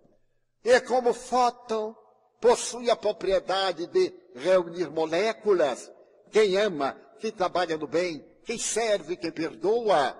E 0.64 0.80
como 0.80 1.12
fóton 1.12 1.94
possui 2.40 2.90
a 2.90 2.96
propriedade 2.96 3.86
de 3.86 4.12
reunir 4.34 4.90
moléculas, 4.90 5.90
quem 6.30 6.56
ama, 6.56 6.96
quem 7.18 7.32
trabalha 7.32 7.76
no 7.76 7.86
bem, 7.86 8.24
quem 8.48 8.58
serve, 8.58 9.14
quem 9.14 9.30
perdoa, 9.30 10.18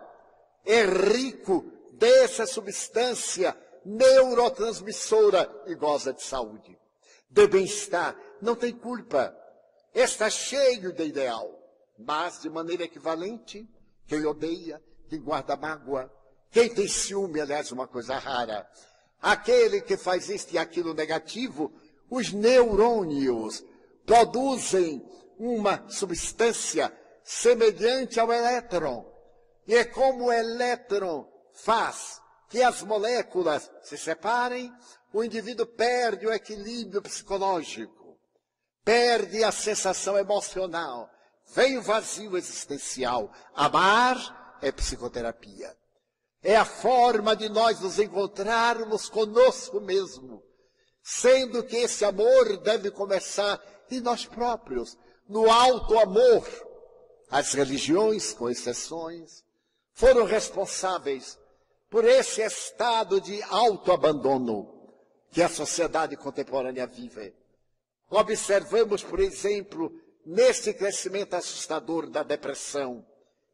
é 0.63 0.85
rico 0.85 1.65
dessa 1.93 2.45
substância 2.47 3.57
neurotransmissora 3.87 5.51
e 5.67 5.75
goza 5.75 6.13
de 6.13 6.23
saúde, 6.23 6.79
de 7.31 7.47
bem-estar, 7.47 8.15
não 8.43 8.55
tem 8.55 8.75
culpa. 8.75 9.35
Está 9.95 10.29
cheio 10.29 10.93
de 10.93 11.05
ideal, 11.05 11.59
mas 11.99 12.43
de 12.43 12.51
maneira 12.51 12.85
equivalente, 12.85 13.67
quem 14.07 14.27
odeia, 14.27 14.79
quem 15.09 15.23
guarda 15.23 15.57
mágoa, 15.57 16.13
quem 16.51 16.69
tem 16.69 16.87
ciúme, 16.87 17.41
aliás, 17.41 17.73
uma 17.73 17.89
coisa 17.89 18.19
rara, 18.19 18.69
aquele 19.23 19.81
que 19.81 19.97
faz 19.97 20.29
isto 20.29 20.53
e 20.53 20.59
aquilo 20.59 20.93
negativo, 20.93 21.73
os 22.11 22.31
neurônios 22.31 23.65
produzem 24.05 25.03
uma 25.39 25.89
substância 25.89 26.93
semelhante 27.29 28.19
ao 28.19 28.33
elétron. 28.33 29.05
E 29.67 29.75
é 29.75 29.85
como 29.85 30.27
o 30.27 30.33
elétron 30.33 31.29
faz 31.53 32.21
que 32.49 32.63
as 32.63 32.83
moléculas 32.83 33.71
se 33.83 33.99
separem, 33.99 34.73
o 35.13 35.23
indivíduo 35.23 35.67
perde 35.67 36.27
o 36.27 36.33
equilíbrio 36.33 37.03
psicológico 37.03 37.99
perde 38.89 39.45
a 39.45 39.53
sensação 39.53 40.17
emocional, 40.17 41.11
vem 41.55 41.77
o 41.77 41.83
vazio 41.83 42.39
existencial. 42.39 43.31
Amar 43.55 44.57
é 44.63 44.73
psicoterapia. 44.73 45.77
É 46.43 46.57
a 46.57 46.65
forma 46.65 47.37
de 47.37 47.51
nós 47.51 47.81
nos 47.81 47.99
encontrarmos 47.99 49.11
conosco 49.11 49.79
mesmo, 49.79 50.43
sendo 51.03 51.63
que 51.65 51.77
esse 51.77 52.03
amor 52.03 52.57
deve 52.63 52.91
começar 52.91 53.61
em 53.91 54.01
nós 54.01 54.25
próprios, 54.25 54.97
no 55.29 55.51
alto 55.51 55.99
amor. 55.99 56.49
As 57.31 57.53
religiões, 57.53 58.33
com 58.33 58.49
exceções, 58.49 59.45
foram 59.93 60.25
responsáveis 60.25 61.39
por 61.91 62.05
esse 62.05 62.41
estado 62.43 63.21
de 63.21 63.43
autoabandono 63.45 64.79
que 65.31 65.43
a 65.43 65.49
sociedade 65.49 66.17
contemporânea 66.17 66.87
vive. 66.87 67.35
Observamos, 68.11 69.03
por 69.03 69.21
exemplo, 69.21 69.93
nesse 70.25 70.73
crescimento 70.73 71.35
assustador 71.35 72.09
da 72.09 72.23
depressão 72.23 73.05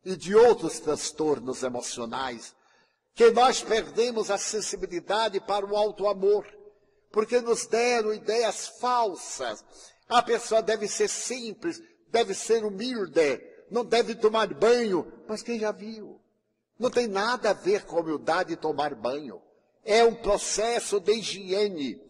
e 0.04 0.16
de 0.16 0.34
outros 0.34 0.78
transtornos 0.78 1.62
emocionais, 1.62 2.54
que 3.14 3.30
nós 3.30 3.62
perdemos 3.62 4.30
a 4.30 4.38
sensibilidade 4.38 5.40
para 5.40 5.64
o 5.64 5.76
alto 5.76 6.06
amor, 6.06 6.46
porque 7.10 7.40
nos 7.40 7.66
deram 7.66 8.12
ideias 8.12 8.68
falsas. 8.80 9.64
A 10.08 10.20
pessoa 10.22 10.60
deve 10.60 10.86
ser 10.86 11.08
simples, 11.08 11.80
deve 12.08 12.34
ser 12.34 12.64
humilde, 12.64 13.40
não 13.74 13.84
deve 13.84 14.14
tomar 14.14 14.46
banho, 14.54 15.12
mas 15.26 15.42
quem 15.42 15.58
já 15.58 15.72
viu? 15.72 16.20
Não 16.78 16.88
tem 16.88 17.08
nada 17.08 17.50
a 17.50 17.52
ver 17.52 17.84
com 17.84 17.98
humildade 17.98 18.54
tomar 18.54 18.94
banho. 18.94 19.42
É 19.82 20.04
um 20.04 20.14
processo 20.14 21.00
de 21.00 21.14
higiene. 21.14 22.00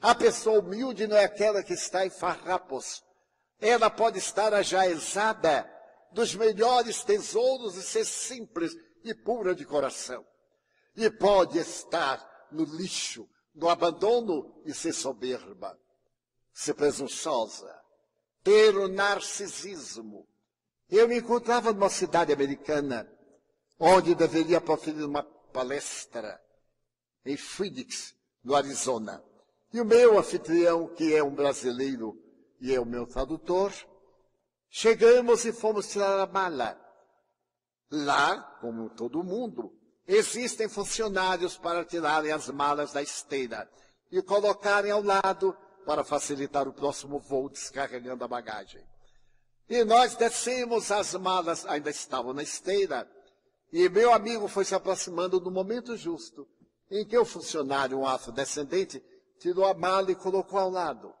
A 0.00 0.14
pessoa 0.14 0.60
humilde 0.60 1.08
não 1.08 1.16
é 1.16 1.24
aquela 1.24 1.64
que 1.64 1.72
está 1.72 2.06
em 2.06 2.10
farrapos. 2.10 3.02
Ela 3.60 3.90
pode 3.90 4.18
estar 4.18 4.54
ajaezada 4.54 5.68
dos 6.12 6.36
melhores 6.36 7.02
tesouros 7.02 7.76
e 7.76 7.82
ser 7.82 8.04
simples 8.04 8.76
e 9.02 9.12
pura 9.12 9.56
de 9.56 9.64
coração. 9.64 10.24
E 10.96 11.10
pode 11.10 11.58
estar 11.58 12.24
no 12.52 12.62
lixo, 12.62 13.28
no 13.56 13.68
abandono 13.68 14.62
e 14.64 14.72
ser 14.72 14.92
soberba, 14.92 15.76
ser 16.52 16.74
presunçosa, 16.74 17.76
ter 18.44 18.76
o 18.76 18.86
narcisismo. 18.86 20.24
Eu 20.90 21.06
me 21.06 21.18
encontrava 21.18 21.72
numa 21.72 21.90
cidade 21.90 22.32
americana, 22.32 23.06
onde 23.78 24.14
deveria 24.14 24.60
proferir 24.60 25.04
uma 25.04 25.22
palestra, 25.22 26.40
em 27.24 27.36
Phoenix, 27.36 28.14
no 28.42 28.54
Arizona. 28.54 29.22
E 29.72 29.80
o 29.80 29.84
meu 29.84 30.18
anfitrião, 30.18 30.88
que 30.88 31.14
é 31.14 31.22
um 31.22 31.34
brasileiro 31.34 32.16
e 32.60 32.74
é 32.74 32.80
o 32.80 32.86
meu 32.86 33.06
tradutor, 33.06 33.72
chegamos 34.70 35.44
e 35.44 35.52
fomos 35.52 35.88
tirar 35.88 36.18
a 36.18 36.26
mala. 36.26 36.80
Lá, 37.90 38.40
como 38.60 38.88
todo 38.90 39.22
mundo, 39.22 39.72
existem 40.06 40.68
funcionários 40.68 41.58
para 41.58 41.84
tirarem 41.84 42.32
as 42.32 42.48
malas 42.48 42.92
da 42.92 43.02
esteira 43.02 43.70
e 44.10 44.22
colocarem 44.22 44.90
ao 44.90 45.02
lado 45.02 45.54
para 45.84 46.02
facilitar 46.02 46.66
o 46.66 46.72
próximo 46.72 47.18
voo 47.18 47.50
descarregando 47.50 48.24
a 48.24 48.28
bagagem. 48.28 48.82
E 49.68 49.84
nós 49.84 50.16
descemos, 50.16 50.90
as 50.90 51.14
malas 51.14 51.66
ainda 51.66 51.90
estavam 51.90 52.32
na 52.32 52.42
esteira, 52.42 53.08
e 53.70 53.88
meu 53.88 54.12
amigo 54.12 54.48
foi 54.48 54.64
se 54.64 54.74
aproximando 54.74 55.40
no 55.40 55.50
momento 55.50 55.96
justo 55.96 56.48
em 56.90 57.04
que 57.04 57.18
o 57.18 57.24
funcionário, 57.24 57.98
um 57.98 58.06
afrodescendente, 58.06 59.02
tirou 59.38 59.66
a 59.66 59.74
mala 59.74 60.10
e 60.10 60.14
colocou 60.14 60.58
ao 60.58 60.70
lado. 60.70 61.12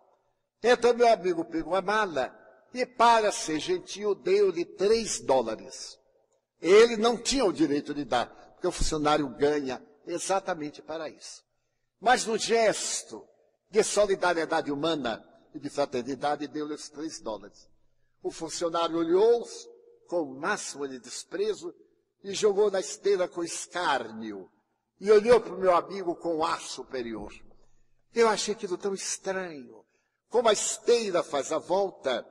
Então 0.62 0.94
meu 0.94 1.06
amigo 1.06 1.44
pegou 1.44 1.74
a 1.74 1.82
mala 1.82 2.34
e, 2.72 2.86
para 2.86 3.30
ser 3.30 3.60
gentil, 3.60 4.14
deu-lhe 4.14 4.64
três 4.64 5.20
dólares. 5.20 5.98
Ele 6.60 6.96
não 6.96 7.16
tinha 7.16 7.44
o 7.44 7.52
direito 7.52 7.92
de 7.92 8.04
dar, 8.04 8.26
porque 8.54 8.66
o 8.66 8.72
funcionário 8.72 9.28
ganha 9.28 9.82
exatamente 10.06 10.82
para 10.82 11.08
isso. 11.08 11.44
Mas 12.00 12.24
no 12.24 12.38
gesto 12.38 13.26
de 13.70 13.82
solidariedade 13.84 14.72
humana 14.72 15.24
e 15.54 15.60
de 15.60 15.68
fraternidade, 15.68 16.48
deu-lhe 16.48 16.74
os 16.74 16.88
três 16.88 17.20
dólares. 17.20 17.68
O 18.22 18.30
funcionário 18.30 18.98
olhou 18.98 19.46
com 20.08 20.22
o 20.22 20.40
máximo 20.40 20.88
de 20.88 20.98
desprezo 20.98 21.74
e 22.22 22.32
jogou 22.34 22.70
na 22.70 22.80
esteira 22.80 23.28
com 23.28 23.44
escárnio. 23.44 24.50
E 25.00 25.10
olhou 25.10 25.40
para 25.40 25.54
o 25.54 25.58
meu 25.58 25.74
amigo 25.74 26.16
com 26.16 26.44
ar 26.44 26.60
superior. 26.60 27.32
Eu 28.12 28.28
achei 28.28 28.54
aquilo 28.54 28.76
tão 28.76 28.94
estranho. 28.94 29.84
Como 30.28 30.48
a 30.48 30.52
esteira 30.52 31.22
faz 31.22 31.52
a 31.52 31.58
volta. 31.58 32.26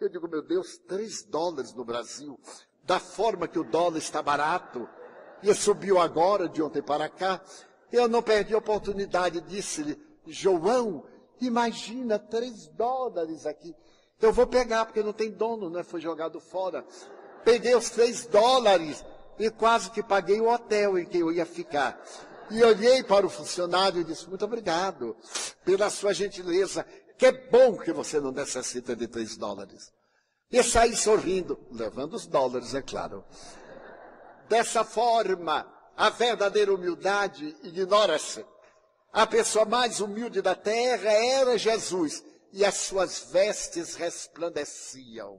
Eu 0.00 0.08
digo, 0.08 0.28
meu 0.28 0.42
Deus, 0.42 0.78
três 0.88 1.22
dólares 1.24 1.74
no 1.74 1.84
Brasil. 1.84 2.40
Da 2.84 2.98
forma 2.98 3.46
que 3.46 3.58
o 3.58 3.64
dólar 3.64 3.98
está 3.98 4.22
barato. 4.22 4.88
E 5.42 5.52
subiu 5.54 5.98
agora, 5.98 6.48
de 6.48 6.62
ontem 6.62 6.82
para 6.82 7.08
cá. 7.08 7.44
Eu 7.92 8.08
não 8.08 8.22
perdi 8.22 8.54
a 8.54 8.58
oportunidade, 8.58 9.40
disse-lhe, 9.42 10.00
João, 10.26 11.06
imagina 11.40 12.18
três 12.18 12.66
dólares 12.68 13.46
aqui. 13.46 13.74
Eu 14.20 14.32
vou 14.32 14.46
pegar, 14.46 14.86
porque 14.86 15.02
não 15.02 15.12
tem 15.12 15.30
dono, 15.30 15.68
né? 15.68 15.82
Foi 15.82 16.00
jogado 16.00 16.40
fora. 16.40 16.84
Peguei 17.44 17.74
os 17.74 17.90
três 17.90 18.26
dólares 18.26 19.04
e 19.38 19.50
quase 19.50 19.90
que 19.90 20.02
paguei 20.02 20.40
o 20.40 20.50
hotel 20.50 20.98
em 20.98 21.04
que 21.04 21.18
eu 21.18 21.30
ia 21.30 21.44
ficar. 21.44 22.02
E 22.50 22.62
olhei 22.62 23.02
para 23.02 23.26
o 23.26 23.30
funcionário 23.30 24.00
e 24.00 24.04
disse: 24.04 24.28
Muito 24.28 24.44
obrigado 24.44 25.16
pela 25.64 25.90
sua 25.90 26.14
gentileza. 26.14 26.86
Que 27.18 27.32
bom 27.32 27.76
que 27.76 27.92
você 27.92 28.20
não 28.20 28.32
necessita 28.32 28.94
de 28.94 29.06
três 29.06 29.36
dólares. 29.36 29.92
E 30.50 30.62
saí 30.62 30.94
sorrindo, 30.94 31.58
levando 31.72 32.14
os 32.14 32.26
dólares, 32.26 32.74
é 32.74 32.82
claro. 32.82 33.24
Dessa 34.48 34.84
forma, 34.84 35.66
a 35.96 36.08
verdadeira 36.08 36.72
humildade 36.72 37.56
ignora-se. 37.62 38.44
A 39.12 39.26
pessoa 39.26 39.64
mais 39.64 40.00
humilde 40.00 40.42
da 40.42 40.54
terra 40.54 41.10
era 41.10 41.58
Jesus, 41.58 42.22
e 42.56 42.64
as 42.64 42.74
suas 42.74 43.18
vestes 43.30 43.96
resplandeciam. 43.96 45.38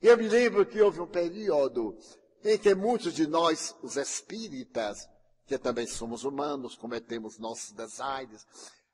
Eu 0.00 0.14
me 0.18 0.28
lembro 0.28 0.66
que 0.66 0.78
houve 0.78 1.00
um 1.00 1.06
período 1.06 1.98
em 2.44 2.58
que 2.58 2.74
muitos 2.74 3.14
de 3.14 3.26
nós, 3.26 3.74
os 3.82 3.96
espíritas, 3.96 5.08
que 5.46 5.56
também 5.56 5.86
somos 5.86 6.24
humanos, 6.24 6.76
cometemos 6.76 7.38
nossos 7.38 7.72
desaires. 7.72 8.46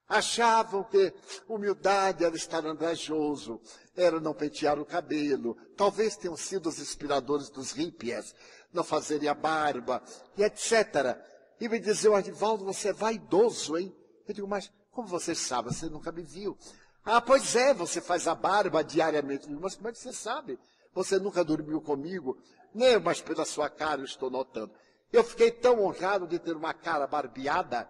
Achavam 0.09 0.85
que 0.85 1.13
humildade 1.49 2.25
era 2.25 2.37
estar 2.37 2.65
andrajoso, 2.65 3.61
era 3.97 4.21
não 4.21 4.33
pentear 4.33 4.79
o 4.79 4.87
cabelo. 4.87 5.57
Talvez 5.77 6.17
tenham 6.17 6.37
sido 6.37 6.69
os 6.69 6.79
inspiradores 6.79 7.51
dos 7.51 7.73
hippies, 7.73 8.33
não 8.73 8.85
fazerem 8.85 9.29
a 9.29 9.35
barba, 9.35 10.01
e 10.39 10.45
etc. 10.45 11.19
E 11.61 11.69
me 11.69 11.81
diziam, 11.81 12.15
Arnivaldo, 12.15 12.65
você 12.65 12.91
é 12.91 12.93
vaidoso, 12.93 13.77
hein? 13.77 13.93
Eu 14.29 14.35
digo, 14.35 14.47
mas 14.47 14.71
como 14.93 15.09
você 15.09 15.35
sabe? 15.35 15.75
Você 15.75 15.87
nunca 15.87 16.13
me 16.13 16.23
viu. 16.23 16.57
Ah, 17.05 17.21
pois 17.21 17.55
é, 17.55 17.75
você 17.75 18.01
faz 18.01 18.27
a 18.27 18.35
barba 18.35 18.83
diariamente. 18.83 19.51
Mas 19.51 19.75
como 19.77 19.89
é 19.89 19.93
que 19.93 19.99
você 19.99 20.13
sabe? 20.13 20.59
Você 20.95 21.19
nunca 21.19 21.45
dormiu 21.45 21.81
comigo? 21.81 22.39
Nem, 22.75 22.99
mas 22.99 23.21
pela 23.21 23.45
sua 23.45 23.69
cara 23.69 24.01
eu 24.01 24.07
estou 24.07 24.31
notando. 24.31 24.73
Eu 25.13 25.23
fiquei 25.23 25.51
tão 25.51 25.85
honrado 25.85 26.27
de 26.27 26.39
ter 26.39 26.57
uma 26.57 26.73
cara 26.73 27.07
barbeada 27.07 27.89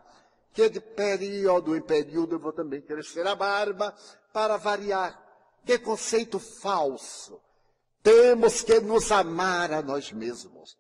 que 0.53 0.69
de 0.69 0.81
período 0.81 1.77
em 1.77 1.81
período 1.81 2.37
eu 2.37 2.39
vou 2.41 2.53
também 2.53 2.81
crescer 2.81 3.27
a 3.27 3.35
barba 3.35 3.95
para 4.33 4.57
variar. 4.57 5.21
Que 5.65 5.79
conceito 5.79 6.39
falso. 6.39 7.41
Temos 8.03 8.63
que 8.63 8.81
nos 8.81 9.11
amar 9.11 9.73
a 9.73 9.83
nós 9.83 10.13
mesmos. 10.13 10.77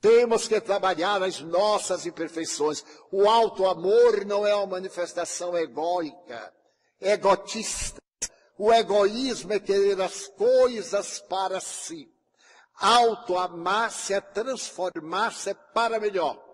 Temos 0.00 0.46
que 0.46 0.60
trabalhar 0.60 1.22
as 1.22 1.40
nossas 1.40 2.04
imperfeições. 2.04 2.84
O 3.10 3.28
alto 3.28 3.66
amor 3.66 4.24
não 4.24 4.46
é 4.46 4.54
uma 4.54 4.66
manifestação 4.66 5.56
egóica, 5.56 6.52
egotista. 7.00 8.00
O 8.58 8.72
egoísmo 8.72 9.52
é 9.52 9.60
querer 9.60 10.00
as 10.00 10.28
coisas 10.28 11.20
para 11.20 11.60
si. 11.60 12.08
Auto 12.78 13.36
amar-se 13.36 14.14
é 14.14 14.20
transformar-se 14.20 15.54
para 15.74 16.00
melhor 16.00 16.46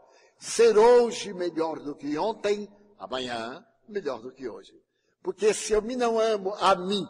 ser 0.43 0.77
hoje 0.77 1.33
melhor 1.33 1.79
do 1.79 1.95
que 1.95 2.19
ontem, 2.19 2.69
amanhã 2.99 3.65
melhor 3.89 4.21
do 4.21 4.33
que 4.33 4.49
hoje. 4.49 4.73
Porque 5.23 5.55
se 5.55 5.73
eu 5.73 5.81
me 5.81 5.95
não 5.95 6.19
amo 6.19 6.53
a 6.55 6.75
mim, 6.75 7.07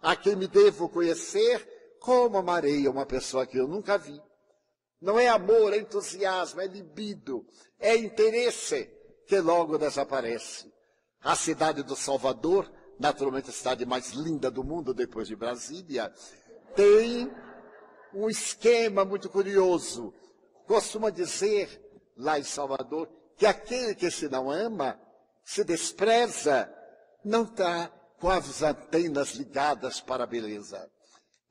a 0.00 0.16
quem 0.16 0.34
me 0.34 0.48
devo 0.48 0.88
conhecer, 0.88 1.98
como 2.00 2.38
amarei 2.38 2.88
uma 2.88 3.04
pessoa 3.04 3.46
que 3.46 3.58
eu 3.58 3.68
nunca 3.68 3.98
vi? 3.98 4.18
Não 4.98 5.18
é 5.18 5.28
amor, 5.28 5.74
é 5.74 5.76
entusiasmo, 5.76 6.62
é 6.62 6.66
libido, 6.66 7.44
é 7.78 7.96
interesse 7.96 8.90
que 9.26 9.38
logo 9.40 9.76
desaparece. 9.76 10.72
A 11.22 11.36
cidade 11.36 11.82
do 11.82 11.94
Salvador, 11.94 12.70
naturalmente 12.98 13.50
a 13.50 13.52
cidade 13.52 13.84
mais 13.84 14.10
linda 14.10 14.50
do 14.50 14.64
mundo 14.64 14.94
depois 14.94 15.28
de 15.28 15.36
Brasília, 15.36 16.12
tem 16.74 17.30
um 18.14 18.28
esquema 18.28 19.04
muito 19.04 19.28
curioso. 19.28 20.14
Costuma 20.66 21.10
dizer 21.10 21.80
lá 22.16 22.38
em 22.38 22.44
Salvador, 22.44 23.08
que 23.36 23.46
aquele 23.46 23.94
que 23.94 24.10
se 24.10 24.28
não 24.28 24.50
ama, 24.50 25.00
se 25.44 25.64
despreza, 25.64 26.72
não 27.24 27.44
está 27.44 27.88
com 28.18 28.28
as 28.28 28.62
antenas 28.62 29.30
ligadas 29.30 30.00
para 30.00 30.24
a 30.24 30.26
beleza. 30.26 30.90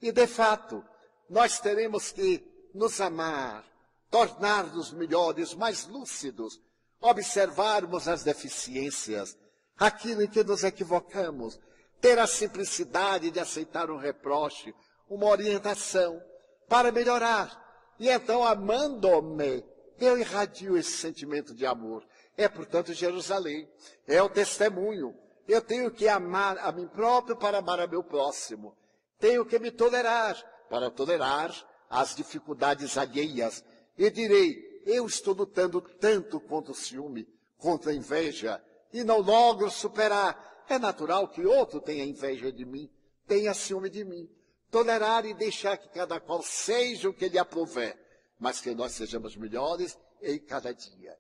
E, 0.02 0.12
de 0.12 0.28
fato, 0.28 0.84
nós 1.30 1.60
teremos 1.60 2.12
que 2.12 2.44
nos 2.74 3.02
amar, 3.02 3.66
tornar-nos 4.10 4.92
melhores, 4.92 5.54
mais 5.54 5.88
lúcidos, 5.88 6.62
observarmos 7.02 8.08
as 8.08 8.24
deficiências, 8.24 9.36
aquilo 9.80 10.24
em 10.24 10.28
que 10.28 10.44
nos 10.44 10.64
equivocamos, 10.64 11.60
ter 12.02 12.20
a 12.20 12.28
simplicidade 12.28 13.32
de 13.32 13.40
aceitar 13.40 13.90
um 13.90 13.98
reproche, 13.98 14.74
uma 15.10 15.28
orientação, 15.28 16.22
para 16.68 16.92
melhorar. 16.92 17.58
E 17.98 18.10
então, 18.10 18.44
amando-me, 18.46 19.64
eu 20.00 20.18
irradio 20.18 20.78
esse 20.78 20.92
sentimento 20.92 21.54
de 21.54 21.66
amor. 21.66 22.06
É, 22.38 22.48
portanto, 22.48 22.94
Jerusalém. 22.94 23.68
É 24.08 24.22
o 24.22 24.30
testemunho. 24.30 25.14
Eu 25.48 25.62
tenho 25.62 25.92
que 25.92 26.08
amar 26.08 26.58
a 26.60 26.72
mim 26.72 26.88
próprio 26.88 27.36
para 27.36 27.58
amar 27.58 27.80
a 27.80 27.88
meu 27.88 28.04
próximo. 28.04 28.78
Tenho 29.18 29.46
que 29.46 29.60
me 29.60 29.72
tolerar 29.72 30.38
para 30.70 30.90
tolerar 30.90 31.54
as 31.90 32.16
dificuldades 32.16 32.98
alheias. 32.98 33.64
E 33.98 34.10
direi, 34.10 34.82
eu 34.86 35.06
estou 35.06 35.34
lutando 35.34 35.82
tanto 35.82 36.40
contra 36.40 36.72
o 36.72 36.76
ciúme, 36.76 37.28
contra 37.58 37.92
a 37.92 37.96
inveja, 37.96 38.64
e 38.94 39.04
não 39.04 39.20
logro 39.20 39.70
superar. 39.70 40.64
É 40.68 40.78
natural 40.78 41.28
que 41.28 41.46
outro 41.46 41.82
tenha 41.82 42.04
inveja 42.04 42.52
de 42.52 42.66
mim, 42.66 42.90
tenha 43.28 43.54
ciúme 43.54 43.90
de 43.90 44.04
mim. 44.04 44.30
Tolerar 44.70 45.26
e 45.26 45.34
deixar 45.34 45.78
que 45.78 45.90
cada 45.90 46.20
qual 46.20 46.44
seja 46.44 47.10
o 47.10 47.14
que 47.14 47.28
lhe 47.28 47.40
aprouver 47.40 47.98
mas 48.40 48.62
que 48.62 48.74
nós 48.74 48.94
sejamos 48.94 49.36
melhores 49.36 50.00
em 50.22 50.40
cada 50.40 50.74
dia. 50.74 51.18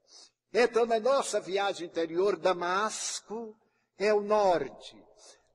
Então, 0.54 0.86
na 0.86 1.00
nossa 1.00 1.40
viagem 1.40 1.88
interior, 1.88 2.38
Damasco 2.38 3.56
é 3.98 4.14
o 4.14 4.22
norte, 4.22 4.98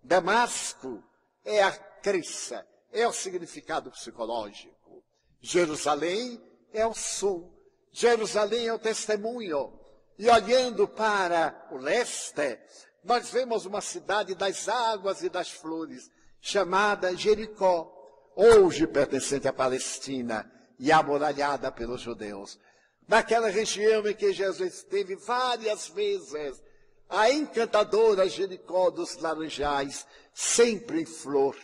Damasco 0.02 1.02
é 1.44 1.62
a 1.62 1.72
crença, 1.72 2.64
é 2.92 3.08
o 3.08 3.12
significado 3.12 3.90
psicológico. 3.90 5.02
Jerusalém 5.40 6.40
é 6.72 6.86
o 6.86 6.94
sul, 6.94 7.52
Jerusalém 7.90 8.68
é 8.68 8.74
o 8.74 8.78
testemunho. 8.78 9.80
E 10.18 10.28
olhando 10.28 10.86
para 10.86 11.66
o 11.70 11.76
leste, 11.76 12.58
nós 13.02 13.30
vemos 13.30 13.66
uma 13.66 13.80
cidade 13.80 14.34
das 14.34 14.68
águas 14.68 15.22
e 15.22 15.28
das 15.28 15.50
flores, 15.50 16.10
chamada 16.40 17.16
Jericó, 17.16 17.92
hoje 18.36 18.86
pertencente 18.86 19.48
à 19.48 19.52
Palestina, 19.52 20.50
e 20.78 20.92
amuralhada 20.92 21.70
pelos 21.72 22.00
judeus. 22.00 22.58
Naquela 23.06 23.48
região 23.48 24.06
em 24.06 24.14
que 24.14 24.32
Jesus 24.32 24.74
esteve 24.74 25.16
várias 25.16 25.88
vezes, 25.88 26.62
a 27.08 27.30
encantadora 27.30 28.28
Jericó 28.28 28.90
dos 28.90 29.16
Laranjais, 29.16 30.06
sempre 30.32 31.02
em 31.02 31.06
flor. 31.06 31.56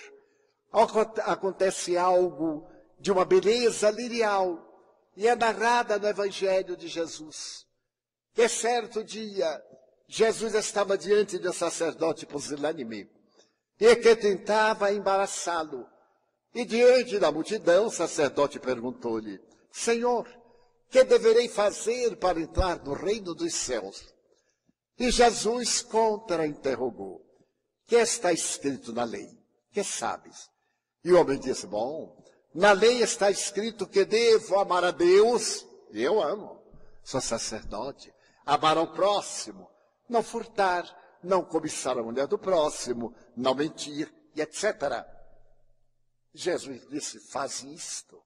Acontece 1.25 1.97
algo 1.97 2.69
de 2.99 3.11
uma 3.11 3.25
beleza 3.25 3.91
lirial 3.91 4.59
e 5.17 5.27
é 5.27 5.35
narrada 5.35 5.99
no 5.99 6.07
Evangelho 6.07 6.77
de 6.77 6.87
Jesus. 6.87 7.67
Que 8.35 8.49
certo 8.49 9.03
dia, 9.05 9.63
Jesus 10.07 10.55
estava 10.55 10.97
diante 10.97 11.39
de 11.39 11.49
um 11.49 11.53
sacerdote 11.53 12.27
pusilânime 12.27 13.11
e 13.79 13.97
que 13.97 14.17
tentava 14.17 14.93
embaraçá-lo 14.93 15.87
e 16.55 16.65
diante 16.65 17.19
da 17.19 17.31
multidão, 17.31 17.87
o 17.87 17.91
sacerdote 17.91 18.59
perguntou-lhe: 18.59 19.41
Senhor, 19.71 20.29
que 20.89 21.05
deverei 21.05 21.49
fazer 21.49 22.17
para 22.17 22.41
entrar 22.41 22.83
no 22.85 22.93
reino 22.93 23.35
dos 23.35 23.55
céus? 23.55 24.13
E 24.99 25.11
Jesus 25.11 25.83
contra-interrogou: 25.83 27.25
Que 27.87 27.97
está 27.97 28.33
escrito 28.33 28.93
na 28.93 29.05
lei? 29.05 29.29
Que 29.73 29.85
sabes? 29.85 30.51
E 31.05 31.13
o 31.13 31.21
homem 31.21 31.39
disse: 31.39 31.67
Bom, 31.67 32.21
na 32.53 32.73
lei 32.73 33.01
está 33.01 33.31
escrito 33.31 33.87
que 33.87 34.05
devo 34.05 34.59
amar 34.59 34.83
a 34.83 34.91
Deus, 34.91 35.65
e 35.93 36.03
eu 36.03 36.21
amo. 36.21 36.61
Sou 37.05 37.21
sacerdote. 37.21 38.13
Amar 38.51 38.77
ao 38.77 38.89
próximo, 38.89 39.71
não 40.09 40.25
furtar, 40.25 40.85
não 41.23 41.45
cobiçar 41.45 41.97
a 41.97 42.03
mulher 42.03 42.27
do 42.27 42.37
próximo, 42.37 43.15
não 43.37 43.55
mentir, 43.55 44.13
e 44.35 44.41
etc. 44.41 45.07
Jesus 46.35 46.89
disse: 46.89 47.21
Faz 47.31 47.63
isto 47.63 48.21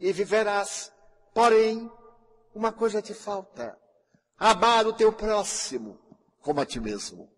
e 0.00 0.10
viverás. 0.10 0.90
Porém, 1.34 1.92
uma 2.54 2.72
coisa 2.72 3.02
te 3.02 3.12
falta: 3.12 3.78
amar 4.38 4.86
o 4.86 4.94
teu 4.94 5.12
próximo 5.12 6.00
como 6.40 6.62
a 6.62 6.64
ti 6.64 6.80
mesmo. 6.80 7.30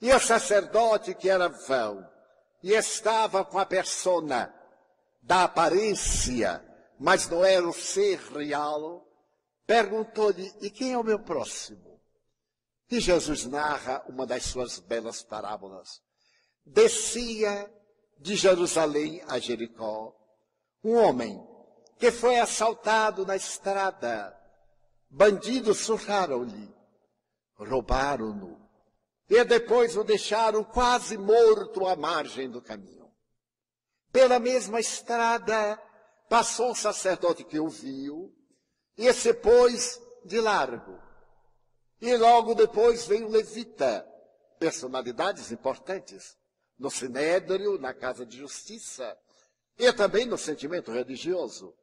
E 0.00 0.12
o 0.12 0.20
sacerdote, 0.20 1.12
que 1.12 1.28
era 1.28 1.48
vão 1.48 2.08
e 2.62 2.72
estava 2.72 3.44
com 3.44 3.58
a 3.58 3.66
persona 3.66 4.54
da 5.20 5.42
aparência, 5.42 6.64
mas 7.00 7.28
não 7.28 7.44
era 7.44 7.68
o 7.68 7.72
ser 7.72 8.20
real, 8.32 9.03
perguntou-lhe: 9.66 10.52
E 10.60 10.70
quem 10.70 10.92
é 10.92 10.98
o 10.98 11.04
meu 11.04 11.18
próximo? 11.18 12.00
E 12.90 13.00
Jesus 13.00 13.46
narra 13.46 14.04
uma 14.08 14.26
das 14.26 14.44
suas 14.44 14.78
belas 14.78 15.22
parábolas. 15.22 16.00
Descia 16.64 17.72
de 18.18 18.36
Jerusalém 18.36 19.22
a 19.28 19.38
Jericó, 19.38 20.14
um 20.82 20.94
homem 20.94 21.42
que 21.98 22.10
foi 22.10 22.38
assaltado 22.38 23.26
na 23.26 23.36
estrada. 23.36 24.38
Bandidos 25.10 25.78
surraram-lhe, 25.78 26.74
roubaram-no 27.56 28.64
e 29.28 29.42
depois 29.44 29.96
o 29.96 30.04
deixaram 30.04 30.62
quase 30.64 31.16
morto 31.16 31.86
à 31.86 31.96
margem 31.96 32.50
do 32.50 32.60
caminho. 32.60 33.10
Pela 34.12 34.38
mesma 34.38 34.80
estrada 34.80 35.80
passou 36.28 36.70
um 36.70 36.74
sacerdote 36.74 37.44
que 37.44 37.58
o 37.58 37.68
viu 37.68 38.32
e 38.96 39.12
se 39.12 39.34
pôs 39.34 40.00
de 40.24 40.40
largo. 40.40 40.98
E 42.00 42.16
logo 42.16 42.54
depois 42.54 43.06
veio 43.06 43.26
um 43.26 43.30
levita, 43.30 44.06
personalidades 44.58 45.50
importantes 45.50 46.36
no 46.78 46.90
sinédrio, 46.90 47.78
na 47.78 47.94
casa 47.94 48.26
de 48.26 48.36
justiça, 48.36 49.16
e 49.78 49.92
também 49.92 50.26
no 50.26 50.36
sentimento 50.36 50.92
religioso, 50.92 51.74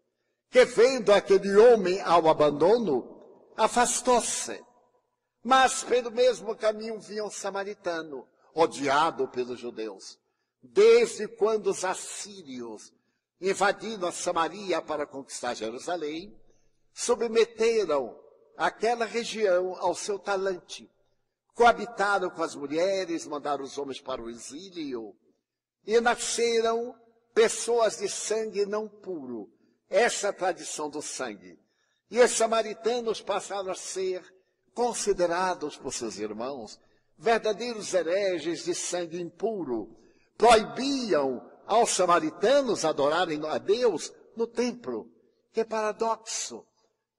que 0.50 0.66
vendo 0.66 1.12
aquele 1.12 1.56
homem 1.56 2.02
ao 2.02 2.30
abandono, 2.30 3.22
afastou-se. 3.56 4.64
Mas 5.44 5.84
pelo 5.84 6.12
mesmo 6.12 6.56
caminho 6.56 7.00
vinha 7.00 7.24
um 7.24 7.32
samaritano, 7.32 8.28
odiado 8.54 9.28
pelos 9.30 9.60
judeus. 9.60 10.20
Desde 10.62 11.28
quando 11.28 11.68
os 11.68 11.84
assírios 11.84 12.94
invadiram 13.40 14.08
a 14.08 14.12
Samaria 14.12 14.82
para 14.82 15.08
conquistar 15.08 15.56
Jerusalém, 15.56 16.40
submeteram 16.94 18.18
aquela 18.58 19.06
região 19.06 19.76
ao 19.78 19.96
seu 19.96 20.20
talante. 20.20 20.90
Coabitaram 21.54 22.30
com 22.30 22.44
as 22.44 22.56
mulheres, 22.56 23.26
mandaram 23.26 23.64
os 23.64 23.78
homens 23.78 24.00
para 24.00 24.22
o 24.22 24.30
exílio 24.30 25.16
e 25.86 26.00
nasceram 26.00 26.96
pessoas 27.34 27.98
de 27.98 28.08
sangue 28.08 28.66
não 28.66 28.88
puro. 28.88 29.52
Essa 29.90 30.28
é 30.28 30.30
a 30.30 30.34
tradição 30.34 30.90
do 30.90 31.02
sangue. 31.02 31.60
E 32.10 32.20
os 32.20 32.32
samaritanos 32.32 33.22
passaram 33.22 33.72
a 33.72 33.76
ser 33.76 34.24
considerados 34.74 35.78
por 35.78 35.94
seus 35.94 36.18
irmãos 36.18 36.80
verdadeiros 37.18 37.94
hereges 37.94 38.66
de 38.66 38.74
sangue 38.74 39.22
impuro. 39.22 39.96
Proibiam 40.38 41.48
aos 41.68 41.92
samaritanos 41.92 42.84
adorarem 42.84 43.46
a 43.46 43.58
Deus 43.58 44.12
no 44.36 44.48
templo. 44.48 45.08
Que 45.54 45.64
paradoxo! 45.64 46.66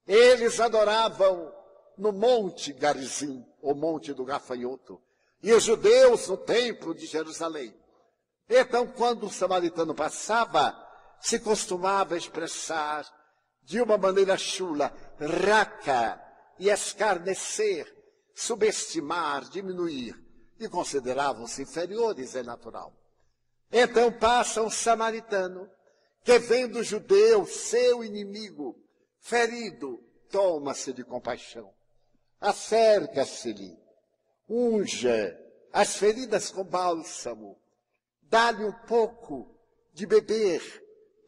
Eles 0.06 0.60
adoravam 0.60 1.52
no 1.96 2.12
Monte 2.12 2.72
Garizim, 2.72 3.44
o 3.60 3.74
Monte 3.74 4.12
do 4.12 4.24
Gafanhoto, 4.24 5.00
e 5.42 5.52
os 5.52 5.64
judeus 5.64 6.28
no 6.28 6.36
Templo 6.36 6.94
de 6.94 7.06
Jerusalém. 7.06 7.74
Então, 8.48 8.86
quando 8.86 9.26
o 9.26 9.30
samaritano 9.30 9.94
passava, 9.94 10.76
se 11.20 11.38
costumava 11.38 12.16
expressar 12.16 13.06
de 13.62 13.80
uma 13.80 13.96
maneira 13.96 14.36
chula, 14.36 14.92
raca, 15.18 16.20
e 16.58 16.68
escarnecer, 16.68 17.92
subestimar, 18.34 19.48
diminuir, 19.48 20.14
e 20.58 20.68
consideravam-se 20.68 21.62
inferiores, 21.62 22.36
é 22.36 22.42
natural. 22.42 22.92
Então 23.70 24.12
passa 24.12 24.62
um 24.62 24.70
samaritano, 24.70 25.68
que 26.22 26.38
vendo 26.38 26.78
o 26.78 26.84
judeu, 26.84 27.46
seu 27.46 28.04
inimigo, 28.04 28.76
ferido, 29.22 30.02
toma-se 30.30 30.92
de 30.92 31.04
compaixão, 31.04 31.72
acerca-se-lhe, 32.40 33.78
unge 34.48 35.08
as 35.72 35.96
feridas 35.96 36.50
com 36.50 36.64
bálsamo, 36.64 37.56
dá-lhe 38.22 38.64
um 38.64 38.72
pouco 38.86 39.48
de 39.94 40.06
beber 40.06 40.60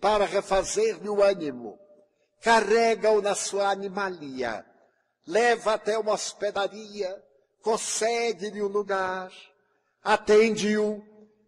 para 0.01 0.27
refazer-lhe 0.27 1.09
o 1.09 1.23
ânimo, 1.23 1.79
carrega-o 2.43 3.23
na 3.23 3.35
sua 3.35 3.71
animalia, 3.71 4.67
leva 5.27 5.75
até 5.75 5.97
uma 5.97 6.13
hospedaria, 6.13 7.23
concede-lhe 7.63 8.61
um 8.61 8.67
lugar, 8.67 9.33
atende-o 10.03 11.03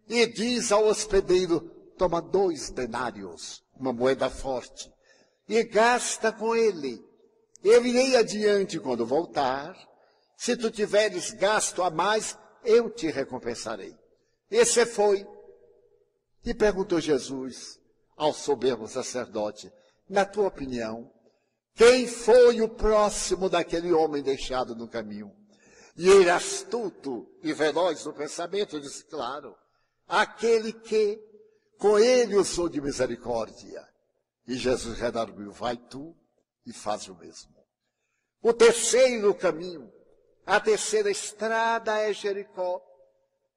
e 0.07 0.25
diz 0.25 0.71
ao 0.71 0.85
hospedeiro, 0.85 1.59
toma 1.97 2.21
dois 2.21 2.69
denários, 2.69 3.63
uma 3.75 3.91
moeda 3.91 4.29
forte, 4.29 4.91
e 5.47 5.63
gasta 5.63 6.31
com 6.31 6.55
ele. 6.55 7.03
Eu 7.63 7.85
irei 7.85 8.15
adiante 8.15 8.79
quando 8.79 9.05
voltar. 9.05 9.75
Se 10.35 10.55
tu 10.55 10.69
tiveres 10.69 11.31
gasto 11.31 11.81
a 11.81 11.89
mais, 11.89 12.37
eu 12.63 12.89
te 12.89 13.07
recompensarei. 13.09 13.95
Esse 14.49 14.85
foi. 14.85 15.27
E 16.45 16.53
perguntou 16.53 16.99
Jesus 16.99 17.79
ao 18.15 18.33
soberbo 18.33 18.87
sacerdote, 18.87 19.71
na 20.09 20.25
tua 20.25 20.47
opinião, 20.47 21.11
quem 21.75 22.07
foi 22.07 22.61
o 22.61 22.69
próximo 22.69 23.49
daquele 23.49 23.91
homem 23.91 24.23
deixado 24.23 24.75
no 24.75 24.87
caminho? 24.87 25.31
E 25.95 26.09
ele, 26.09 26.29
astuto 26.29 27.27
e 27.43 27.53
veloz 27.53 28.05
no 28.05 28.13
pensamento, 28.13 28.79
disse, 28.79 29.03
claro, 29.05 29.55
aquele 30.07 30.73
que 30.73 31.19
com 31.77 31.99
ele 31.99 32.35
usou 32.35 32.69
de 32.69 32.81
misericórdia. 32.81 33.87
E 34.47 34.55
Jesus 34.55 34.97
redarguiu, 34.97 35.51
vai 35.51 35.75
tu 35.75 36.15
e 36.65 36.71
faz 36.71 37.07
o 37.07 37.15
mesmo. 37.15 37.53
O 38.41 38.53
terceiro 38.53 39.35
caminho, 39.35 39.91
a 40.45 40.59
terceira 40.59 41.11
estrada 41.11 41.99
é 41.99 42.13
Jericó, 42.13 42.81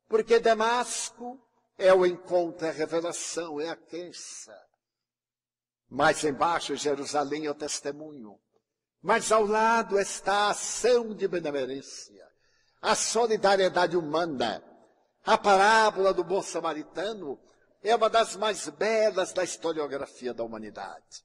porque 0.09 0.41
Damasco 0.41 1.41
é 1.79 1.95
o 1.95 2.05
encontro, 2.05 2.67
é 2.67 2.71
a 2.71 2.73
revelação, 2.73 3.61
é 3.61 3.71
a 3.71 3.77
crença. 3.77 4.53
Mais 5.89 6.25
embaixo, 6.25 6.75
Jerusalém 6.77 7.47
é 7.47 7.51
o 7.51 7.55
testemunho. 7.55 8.39
Mas 9.01 9.33
ao 9.33 9.47
lado 9.47 9.99
está 9.99 10.33
a 10.33 10.51
ação 10.51 11.15
de 11.15 11.27
benemerência, 11.27 12.29
a 12.83 12.95
solidariedade 12.95 13.97
humana. 13.97 14.63
A 15.25 15.39
parábola 15.39 16.13
do 16.15 16.25
bom 16.25 16.43
samaritano 16.43 17.39
é 17.83 17.95
uma 17.95 18.11
das 18.11 18.37
mais 18.37 18.69
belas 18.69 19.33
da 19.33 19.43
historiografia 19.43 20.35
da 20.35 20.45
humanidade. 20.45 21.25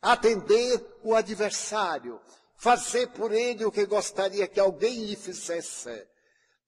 Atender 0.00 0.98
o 1.02 1.14
adversário, 1.14 2.20
fazer 2.56 3.08
por 3.08 3.32
ele 3.32 3.64
o 3.64 3.72
que 3.72 3.84
gostaria 3.84 4.48
que 4.48 4.58
alguém 4.58 5.04
lhe 5.04 5.16
fizesse, 5.16 6.06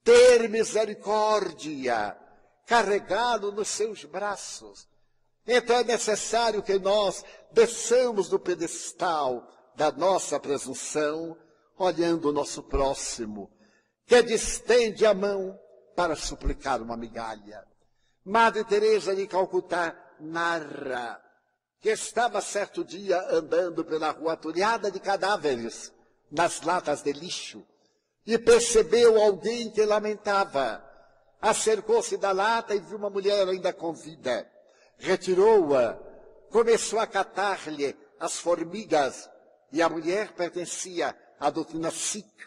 ter 0.05 0.49
misericórdia, 0.49 2.17
carregá-lo 2.67 3.53
nos 3.53 3.69
seus 3.69 4.05
braços. 4.05 4.89
Então 5.47 5.77
é 5.77 5.85
necessário 5.85 6.63
que 6.63 6.79
nós 6.79 7.25
desçamos 7.53 8.29
do 8.29 8.39
pedestal 8.39 9.49
da 9.75 9.91
nossa 9.91 10.39
presunção, 10.39 11.37
olhando 11.77 12.29
o 12.29 12.33
nosso 12.33 12.63
próximo, 12.63 13.51
que 14.07 14.23
distende 14.23 15.07
a 15.07 15.15
mão 15.15 15.59
para 15.97 16.15
suplicar 16.15 16.81
uma 16.83 16.97
migalha. 16.97 17.67
Madre 18.25 18.65
Teresa 18.65 19.17
de 19.17 19.27
Calcutá 19.27 19.97
narra 20.21 21.21
que 21.81 21.91
estava 21.91 22.41
certo 22.41 22.85
dia 22.85 23.21
andando 23.29 23.85
pela 23.85 24.13
rua 24.13 24.35
atulhada 24.35 24.89
de 24.91 25.01
cadáveres 25.01 25.93
nas 26.31 26.63
latas 26.63 27.03
de 27.03 27.13
lixo 27.13 27.67
e 28.25 28.39
percebeu 28.39 29.21
alguém 29.21 29.69
que 29.71 29.85
lamentava. 29.85 30.89
Acercou-se 31.41 32.17
da 32.17 32.31
lata 32.31 32.73
e 32.73 32.79
viu 32.79 32.97
uma 32.97 33.11
mulher 33.11 33.49
ainda 33.49 33.73
com 33.73 33.93
vida. 33.93 34.49
Retirou-a, 34.97 35.95
começou 36.51 37.01
a 37.01 37.07
catar-lhe 37.09 37.97
as 38.21 38.39
formigas 38.39 39.29
e 39.73 39.83
a 39.83 39.89
mulher 39.89 40.33
pertencia 40.35 41.19
à 41.41 41.51
doutrina 41.51 41.91
Sikh. 41.91 42.47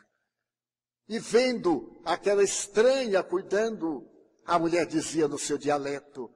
E 1.10 1.20
vendo 1.20 2.00
aquela 2.06 2.42
estranha 2.42 3.22
cuidando 3.22 4.10
a 4.46 4.60
mulher 4.60 4.86
dizia 4.86 5.28
no 5.28 5.40
seu 5.40 5.58
dialeto: 5.58 6.32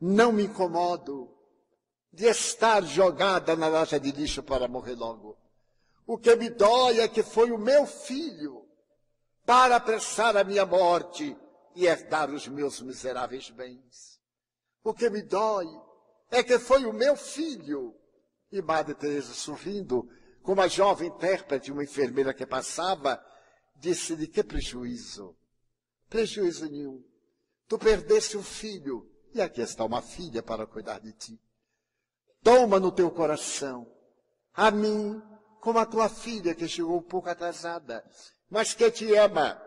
Não 0.00 0.32
me 0.32 0.44
incomodo 0.44 1.34
de 2.12 2.26
estar 2.26 2.82
jogada 2.84 3.56
na 3.56 3.68
lata 3.68 3.98
de 3.98 4.10
lixo 4.10 4.42
para 4.42 4.68
morrer 4.68 4.94
logo. 4.94 5.36
O 6.06 6.16
que 6.16 6.34
me 6.36 6.48
dói 6.48 7.00
é 7.00 7.08
que 7.08 7.22
foi 7.22 7.50
o 7.50 7.58
meu 7.58 7.86
filho 7.86 8.64
para 9.44 9.76
apressar 9.76 10.36
a 10.36 10.44
minha 10.44 10.64
morte 10.64 11.36
e 11.74 11.86
herdar 11.86 12.30
os 12.30 12.46
meus 12.48 12.80
miseráveis 12.80 13.50
bens. 13.50 14.20
O 14.82 14.94
que 14.94 15.10
me 15.10 15.22
dói 15.22 15.66
é 16.30 16.42
que 16.42 16.58
foi 16.58 16.84
o 16.84 16.92
meu 16.92 17.16
filho. 17.16 17.94
E 18.50 18.62
Madre 18.62 18.94
Teresa, 18.94 19.34
sorrindo, 19.34 20.08
com 20.42 20.52
uma 20.52 20.68
jovem 20.68 21.08
intérprete, 21.08 21.72
uma 21.72 21.82
enfermeira 21.82 22.32
que 22.32 22.46
passava, 22.46 23.22
disse 23.74 24.14
de 24.14 24.26
que 24.28 24.44
prejuízo? 24.44 25.36
Prejuízo 26.08 26.70
nenhum. 26.70 27.04
Tu 27.68 27.78
perdeste 27.78 28.36
um 28.36 28.42
filho, 28.42 29.10
e 29.34 29.40
aqui 29.40 29.60
está 29.60 29.84
uma 29.84 30.00
filha 30.00 30.42
para 30.42 30.66
cuidar 30.66 31.00
de 31.00 31.12
ti. 31.12 31.40
Toma 32.42 32.78
no 32.78 32.92
teu 32.92 33.10
coração 33.10 33.92
a 34.54 34.70
mim 34.70 35.20
como 35.60 35.78
a 35.78 35.86
tua 35.86 36.08
filha 36.08 36.54
que 36.54 36.68
chegou 36.68 36.98
um 36.98 37.02
pouco 37.02 37.28
atrasada, 37.28 38.08
mas 38.48 38.72
que 38.72 38.90
te 38.90 39.14
ama. 39.14 39.60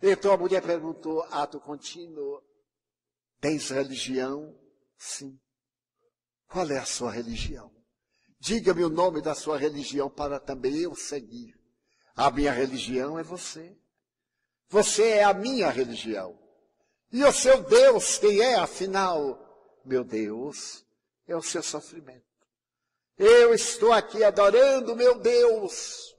Então 0.00 0.32
a 0.32 0.36
mulher 0.36 0.62
perguntou, 0.62 1.22
ato 1.24 1.60
contínuo, 1.60 2.40
tens 3.40 3.68
religião? 3.70 4.56
Sim. 4.96 5.38
Qual 6.48 6.70
é 6.70 6.78
a 6.78 6.84
sua 6.84 7.10
religião? 7.10 7.70
Diga-me 8.38 8.84
o 8.84 8.88
nome 8.88 9.20
da 9.20 9.34
sua 9.34 9.58
religião 9.58 10.08
para 10.08 10.38
também 10.38 10.76
eu 10.76 10.94
seguir. 10.94 11.58
A 12.14 12.30
minha 12.30 12.52
religião 12.52 13.18
é 13.18 13.22
você. 13.24 13.76
Você 14.68 15.08
é 15.08 15.24
a 15.24 15.34
minha 15.34 15.68
religião. 15.68 16.38
E 17.10 17.24
o 17.24 17.32
seu 17.32 17.62
Deus, 17.62 18.18
quem 18.18 18.40
é, 18.40 18.56
afinal? 18.56 19.38
Meu 19.84 20.04
Deus 20.04 20.84
é 21.26 21.34
o 21.34 21.42
seu 21.42 21.62
sofrimento. 21.62 22.24
Eu 23.16 23.54
estou 23.54 23.92
aqui 23.92 24.22
adorando 24.22 24.94
meu 24.94 25.18
Deus 25.18 26.14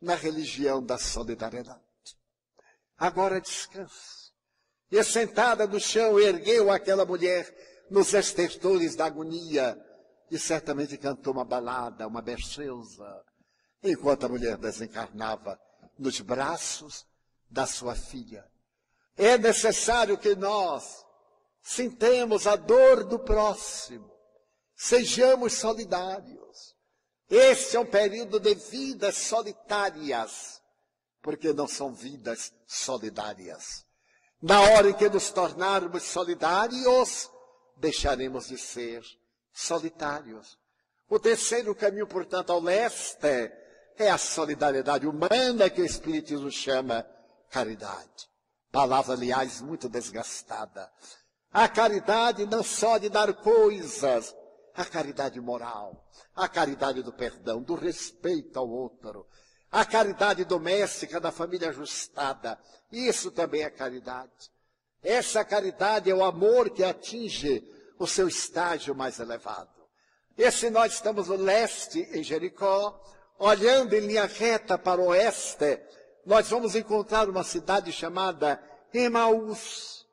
na 0.00 0.14
religião 0.14 0.84
da 0.84 0.98
solidariedade. 0.98 1.80
Agora 2.96 3.40
descanse. 3.40 4.32
E 4.90 5.02
sentada 5.04 5.66
no 5.66 5.78
chão, 5.78 6.18
ergueu 6.18 6.70
aquela 6.70 7.04
mulher 7.04 7.54
nos 7.90 8.12
estertores 8.12 8.96
da 8.96 9.06
agonia 9.06 9.78
e 10.30 10.38
certamente 10.38 10.98
cantou 10.98 11.32
uma 11.32 11.44
balada, 11.44 12.06
uma 12.06 12.20
berceusa, 12.20 13.24
enquanto 13.82 14.26
a 14.26 14.28
mulher 14.28 14.56
desencarnava 14.56 15.58
nos 15.98 16.20
braços 16.20 17.06
da 17.50 17.66
sua 17.66 17.94
filha. 17.94 18.44
É 19.18 19.36
necessário 19.36 20.16
que 20.16 20.36
nós 20.36 21.04
sintamos 21.60 22.46
a 22.46 22.54
dor 22.54 23.02
do 23.04 23.18
próximo, 23.18 24.10
sejamos 24.76 25.54
solidários. 25.54 26.74
Este 27.28 27.76
é 27.76 27.80
um 27.80 27.84
período 27.84 28.38
de 28.38 28.54
vidas 28.54 29.16
solitárias, 29.16 30.62
porque 31.20 31.52
não 31.52 31.66
são 31.66 31.92
vidas 31.92 32.54
solidárias. 32.66 33.84
Na 34.40 34.60
hora 34.60 34.90
em 34.90 34.94
que 34.94 35.08
nos 35.08 35.30
tornarmos 35.30 36.04
solidários, 36.04 37.28
deixaremos 37.76 38.46
de 38.46 38.56
ser 38.56 39.02
solitários. 39.52 40.56
O 41.10 41.18
terceiro 41.18 41.74
caminho, 41.74 42.06
portanto, 42.06 42.50
ao 42.50 42.60
leste 42.60 43.52
é 43.96 44.08
a 44.10 44.16
solidariedade 44.16 45.06
humana 45.06 45.68
que 45.68 45.82
o 45.82 45.84
Espiritismo 45.84 46.52
chama 46.52 47.04
caridade. 47.50 48.28
Palavra, 48.70 49.14
aliás, 49.14 49.60
muito 49.60 49.88
desgastada. 49.88 50.90
A 51.52 51.68
caridade 51.68 52.44
não 52.46 52.62
só 52.62 52.98
de 52.98 53.08
dar 53.08 53.32
coisas, 53.34 54.34
a 54.74 54.84
caridade 54.84 55.40
moral, 55.40 56.06
a 56.36 56.48
caridade 56.48 57.02
do 57.02 57.12
perdão, 57.12 57.62
do 57.62 57.74
respeito 57.74 58.58
ao 58.58 58.68
outro, 58.68 59.26
a 59.70 59.84
caridade 59.84 60.44
doméstica 60.44 61.20
da 61.20 61.32
família 61.32 61.70
ajustada. 61.70 62.58
Isso 62.92 63.30
também 63.30 63.62
é 63.62 63.70
caridade. 63.70 64.50
Essa 65.02 65.44
caridade 65.44 66.10
é 66.10 66.14
o 66.14 66.24
amor 66.24 66.70
que 66.70 66.84
atinge 66.84 67.62
o 67.98 68.06
seu 68.06 68.28
estágio 68.28 68.94
mais 68.94 69.18
elevado. 69.18 69.70
E 70.36 70.50
se 70.50 70.70
nós 70.70 70.94
estamos 70.94 71.28
no 71.28 71.36
leste, 71.36 72.00
em 72.12 72.22
Jericó, 72.22 73.00
olhando 73.38 73.94
em 73.94 74.00
linha 74.00 74.26
reta 74.26 74.78
para 74.78 75.00
o 75.00 75.06
oeste, 75.08 75.80
nós 76.28 76.50
vamos 76.50 76.76
encontrar 76.76 77.26
uma 77.26 77.42
cidade 77.42 77.90
chamada 77.90 78.62
Emaús. 78.92 80.06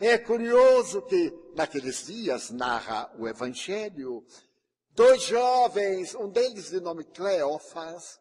É 0.00 0.18
curioso 0.18 1.00
que, 1.02 1.32
naqueles 1.54 2.06
dias, 2.06 2.50
narra 2.50 3.08
o 3.16 3.28
Evangelho, 3.28 4.24
dois 4.92 5.22
jovens, 5.22 6.16
um 6.16 6.28
deles 6.28 6.70
de 6.70 6.80
nome 6.80 7.04
Cleófas, 7.04 8.18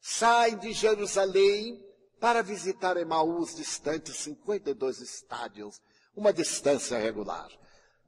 saem 0.00 0.56
de 0.56 0.72
Jerusalém 0.72 1.84
para 2.20 2.42
visitar 2.42 2.96
Emaús, 2.96 3.56
distante 3.56 4.12
52 4.12 5.00
estádios, 5.00 5.80
uma 6.14 6.32
distância 6.32 6.96
regular. 6.96 7.50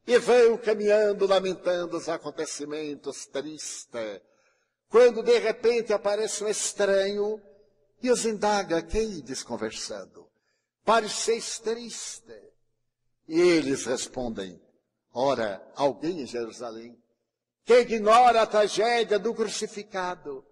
E 0.06 0.16
vão 0.16 0.56
caminhando, 0.58 1.26
lamentando 1.26 1.96
os 1.96 2.08
acontecimentos, 2.08 3.26
triste. 3.26 4.22
Quando 4.88 5.24
de 5.24 5.36
repente 5.40 5.92
aparece 5.92 6.44
um 6.44 6.48
estranho 6.48 7.42
e 8.02 8.10
os 8.10 8.24
indaga, 8.24 8.82
que 8.82 9.00
ides 9.00 9.42
conversando? 9.42 10.28
Pareceis 10.84 11.58
triste. 11.58 12.34
E 13.28 13.40
eles 13.40 13.84
respondem, 13.84 14.60
ora, 15.12 15.60
alguém 15.74 16.20
em 16.20 16.26
Jerusalém 16.26 16.96
que 17.66 17.80
ignora 17.80 18.42
a 18.42 18.46
tragédia 18.46 19.18
do 19.18 19.34
crucificado. 19.34 20.46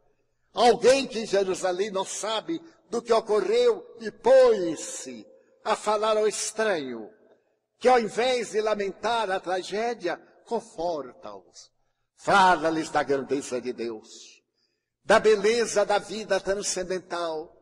Alguém 0.53 1.07
que 1.07 1.21
em 1.21 1.27
Jerusalém 1.27 1.91
não 1.91 2.05
sabe 2.05 2.61
do 2.91 3.01
que 3.01 3.13
ocorreu 3.13 3.87
e 4.01 4.11
põe-se 4.11 5.25
a 5.65 5.77
falar 5.77 6.17
ao 6.17 6.27
estranho, 6.27 7.09
que 7.79 7.89
ao 7.89 8.01
invés 8.01 8.51
de 8.51 8.61
lamentar 8.61 9.31
a 9.31 9.39
tragédia, 9.39 10.17
conforta-os. 10.45 11.71
Fala-lhes 12.17 12.91
da 12.91 13.03
grandeza 13.03 13.61
de 13.61 13.73
Deus, 13.73 14.34
da 15.05 15.21
beleza 15.21 15.85
da 15.85 15.99
vida 15.99 16.41
transcendental, 16.41 17.55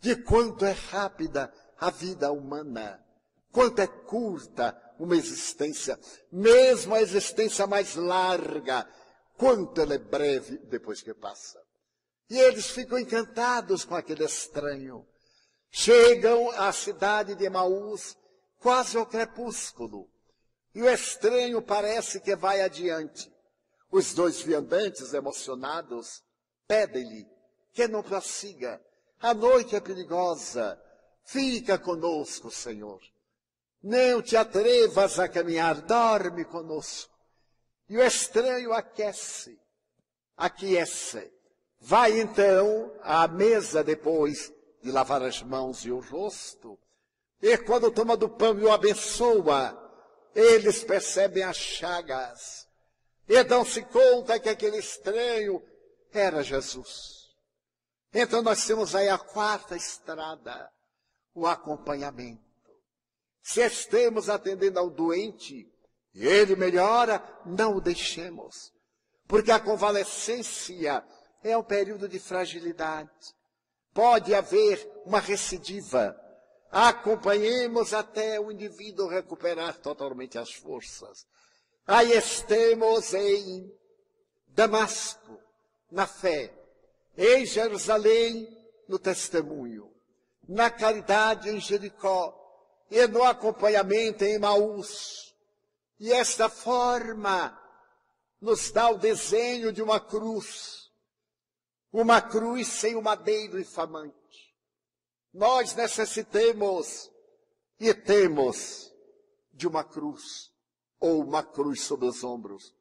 de 0.00 0.16
quanto 0.16 0.64
é 0.64 0.72
rápida 0.72 1.52
a 1.78 1.90
vida 1.90 2.30
humana, 2.30 3.02
quanto 3.50 3.80
é 3.80 3.86
curta 3.86 4.76
uma 4.98 5.16
existência, 5.16 5.98
mesmo 6.30 6.94
a 6.94 7.00
existência 7.00 7.66
mais 7.66 7.94
larga, 7.94 8.86
quanto 9.36 9.80
ela 9.80 9.94
é 9.94 9.98
breve 9.98 10.58
depois 10.58 11.00
que 11.00 11.14
passa. 11.14 11.58
E 12.28 12.38
eles 12.38 12.70
ficam 12.70 12.98
encantados 12.98 13.84
com 13.84 13.94
aquele 13.94 14.24
estranho. 14.24 15.06
Chegam 15.70 16.50
à 16.50 16.70
cidade 16.72 17.34
de 17.34 17.44
Emaús 17.44 18.16
quase 18.58 18.96
ao 18.96 19.06
crepúsculo. 19.06 20.08
E 20.74 20.82
o 20.82 20.88
estranho 20.88 21.60
parece 21.60 22.20
que 22.20 22.36
vai 22.36 22.60
adiante. 22.60 23.32
Os 23.90 24.14
dois 24.14 24.40
viandantes, 24.40 25.12
emocionados, 25.12 26.22
pedem-lhe 26.70 27.26
que 27.72 27.88
não 27.88 28.00
prossiga. 28.00 28.80
A 29.20 29.34
noite 29.34 29.74
é 29.74 29.80
perigosa. 29.80 30.80
Fica 31.24 31.76
conosco, 31.76 32.48
Senhor. 32.48 33.00
Não 33.82 34.22
te 34.22 34.36
atrevas 34.36 35.18
a 35.18 35.28
caminhar, 35.28 35.80
dorme 35.80 36.44
conosco. 36.44 37.12
E 37.88 37.98
o 37.98 38.02
estranho 38.02 38.72
aquece, 38.72 39.58
aquece. 40.36 41.32
Vai 41.80 42.20
então 42.20 42.94
à 43.02 43.26
mesa 43.26 43.82
depois 43.82 44.52
de 44.80 44.92
lavar 44.92 45.22
as 45.22 45.42
mãos 45.42 45.84
e 45.84 45.90
o 45.90 45.98
rosto, 45.98 46.78
e 47.42 47.56
quando 47.58 47.90
toma 47.90 48.16
do 48.16 48.28
pão 48.28 48.58
e 48.58 48.64
o 48.64 48.70
abençoa, 48.70 49.76
eles 50.34 50.84
percebem 50.84 51.42
as 51.42 51.56
chagas 51.56 52.68
e 53.30 53.44
dão-se 53.44 53.82
conta 53.82 54.40
que 54.40 54.48
aquele 54.48 54.78
estranho 54.78 55.62
era 56.12 56.42
Jesus. 56.42 57.28
Então 58.12 58.42
nós 58.42 58.64
temos 58.66 58.94
aí 58.94 59.08
a 59.08 59.18
quarta 59.18 59.76
estrada, 59.76 60.70
o 61.34 61.46
acompanhamento. 61.46 62.42
Se 63.42 63.64
estamos 63.64 64.28
atendendo 64.28 64.78
ao 64.78 64.90
doente 64.90 65.68
e 66.12 66.26
ele 66.26 66.56
melhora, 66.56 67.22
não 67.46 67.76
o 67.76 67.80
deixemos. 67.80 68.72
Porque 69.26 69.52
a 69.52 69.60
convalescência 69.60 71.04
é 71.42 71.56
um 71.56 71.62
período 71.62 72.08
de 72.08 72.18
fragilidade. 72.18 73.10
Pode 73.94 74.34
haver 74.34 74.90
uma 75.04 75.20
recidiva. 75.20 76.16
Acompanhemos 76.70 77.94
até 77.94 78.38
o 78.40 78.50
indivíduo 78.50 79.08
recuperar 79.08 79.78
totalmente 79.78 80.38
as 80.38 80.52
forças. 80.52 81.26
Aí 81.86 82.12
estamos 82.12 83.14
em 83.14 83.72
Damasco, 84.48 85.38
na 85.90 86.06
fé, 86.06 86.52
em 87.16 87.44
Jerusalém, 87.44 88.48
no 88.88 88.98
testemunho, 88.98 89.92
na 90.48 90.70
caridade 90.70 91.50
em 91.50 91.60
Jericó 91.60 92.36
e 92.90 93.06
no 93.06 93.22
acompanhamento 93.22 94.24
em 94.24 94.38
Maús. 94.38 95.34
E 95.98 96.12
esta 96.12 96.48
forma 96.48 97.58
nos 98.40 98.70
dá 98.70 98.90
o 98.90 98.98
desenho 98.98 99.72
de 99.72 99.82
uma 99.82 100.00
cruz 100.00 100.80
uma 101.92 102.20
cruz 102.20 102.68
sem 102.68 102.94
o 102.94 103.02
madeiro 103.02 103.58
infamante. 103.58 104.54
Nós 105.32 105.74
necessitemos 105.74 107.10
e 107.78 107.92
temos 107.94 108.92
de 109.52 109.66
uma 109.66 109.84
cruz, 109.84 110.52
ou 110.98 111.22
uma 111.22 111.42
cruz 111.42 111.82
sobre 111.82 112.06
os 112.06 112.22
ombros. 112.22 112.74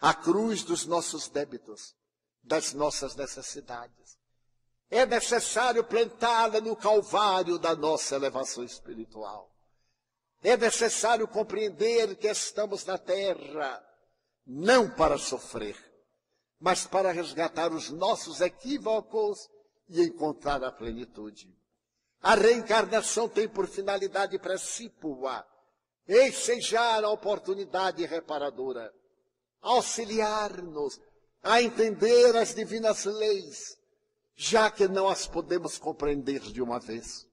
A 0.00 0.14
cruz 0.14 0.62
dos 0.62 0.86
nossos 0.86 1.28
débitos, 1.28 1.94
das 2.42 2.72
nossas 2.72 3.14
necessidades. 3.14 4.18
É 4.90 5.06
necessário 5.06 5.84
plantá-la 5.84 6.60
no 6.60 6.74
calvário 6.74 7.58
da 7.58 7.76
nossa 7.76 8.16
elevação 8.16 8.64
espiritual. 8.64 9.50
É 10.42 10.56
necessário 10.56 11.28
compreender 11.28 12.16
que 12.16 12.26
estamos 12.26 12.84
na 12.84 12.98
terra 12.98 13.84
não 14.46 14.90
para 14.90 15.16
sofrer, 15.16 15.76
mas 16.58 16.86
para 16.86 17.12
resgatar 17.12 17.72
os 17.72 17.90
nossos 17.90 18.40
equívocos 18.40 19.48
e 19.88 20.02
encontrar 20.02 20.64
a 20.64 20.72
plenitude. 20.72 21.54
A 22.22 22.34
reencarnação 22.34 23.28
tem 23.28 23.48
por 23.48 23.66
finalidade 23.68 24.38
precípua 24.38 25.46
ensejar 26.08 27.04
a 27.04 27.10
oportunidade 27.10 28.04
reparadora, 28.04 28.92
auxiliar-nos 29.60 31.00
a 31.42 31.62
entender 31.62 32.36
as 32.36 32.54
divinas 32.54 33.04
leis, 33.04 33.76
já 34.34 34.70
que 34.70 34.88
não 34.88 35.08
as 35.08 35.26
podemos 35.26 35.78
compreender 35.78 36.40
de 36.40 36.62
uma 36.62 36.78
vez. 36.78 37.26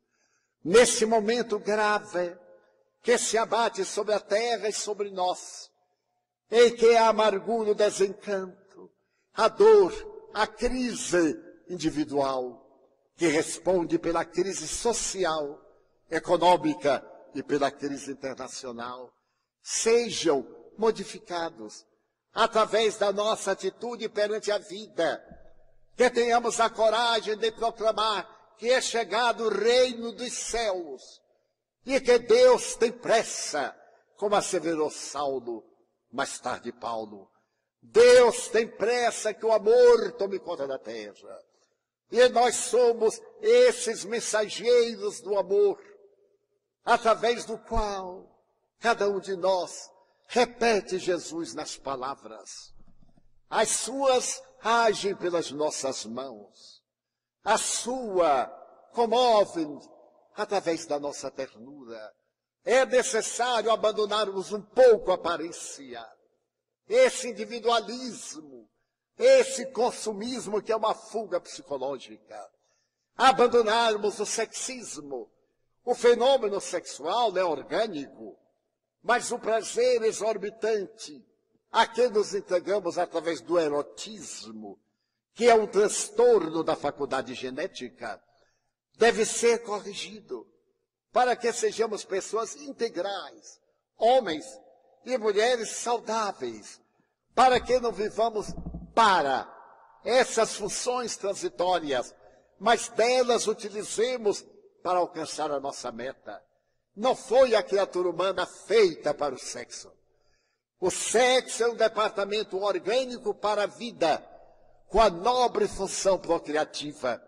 Nesse 0.64 1.06
momento 1.06 1.60
grave 1.60 2.36
que 3.02 3.18
se 3.18 3.38
abate 3.38 3.86
sobre 3.86 4.14
a 4.14 4.20
terra 4.20 4.68
e 4.68 4.74
sobre 4.74 5.10
nós, 5.12 5.72
em 6.52 6.76
que 6.76 6.96
a 6.96 7.08
amargura, 7.08 7.72
o 7.72 7.76
desencanto, 7.76 8.92
a 9.34 9.48
dor, 9.48 9.94
a 10.34 10.46
crise 10.48 11.40
individual, 11.70 12.66
que 13.16 13.28
responde 13.28 13.98
pela 13.98 14.24
crise 14.24 14.68
social, 14.68 15.62
econômica 16.10 17.06
e 17.34 17.42
pela 17.42 17.72
crise 17.72 18.12
internacional, 18.12 19.14
sejam 19.62 20.48
modificados 20.78 21.86
através 22.38 22.98
da 22.98 23.12
nossa 23.12 23.54
atitude 23.54 24.08
perante 24.08 24.52
a 24.52 24.60
vida, 24.60 25.20
que 25.96 26.08
tenhamos 26.08 26.60
a 26.60 26.70
coragem 26.70 27.36
de 27.36 27.52
proclamar 27.52 28.30
que 28.60 28.70
é 28.70 28.80
chegado 28.80 29.46
o 29.46 29.50
reino 29.50 30.12
dos 30.12 30.34
céus 30.34 31.20
e 31.84 32.00
que 32.00 32.20
Deus 32.20 32.76
tem 32.76 32.92
pressa, 32.92 33.76
como 34.18 34.36
asseverou 34.36 34.92
Saulo, 34.92 35.64
mais 36.12 36.38
tarde 36.38 36.72
Paulo. 36.72 37.28
Deus 37.82 38.50
tem 38.50 38.68
pressa 38.68 39.34
que 39.34 39.46
o 39.46 39.52
amor 39.52 40.12
tome 40.12 40.38
conta 40.38 40.68
da 40.68 40.78
terra. 40.78 41.16
E 42.12 42.30
nós 42.30 42.56
somos 42.56 43.20
esses 43.42 44.06
mensageiros 44.06 45.22
do 45.22 45.40
amor, 45.40 45.82
através 46.86 47.46
do 47.46 47.58
qual 47.58 48.30
cada 48.80 49.10
um 49.10 49.20
de 49.20 49.36
nós 49.36 49.90
repete 50.28 51.00
Jesus 51.00 51.54
nas 51.54 51.78
palavras. 51.78 52.74
As 53.50 53.70
suas 53.70 54.42
agem 54.62 55.16
pelas 55.16 55.52
nossas 55.52 56.06
mãos. 56.06 56.84
A 57.44 57.58
sua 57.58 58.46
comove 58.94 59.66
através 60.36 60.86
da 60.86 61.00
nossa 61.00 61.32
ternura. 61.32 62.14
É 62.66 62.86
necessário 62.86 63.72
abandonarmos 63.72 64.52
um 64.52 64.62
pouco 64.62 65.12
a 65.12 65.16
aparência, 65.16 66.06
esse 66.88 67.30
individualismo, 67.30 68.70
esse 69.18 69.66
consumismo 69.68 70.62
que 70.62 70.72
é 70.72 70.76
uma 70.76 70.94
fuga 70.94 71.40
psicológica. 71.40 72.38
Abandonarmos 73.16 74.20
o 74.20 74.26
sexismo. 74.26 75.32
O 75.86 75.96
fenômeno 75.96 76.60
sexual 76.60 77.36
é 77.38 77.44
orgânico, 77.44 78.38
mas 79.08 79.32
o 79.32 79.40
prazer 79.40 80.04
exorbitante 80.04 81.26
a 81.72 81.88
que 81.88 82.10
nos 82.10 82.36
entregamos 82.36 82.98
através 82.98 83.40
do 83.40 83.58
erotismo, 83.58 84.78
que 85.34 85.46
é 85.50 85.56
um 85.56 85.66
transtorno 85.66 86.62
da 86.62 86.76
faculdade 86.76 87.34
genética, 87.34 88.22
deve 88.98 89.24
ser 89.24 89.60
corrigido 89.64 90.46
para 91.14 91.38
que 91.38 91.54
sejamos 91.54 92.04
pessoas 92.04 92.58
integrais, 92.58 93.62
homens 93.96 94.46
e 95.06 95.18
mulheres 95.18 95.70
saudáveis, 95.78 96.82
para 97.34 97.62
que 97.62 97.80
não 97.80 97.94
vivamos 97.94 98.48
para 98.94 99.48
essas 100.04 100.54
funções 100.58 101.16
transitórias, 101.16 102.14
mas 102.60 102.90
delas 102.90 103.48
utilizemos 103.48 104.46
para 104.84 105.00
alcançar 105.00 105.50
a 105.50 105.62
nossa 105.62 105.94
meta. 105.94 106.46
Não 106.98 107.16
foi 107.16 107.54
a 107.54 107.62
criatura 107.62 108.10
humana 108.10 108.48
feita 108.48 109.14
para 109.14 109.36
o 109.36 109.38
sexo. 109.38 109.94
O 110.82 110.90
sexo 110.90 111.64
é 111.64 111.68
um 111.68 111.76
departamento 111.76 112.58
orgânico 112.58 113.36
para 113.36 113.64
a 113.64 113.68
vida, 113.68 114.28
com 114.88 115.00
a 115.00 115.08
nobre 115.08 115.68
função 115.68 116.18
procriativa. 116.18 117.22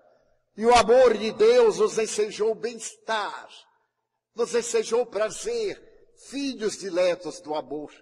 E 0.57 0.65
o 0.65 0.73
amor 0.73 1.15
de 1.15 1.31
Deus 1.31 1.77
nos 1.77 1.99
ensejou 1.99 2.55
bem-estar, 2.55 3.47
nos 4.33 4.55
ensejou 4.55 5.05
prazer, 5.05 5.79
filhos 6.29 6.75
diletos 6.75 7.39
do 7.39 7.53
amor, 7.53 7.93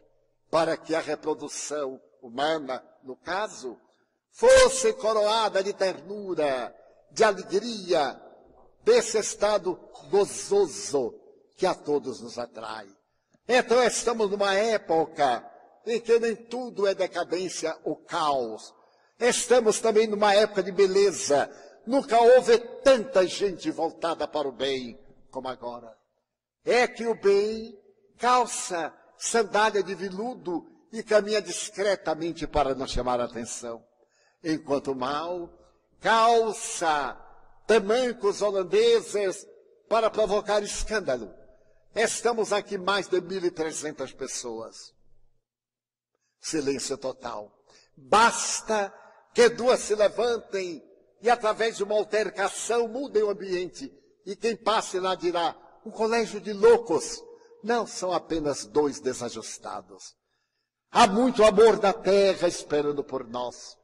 para 0.49 0.77
que 0.77 0.95
a 0.95 1.01
reprodução 1.01 2.01
humana, 2.21 2.81
no 3.03 3.17
caso, 3.17 3.77
fosse 4.31 4.93
coroada 4.93 5.61
de 5.61 5.73
ternura, 5.73 6.73
de 7.11 7.25
alegria, 7.25 8.17
desse 8.85 9.17
estado 9.17 9.77
gozoso 10.09 11.26
que 11.57 11.65
a 11.65 11.75
todos 11.75 12.21
nos 12.21 12.39
atrai. 12.39 12.87
Então 13.47 13.83
estamos 13.83 14.29
numa 14.29 14.53
época 14.53 15.45
em 15.85 15.99
que 15.99 16.17
nem 16.19 16.35
tudo 16.35 16.87
é 16.87 16.93
decadência 16.93 17.77
ou 17.83 17.97
caos. 17.97 18.73
Estamos 19.19 19.79
também 19.79 20.07
numa 20.07 20.33
época 20.33 20.61
de 20.61 20.71
beleza, 20.71 21.49
Nunca 21.87 22.19
houve 22.19 22.59
tanta 22.83 23.25
gente 23.25 23.71
voltada 23.71 24.27
para 24.27 24.45
o 24.45 24.51
bem 24.51 24.99
como 25.31 25.47
agora. 25.47 25.97
É 26.65 26.85
que 26.85 27.07
o 27.07 27.15
bem 27.15 27.79
calça 28.17 28.93
sandália 29.17 29.81
de 29.81 29.95
veludo 29.95 30.67
e 30.91 31.01
caminha 31.01 31.41
discretamente 31.41 32.45
para 32.45 32.75
não 32.75 32.85
chamar 32.85 33.21
a 33.21 33.23
atenção. 33.23 33.81
Enquanto 34.43 34.91
o 34.91 34.95
mal 34.95 35.49
calça 36.01 37.17
tamancos 37.65 38.41
holandeses 38.41 39.47
para 39.87 40.09
provocar 40.09 40.61
escândalo. 40.61 41.33
Estamos 41.97 42.53
aqui 42.53 42.77
mais 42.77 43.07
de 43.07 43.19
1.300 43.19 44.15
pessoas. 44.15 44.93
Silêncio 46.39 46.95
total. 46.95 47.51
Basta 47.95 48.93
que 49.33 49.49
duas 49.49 49.79
se 49.79 49.95
levantem 49.95 50.83
e 51.23 51.27
através 51.27 51.77
de 51.77 51.83
uma 51.83 51.95
altercação 51.95 52.87
mudem 52.87 53.23
o 53.23 53.31
ambiente. 53.31 53.91
E 54.27 54.35
quem 54.35 54.55
passe 54.55 54.99
lá 54.99 55.15
dirá, 55.15 55.55
um 55.83 55.89
colégio 55.89 56.39
de 56.39 56.53
loucos. 56.53 57.19
Não, 57.63 57.87
são 57.87 58.13
apenas 58.13 58.67
dois 58.67 58.99
desajustados. 58.99 60.15
Há 60.91 61.07
muito 61.07 61.43
amor 61.43 61.79
da 61.79 61.93
terra 61.93 62.47
esperando 62.47 63.03
por 63.03 63.27
nós. 63.27 63.75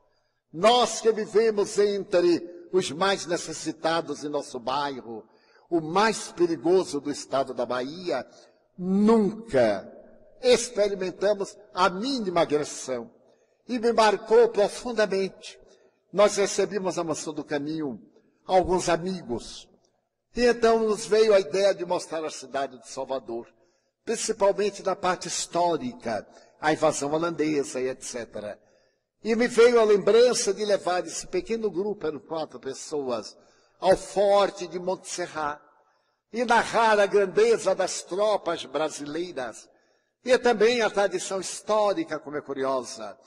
Nós 0.52 1.02
que 1.02 1.12
vivemos 1.12 1.80
entre 1.80 2.70
os 2.72 2.92
mais 2.92 3.26
necessitados 3.26 4.24
em 4.24 4.30
nosso 4.30 4.60
bairro, 4.60 5.28
o 5.78 5.82
mais 5.82 6.32
perigoso 6.32 7.00
do 7.00 7.12
estado 7.12 7.54
da 7.54 7.66
Bahia, 7.66 8.26
nunca 8.78 9.92
experimentamos 10.42 11.58
a 11.74 11.90
mínima 11.90 12.42
agressão. 12.42 13.10
E 13.68 13.80
me 13.80 13.94
marcou 13.94 14.50
profundamente 14.50 15.60
nós 16.14 16.36
recebemos 16.36 17.00
a 17.00 17.04
maçã 17.04 17.34
do 17.34 17.44
caminho 17.44 18.00
alguns 18.46 18.88
amigos. 18.88 19.68
E 20.36 20.46
então 20.46 20.80
nos 20.80 21.08
veio 21.08 21.34
a 21.34 21.40
ideia 21.40 21.74
de 21.74 21.84
mostrar 21.86 22.24
a 22.24 22.30
cidade 22.30 22.78
de 22.80 22.88
Salvador, 22.88 23.48
principalmente 24.06 24.84
da 24.84 24.96
parte 24.96 25.28
histórica, 25.28 26.26
a 26.62 26.72
invasão 26.72 27.12
holandesa 27.12 27.82
e 27.82 27.90
etc. 27.90 28.60
E 29.24 29.36
me 29.36 29.48
veio 29.48 29.80
a 29.80 29.84
lembrança 29.84 30.54
de 30.54 30.64
levar 30.64 31.04
esse 31.06 31.26
pequeno 31.26 31.72
grupo, 31.72 32.06
eram 32.06 32.20
quatro 32.20 32.60
pessoas, 32.60 33.36
ao 33.84 33.98
forte 33.98 34.66
de 34.66 34.80
Montserrat 34.80 35.60
e 36.32 36.46
narrar 36.46 36.98
a 37.00 37.06
grandeza 37.06 37.76
das 37.76 38.02
tropas 38.02 38.64
brasileiras 38.64 39.70
e 40.24 40.38
também 40.38 40.82
a 40.82 40.90
tradição 40.90 41.42
histórica, 41.42 42.18
como 42.18 42.38
é 42.38 42.42
curiosa, 42.42 43.18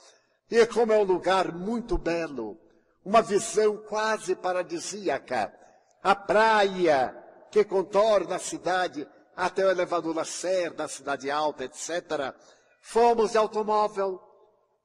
e 0.49 0.65
como 0.65 0.91
é 0.91 0.97
um 0.97 1.03
lugar 1.03 1.51
muito 1.53 1.95
belo, 1.95 2.57
uma 3.05 3.21
visão 3.21 3.77
quase 3.77 4.35
paradisíaca. 4.35 5.53
A 6.01 6.15
praia 6.15 7.15
que 7.51 7.63
contorna 7.63 8.37
a 8.37 8.39
cidade 8.39 9.07
até 9.35 9.63
o 9.63 9.69
elevador 9.69 10.15
Lacerda, 10.15 10.85
a 10.85 10.87
cidade 10.87 11.29
alta, 11.29 11.65
etc. 11.65 12.33
Fomos 12.81 13.33
de 13.33 13.37
automóvel 13.37 14.19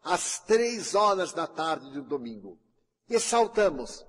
às 0.04 0.38
três 0.40 0.94
horas 0.94 1.32
da 1.32 1.46
tarde 1.46 1.90
de 1.92 2.00
um 2.00 2.04
domingo. 2.04 2.58
E 3.08 3.18
saltamos. 3.18 4.04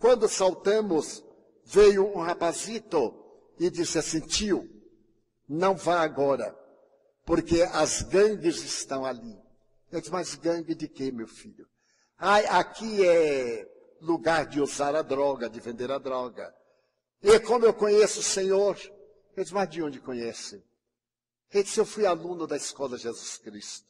Quando 0.00 0.26
saltamos, 0.26 1.22
veio 1.62 2.06
um 2.06 2.22
rapazito 2.22 3.14
e 3.58 3.68
disse 3.68 3.98
assim, 3.98 4.20
tio, 4.20 4.66
não 5.46 5.76
vá 5.76 6.00
agora, 6.00 6.58
porque 7.26 7.62
as 7.62 8.00
gangues 8.00 8.62
estão 8.64 9.04
ali. 9.04 9.38
Eu 9.92 10.00
disse, 10.00 10.10
mas 10.10 10.34
gangue 10.34 10.74
de 10.74 10.88
quê, 10.88 11.12
meu 11.12 11.28
filho? 11.28 11.68
Ai, 12.16 12.46
aqui 12.46 13.06
é 13.06 13.68
lugar 14.00 14.46
de 14.46 14.58
usar 14.58 14.96
a 14.96 15.02
droga, 15.02 15.50
de 15.50 15.60
vender 15.60 15.90
a 15.92 15.98
droga. 15.98 16.50
E 17.22 17.38
como 17.38 17.66
eu 17.66 17.74
conheço 17.74 18.20
o 18.20 18.22
Senhor, 18.22 18.78
eu 19.36 19.42
disse, 19.42 19.52
mas 19.52 19.68
de 19.68 19.82
onde 19.82 20.00
conhece? 20.00 20.64
Ele 21.52 21.62
disse, 21.62 21.78
eu 21.78 21.84
fui 21.84 22.06
aluno 22.06 22.46
da 22.46 22.56
escola 22.56 22.96
Jesus 22.96 23.36
Cristo. 23.36 23.86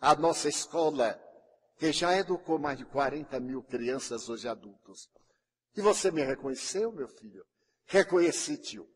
A 0.00 0.14
nossa 0.14 0.48
escola, 0.48 1.20
que 1.76 1.90
já 1.90 2.16
educou 2.16 2.56
mais 2.56 2.78
de 2.78 2.84
40 2.84 3.40
mil 3.40 3.64
crianças 3.64 4.28
hoje 4.28 4.46
adultos. 4.46 5.10
E 5.76 5.80
você 5.80 6.10
me 6.10 6.22
reconheceu, 6.22 6.92
meu 6.92 7.08
filho? 7.08 7.44
Reconheci, 7.86 8.56
tio. 8.56 8.88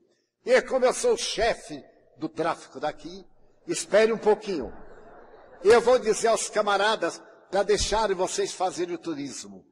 E 0.45 0.61
como 0.63 0.85
eu 0.85 0.93
sou 0.93 1.15
o 1.15 1.19
chefe 1.19 1.83
do 2.17 2.29
tráfico 2.29 2.79
daqui, 2.79 3.25
espere 3.67 4.13
um 4.13 4.19
pouquinho. 4.19 4.73
Eu 5.63 5.81
vou 5.81 5.99
dizer 5.99 6.29
aos 6.29 6.49
camaradas, 6.51 7.23
para 7.51 7.63
deixarem 7.63 8.17
vocês 8.17 8.53
fazerem 8.53 8.95
o 8.95 8.99
turismo. 8.99 9.65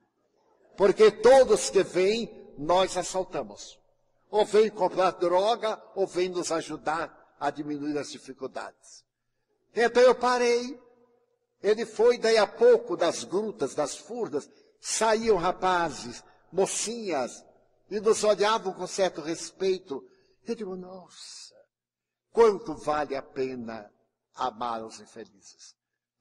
Porque 0.76 1.10
todos 1.10 1.68
que 1.68 1.82
vêm, 1.82 2.30
nós 2.56 2.96
assaltamos. 2.96 3.78
Ou 4.30 4.46
vêm 4.46 4.70
comprar 4.70 5.10
droga, 5.12 5.82
ou 5.94 6.06
vêm 6.06 6.28
nos 6.28 6.50
ajudar 6.52 7.34
a 7.38 7.50
diminuir 7.50 7.98
as 7.98 8.10
dificuldades. 8.10 9.04
Então 9.74 10.02
eu 10.02 10.14
parei. 10.14 10.80
Ele 11.62 11.84
foi, 11.84 12.18
daí 12.18 12.38
a 12.38 12.46
pouco, 12.46 12.96
das 12.96 13.24
grutas, 13.24 13.74
das 13.74 13.96
furdas, 13.96 14.48
saíam 14.80 15.36
rapazes, 15.36 16.22
mocinhas, 16.52 17.44
e 17.90 18.00
nos 18.00 18.22
olhavam 18.24 18.72
com 18.72 18.86
certo 18.86 19.20
respeito. 19.20 20.02
Eu 20.46 20.54
digo, 20.54 20.76
nossa, 20.76 21.54
quanto 22.30 22.74
vale 22.74 23.16
a 23.16 23.22
pena 23.22 23.90
amar 24.34 24.84
os 24.84 25.00
infelizes. 25.00 25.74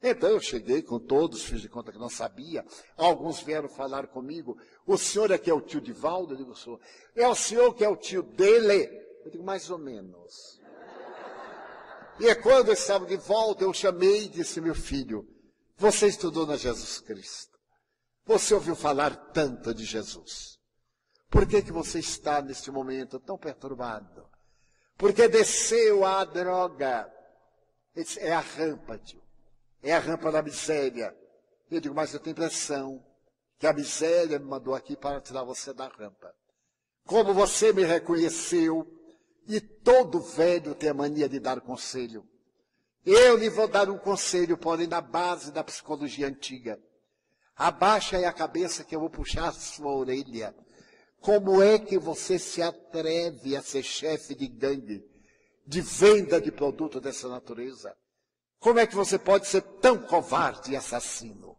Então 0.04 0.30
eu 0.30 0.40
cheguei 0.40 0.82
com 0.82 1.00
todos, 1.00 1.44
fiz 1.44 1.62
de 1.62 1.70
conta 1.70 1.92
que 1.92 2.00
não 2.00 2.10
sabia. 2.10 2.66
Alguns 2.98 3.40
vieram 3.40 3.70
falar 3.70 4.08
comigo. 4.08 4.58
O 4.86 4.98
senhor 4.98 5.30
é 5.30 5.38
que 5.38 5.50
é 5.50 5.54
o 5.54 5.62
tio 5.62 5.80
de 5.80 5.94
Valdo? 5.94 6.34
Eu 6.34 6.38
digo, 6.38 6.56
sou. 6.56 6.80
É 7.16 7.28
o 7.28 7.36
senhor 7.36 7.74
que 7.76 7.86
é 7.86 7.90
o 7.90 7.96
tio 7.96 8.24
dele? 8.24 8.90
Eu 9.24 9.32
digo, 9.32 9.44
mais 9.44 9.70
ou 9.70 9.78
menos. 9.78 10.60
E 12.20 12.28
é 12.28 12.36
quando 12.36 12.68
eu 12.68 12.74
estava 12.74 13.06
de 13.06 13.16
volta, 13.16 13.64
eu 13.64 13.74
chamei 13.74 14.26
e 14.26 14.30
disse, 14.30 14.60
meu 14.60 14.76
filho, 14.76 15.28
você 15.78 16.08
estudou 16.08 16.46
na 16.46 16.58
Jesus 16.58 17.00
Cristo. 17.00 17.51
Você 18.26 18.54
ouviu 18.54 18.76
falar 18.76 19.16
tanto 19.32 19.74
de 19.74 19.84
Jesus. 19.84 20.60
Por 21.30 21.48
que, 21.48 21.62
que 21.62 21.72
você 21.72 22.00
está 22.00 22.42
neste 22.42 22.70
momento 22.70 23.20
tão 23.20 23.38
perturbado? 23.38 24.30
Porque 24.98 25.28
desceu 25.28 26.06
a 26.06 26.24
droga. 26.24 27.12
É 28.18 28.32
a 28.32 28.40
rampa, 28.40 28.98
tio. 28.98 29.22
É 29.82 29.94
a 29.94 30.00
rampa 30.00 30.32
da 30.32 30.42
miséria. 30.42 31.16
Eu 31.70 31.80
digo, 31.80 31.96
mas 31.96 32.14
eu 32.14 32.20
tenho 32.20 32.34
impressão 32.34 33.04
que 33.58 33.66
a 33.66 33.74
miséria 33.74 34.38
me 34.40 34.46
mandou 34.46 34.76
aqui 34.76 34.96
para 34.96 35.22
tirar 35.22 35.44
você 35.44 35.74
da 35.74 35.88
rampa. 35.88 36.34
Como 37.06 37.34
você 37.34 37.74
me 37.74 37.84
reconheceu, 37.84 38.88
e 39.48 39.60
todo 39.60 40.20
velho 40.20 40.76
tem 40.76 40.90
a 40.90 40.94
mania 40.94 41.28
de 41.28 41.40
dar 41.40 41.62
conselho. 41.62 42.28
Eu 43.06 43.38
lhe 43.38 43.50
vou 43.50 43.68
dar 43.68 43.90
um 43.90 43.98
conselho, 43.98 44.58
porém, 44.58 44.88
na 44.88 45.02
base 45.02 45.52
da 45.52 45.64
psicologia 45.64 46.28
antiga. 46.28 46.80
Abaixa 47.62 48.18
aí 48.18 48.26
a 48.26 48.34
cabeça 48.34 48.84
que 48.84 48.96
eu 48.96 49.00
vou 49.00 49.10
puxar 49.12 49.50
a 49.50 49.52
sua 49.52 49.94
orelha. 49.94 50.56
Como 51.20 51.62
é 51.62 51.78
que 51.78 51.96
você 51.96 52.40
se 52.40 52.60
atreve 52.60 53.56
a 53.56 53.62
ser 53.62 53.84
chefe 53.84 54.34
de 54.34 54.48
gangue, 54.48 55.06
de 55.68 55.80
venda 55.80 56.42
de 56.42 56.52
produto 56.52 57.00
dessa 57.00 57.30
natureza? 57.30 57.96
Como 58.60 58.80
é 58.80 58.88
que 58.88 58.96
você 58.96 59.20
pode 59.20 59.46
ser 59.46 59.62
tão 59.80 60.02
covarde 60.02 60.72
e 60.72 60.76
assassino? 60.76 61.56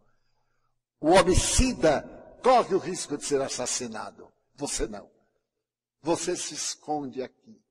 O 0.99 1.11
homicida 1.11 2.01
corre 2.43 2.75
o 2.75 2.79
risco 2.79 3.17
de 3.17 3.23
ser 3.23 3.39
assassinado. 3.39 4.29
Você 4.55 4.85
não. 4.87 5.09
Você 6.01 6.35
se 6.35 6.53
esconde 6.53 7.23
aqui 7.23 7.63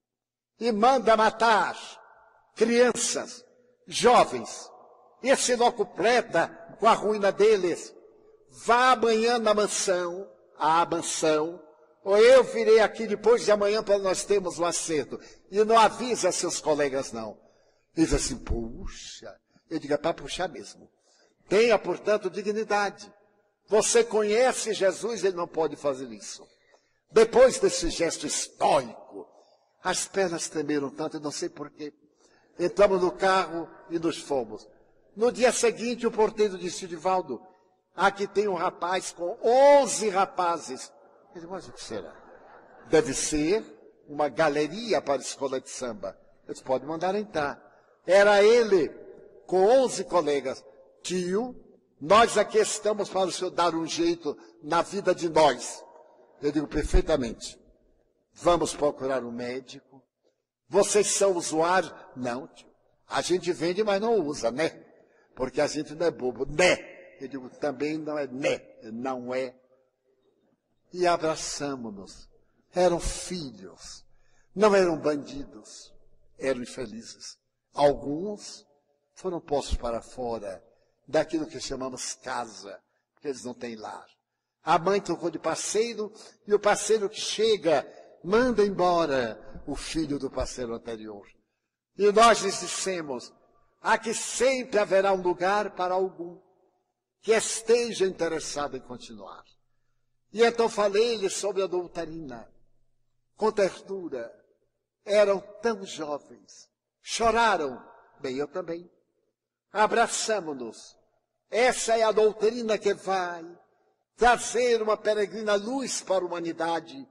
e 0.58 0.72
manda 0.72 1.18
matar 1.18 1.78
crianças, 2.56 3.44
jovens. 3.86 4.70
Esse 5.22 5.54
não 5.54 5.70
completa 5.70 6.48
com 6.80 6.88
a 6.88 6.94
ruína 6.94 7.30
deles. 7.30 7.94
Vá 8.52 8.92
amanhã 8.92 9.38
na 9.38 9.54
mansão, 9.54 10.28
à 10.58 10.84
mansão, 10.84 11.60
ou 12.04 12.18
eu 12.18 12.44
virei 12.44 12.80
aqui 12.80 13.06
depois 13.06 13.44
de 13.44 13.50
amanhã 13.50 13.82
para 13.82 13.98
nós 13.98 14.24
termos 14.24 14.58
um 14.58 14.64
acerto. 14.64 15.18
E 15.50 15.64
não 15.64 15.78
avisa 15.78 16.30
seus 16.30 16.60
colegas, 16.60 17.12
não. 17.12 17.38
Diz 17.94 18.12
assim, 18.12 18.36
puxa. 18.36 19.34
Eu 19.70 19.78
digo, 19.78 19.94
é 19.94 19.96
para 19.96 20.12
puxar 20.12 20.48
mesmo. 20.48 20.88
Tenha, 21.48 21.78
portanto, 21.78 22.28
dignidade. 22.28 23.10
Você 23.68 24.04
conhece 24.04 24.74
Jesus, 24.74 25.24
ele 25.24 25.36
não 25.36 25.48
pode 25.48 25.76
fazer 25.76 26.10
isso. 26.12 26.46
Depois 27.10 27.58
desse 27.58 27.88
gesto 27.88 28.26
estoico, 28.26 29.26
as 29.82 30.06
pernas 30.06 30.48
tremeram 30.48 30.90
tanto, 30.90 31.16
eu 31.16 31.20
não 31.20 31.30
sei 31.30 31.48
porquê. 31.48 31.92
Entramos 32.58 33.00
no 33.00 33.12
carro 33.12 33.68
e 33.88 33.98
nos 33.98 34.18
fomos. 34.18 34.66
No 35.16 35.32
dia 35.32 35.52
seguinte, 35.52 36.06
o 36.06 36.10
porteiro 36.10 36.58
disse, 36.58 36.86
Divaldo, 36.86 37.40
aqui 37.94 38.26
tem 38.26 38.48
um 38.48 38.54
rapaz 38.54 39.12
com 39.12 39.36
onze 39.42 40.08
rapazes. 40.08 40.92
Eu 41.34 41.40
disse, 41.40 41.46
mas 41.46 41.68
o 41.68 41.72
que 41.72 41.82
será? 41.82 42.14
Deve 42.88 43.14
ser 43.14 43.64
uma 44.08 44.28
galeria 44.28 45.00
para 45.00 45.14
a 45.14 45.24
escola 45.24 45.60
de 45.60 45.70
samba. 45.70 46.18
Eu 46.46 46.52
disse, 46.52 46.64
pode 46.64 46.84
mandar 46.84 47.14
entrar. 47.14 47.60
Era 48.06 48.42
ele, 48.42 48.88
com 49.46 49.64
onze 49.64 50.04
colegas. 50.04 50.64
Tio, 51.02 51.56
nós 52.00 52.36
aqui 52.36 52.58
estamos 52.58 53.08
para 53.08 53.28
o 53.28 53.32
senhor 53.32 53.50
dar 53.50 53.74
um 53.74 53.86
jeito 53.86 54.36
na 54.62 54.82
vida 54.82 55.14
de 55.14 55.28
nós. 55.28 55.84
Eu 56.40 56.52
digo 56.52 56.66
perfeitamente. 56.66 57.58
Vamos 58.34 58.74
procurar 58.74 59.22
um 59.22 59.30
médico. 59.30 60.02
Vocês 60.68 61.08
são 61.08 61.36
usuários? 61.36 61.94
Não, 62.16 62.46
tio. 62.48 62.68
A 63.08 63.20
gente 63.20 63.52
vende, 63.52 63.84
mas 63.84 64.00
não 64.00 64.18
usa, 64.18 64.50
né? 64.50 64.82
Porque 65.34 65.60
a 65.60 65.66
gente 65.66 65.94
não 65.94 66.06
é 66.06 66.10
bobo, 66.10 66.46
né? 66.46 66.91
Eu 67.22 67.28
digo, 67.28 67.48
também 67.50 67.98
não 67.98 68.18
é 68.18 68.26
né, 68.26 68.60
não 68.92 69.32
é. 69.32 69.54
E 70.92 71.06
abraçamos-nos. 71.06 72.28
Eram 72.74 72.98
filhos. 72.98 74.04
Não 74.52 74.74
eram 74.74 74.98
bandidos. 74.98 75.94
Eram 76.36 76.62
infelizes. 76.62 77.38
Alguns 77.72 78.66
foram 79.14 79.40
postos 79.40 79.76
para 79.76 80.02
fora 80.02 80.60
daquilo 81.06 81.46
que 81.46 81.60
chamamos 81.60 82.14
casa, 82.14 82.82
porque 83.14 83.28
eles 83.28 83.44
não 83.44 83.54
têm 83.54 83.76
lar. 83.76 84.06
A 84.64 84.76
mãe 84.76 85.00
trocou 85.00 85.30
de 85.30 85.38
parceiro 85.38 86.12
e 86.44 86.52
o 86.52 86.58
parceiro 86.58 87.08
que 87.08 87.20
chega 87.20 87.86
manda 88.24 88.66
embora 88.66 89.62
o 89.64 89.76
filho 89.76 90.18
do 90.18 90.28
parceiro 90.28 90.74
anterior. 90.74 91.24
E 91.96 92.10
nós 92.10 92.40
lhes 92.40 92.58
dissemos, 92.58 93.32
aqui 93.80 94.12
sempre 94.12 94.80
haverá 94.80 95.12
um 95.12 95.22
lugar 95.22 95.70
para 95.76 95.94
algum 95.94 96.40
que 97.22 97.32
esteja 97.32 98.04
interessado 98.04 98.76
em 98.76 98.80
continuar. 98.80 99.44
E 100.32 100.42
então 100.42 100.68
falei-lhes 100.68 101.34
sobre 101.34 101.62
a 101.62 101.66
doutrina, 101.66 102.52
com 103.36 103.52
ternura. 103.52 104.30
Eram 105.04 105.40
tão 105.60 105.84
jovens, 105.84 106.68
choraram, 107.00 107.82
bem 108.20 108.36
eu 108.36 108.48
também. 108.48 108.90
Abraçamos-nos. 109.72 110.96
Essa 111.50 111.96
é 111.96 112.02
a 112.02 112.12
doutrina 112.12 112.78
que 112.78 112.94
vai 112.94 113.44
trazer 114.16 114.80
uma 114.80 114.96
peregrina 114.96 115.54
luz 115.54 116.02
para 116.02 116.24
a 116.24 116.26
humanidade, 116.26 117.06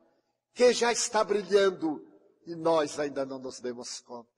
que 0.53 0.73
já 0.73 0.91
está 0.91 1.23
brilhando 1.23 2.05
e 2.45 2.55
nós 2.55 2.99
ainda 2.99 3.25
não 3.25 3.39
nos 3.39 3.59
demos 3.59 3.99
conta. 4.01 4.29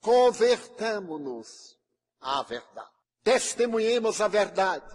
Convertamo-nos 0.00 1.76
à 2.20 2.42
verdade. 2.42 2.95
Testemunhemos 3.26 4.20
a 4.20 4.28
verdade. 4.28 4.86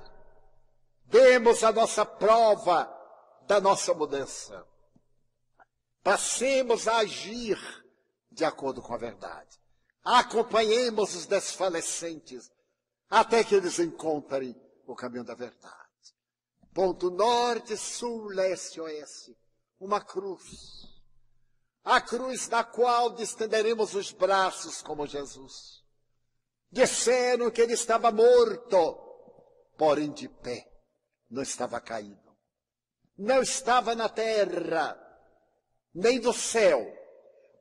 Demos 1.03 1.65
a 1.65 1.71
nossa 1.73 2.05
prova 2.05 2.89
da 3.45 3.59
nossa 3.59 3.93
mudança. 3.93 4.65
Passemos 6.01 6.87
a 6.87 6.99
agir 6.99 7.59
de 8.31 8.45
acordo 8.45 8.81
com 8.81 8.93
a 8.93 8.97
verdade. 8.97 9.59
Acompanhemos 10.01 11.13
os 11.13 11.25
desfalecentes 11.25 12.49
até 13.09 13.43
que 13.43 13.53
eles 13.53 13.77
encontrem 13.79 14.55
o 14.87 14.95
caminho 14.95 15.25
da 15.25 15.35
verdade. 15.35 15.75
Ponto 16.73 17.11
norte, 17.11 17.75
sul, 17.75 18.27
leste, 18.27 18.79
oeste. 18.79 19.37
Uma 19.77 19.99
cruz. 19.99 20.87
A 21.83 21.99
cruz 21.99 22.47
da 22.47 22.63
qual 22.63 23.13
estenderemos 23.19 23.93
os 23.93 24.13
braços 24.13 24.81
como 24.81 25.05
Jesus. 25.05 25.80
Disseram 26.71 27.51
que 27.51 27.61
ele 27.61 27.73
estava 27.73 28.11
morto, 28.11 28.97
porém 29.77 30.11
de 30.11 30.29
pé. 30.29 30.71
Não 31.29 31.41
estava 31.41 31.81
caído. 31.81 32.19
Não 33.17 33.41
estava 33.41 33.93
na 33.93 34.07
terra, 34.07 34.97
nem 35.93 36.19
do 36.19 36.33
céu. 36.33 36.85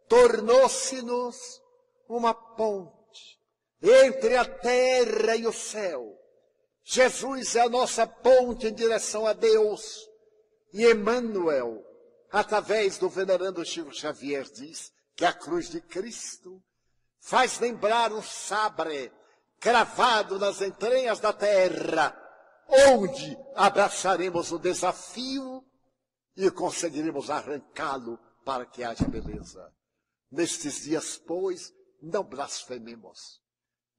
Tornou-se-nos 0.09 1.61
uma 2.09 2.33
ponte 2.33 3.41
entre 3.83 4.37
a 4.37 4.45
terra 4.45 5.37
e 5.37 5.47
o 5.47 5.53
céu. 5.53 6.17
Jesus 6.85 7.57
é 7.57 7.61
a 7.61 7.69
nossa 7.69 8.07
ponte 8.07 8.67
em 8.67 8.75
direção 8.75 9.27
a 9.27 9.33
Deus. 9.33 10.09
E 10.73 10.85
Emmanuel, 10.85 11.85
através 12.31 12.99
do 12.99 13.09
venerando 13.09 13.65
Chico 13.65 13.93
Xavier, 13.93 14.45
diz 14.45 14.93
que 15.17 15.25
a 15.25 15.33
cruz 15.33 15.69
de 15.69 15.81
Cristo 15.81 16.63
faz 17.21 17.59
lembrar 17.59 18.13
um 18.13 18.23
sabre 18.23 19.13
cravado 19.59 20.39
nas 20.39 20.61
entranhas 20.63 21.21
da 21.21 21.33
terra, 21.33 22.17
onde 22.89 23.37
abraçaremos 23.55 24.51
o 24.53 24.59
desafio 24.59 25.65
e 26.37 26.51
conseguiremos 26.51 27.29
arrancá-lo 27.29 28.19
para 28.45 28.65
que 28.65 28.83
haja 28.83 29.07
beleza. 29.07 29.73
Nestes 30.31 30.83
dias, 30.83 31.19
pois, 31.19 31.73
não 32.01 32.25
blasfememos. 32.25 33.41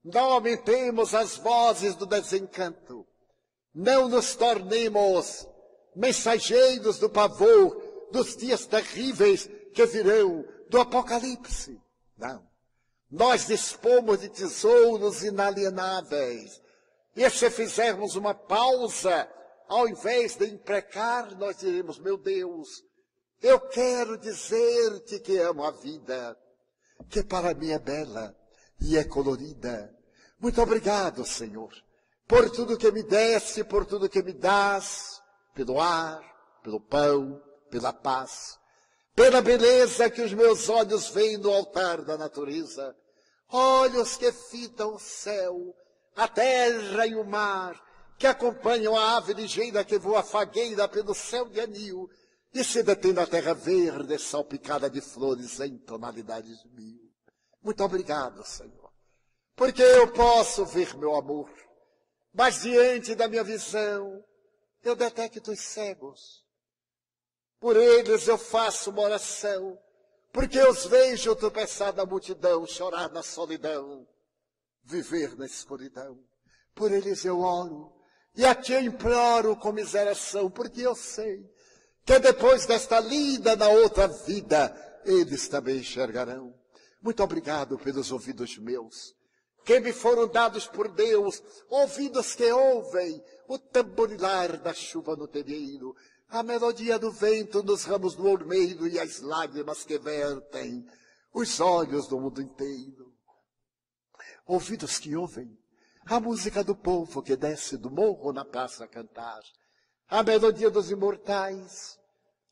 Não 0.02 0.32
aumentemos 0.32 1.14
as 1.14 1.36
vozes 1.36 1.94
do 1.94 2.06
desencanto. 2.06 3.06
Não 3.72 4.08
nos 4.08 4.34
tornemos 4.34 5.46
mensageiros 5.94 6.98
do 6.98 7.08
pavor 7.08 8.08
dos 8.10 8.36
dias 8.36 8.66
terríveis 8.66 9.46
que 9.72 9.86
virão 9.86 10.44
do 10.68 10.80
Apocalipse. 10.80 11.80
Não. 12.16 12.51
Nós 13.12 13.46
dispomos 13.46 14.20
de 14.20 14.30
tesouros 14.30 15.22
inalienáveis. 15.22 16.62
E 17.14 17.28
se 17.28 17.50
fizermos 17.50 18.16
uma 18.16 18.32
pausa, 18.32 19.28
ao 19.68 19.86
invés 19.86 20.34
de 20.34 20.46
imprecar, 20.46 21.36
nós 21.36 21.58
diremos, 21.58 21.98
meu 21.98 22.16
Deus, 22.16 22.82
eu 23.42 23.60
quero 23.60 24.16
dizer-te 24.16 25.20
que 25.20 25.36
amo 25.36 25.62
a 25.62 25.70
vida 25.70 26.34
que 27.10 27.22
para 27.22 27.52
mim 27.52 27.70
é 27.70 27.78
bela 27.78 28.34
e 28.80 28.96
é 28.96 29.04
colorida. 29.04 29.94
Muito 30.40 30.62
obrigado, 30.62 31.24
Senhor, 31.26 31.70
por 32.26 32.48
tudo 32.50 32.78
que 32.78 32.90
me 32.90 33.02
deste, 33.02 33.62
por 33.62 33.84
tudo 33.84 34.08
que 34.08 34.22
me 34.22 34.32
dás, 34.32 35.20
pelo 35.54 35.80
ar, 35.80 36.20
pelo 36.62 36.80
pão, 36.80 37.42
pela 37.70 37.92
paz, 37.92 38.58
pela 39.14 39.42
beleza 39.42 40.08
que 40.08 40.22
os 40.22 40.32
meus 40.32 40.68
olhos 40.68 41.08
veem 41.10 41.36
no 41.36 41.50
altar 41.52 42.02
da 42.02 42.16
natureza, 42.16 42.96
olhos 43.52 44.16
que 44.16 44.32
fitam 44.32 44.94
o 44.94 44.98
céu, 44.98 45.74
a 46.16 46.26
terra 46.26 47.06
e 47.06 47.14
o 47.14 47.24
mar, 47.24 47.80
que 48.18 48.26
acompanham 48.26 48.96
a 48.96 49.16
ave 49.16 49.34
ligeira 49.34 49.84
que 49.84 49.98
voa 49.98 50.22
fagueira 50.22 50.88
pelo 50.88 51.14
céu 51.14 51.48
de 51.48 51.60
anil 51.60 52.08
e 52.54 52.62
se 52.62 52.82
detém 52.82 53.12
na 53.12 53.26
terra 53.26 53.54
verde 53.54 54.18
salpicada 54.18 54.88
de 54.88 55.00
flores 55.00 55.58
em 55.60 55.76
tonalidades 55.78 56.64
mil. 56.72 57.00
Muito 57.62 57.82
obrigado, 57.82 58.44
Senhor, 58.44 58.92
porque 59.54 59.82
eu 59.82 60.12
posso 60.12 60.64
ver 60.66 60.96
meu 60.96 61.14
amor, 61.14 61.50
mas 62.32 62.62
diante 62.62 63.14
da 63.14 63.28
minha 63.28 63.44
visão 63.44 64.22
eu 64.82 64.96
detecto 64.96 65.52
os 65.52 65.60
cegos. 65.60 66.42
Por 67.60 67.76
eles 67.76 68.26
eu 68.26 68.36
faço 68.36 68.90
uma 68.90 69.02
oração, 69.02 69.78
porque 70.32 70.60
os 70.62 70.86
vejo 70.86 71.36
tropeçar 71.36 71.94
na 71.94 72.06
multidão, 72.06 72.66
chorar 72.66 73.10
na 73.12 73.22
solidão, 73.22 74.06
viver 74.82 75.36
na 75.36 75.44
escuridão. 75.44 76.18
Por 76.74 76.90
eles 76.90 77.24
eu 77.24 77.40
oro, 77.40 77.92
e 78.34 78.46
a 78.46 78.54
ti 78.54 78.72
imploro 78.74 79.54
com 79.56 79.72
miseração, 79.72 80.50
porque 80.50 80.80
eu 80.80 80.94
sei 80.94 81.44
que 82.04 82.18
depois 82.18 82.66
desta 82.66 82.98
lida 82.98 83.54
na 83.54 83.68
outra 83.68 84.08
vida, 84.08 84.74
eles 85.04 85.48
também 85.48 85.78
enxergarão. 85.78 86.54
Muito 87.00 87.22
obrigado 87.22 87.78
pelos 87.78 88.10
ouvidos 88.10 88.56
meus, 88.58 89.14
que 89.64 89.78
me 89.80 89.92
foram 89.92 90.26
dados 90.26 90.66
por 90.66 90.88
Deus, 90.88 91.42
ouvidos 91.68 92.34
que 92.34 92.50
ouvem 92.50 93.22
o 93.48 93.58
tamborilar 93.58 94.56
da 94.56 94.72
chuva 94.72 95.14
no 95.14 95.28
terreiro, 95.28 95.94
a 96.32 96.42
melodia 96.42 96.98
do 96.98 97.12
vento 97.12 97.62
nos 97.62 97.84
ramos 97.84 98.14
do 98.14 98.26
ormeiro 98.26 98.88
e 98.88 98.98
as 98.98 99.20
lágrimas 99.20 99.84
que 99.84 99.98
vertem 99.98 100.82
os 101.30 101.60
olhos 101.60 102.08
do 102.08 102.18
mundo 102.18 102.40
inteiro. 102.40 103.12
Ouvidos 104.46 104.98
que 104.98 105.14
ouvem 105.14 105.54
a 106.06 106.18
música 106.18 106.64
do 106.64 106.74
povo 106.74 107.22
que 107.22 107.36
desce 107.36 107.76
do 107.76 107.90
morro 107.90 108.32
na 108.32 108.46
praça 108.46 108.84
a 108.84 108.88
cantar, 108.88 109.42
a 110.08 110.22
melodia 110.22 110.70
dos 110.70 110.90
imortais, 110.90 111.98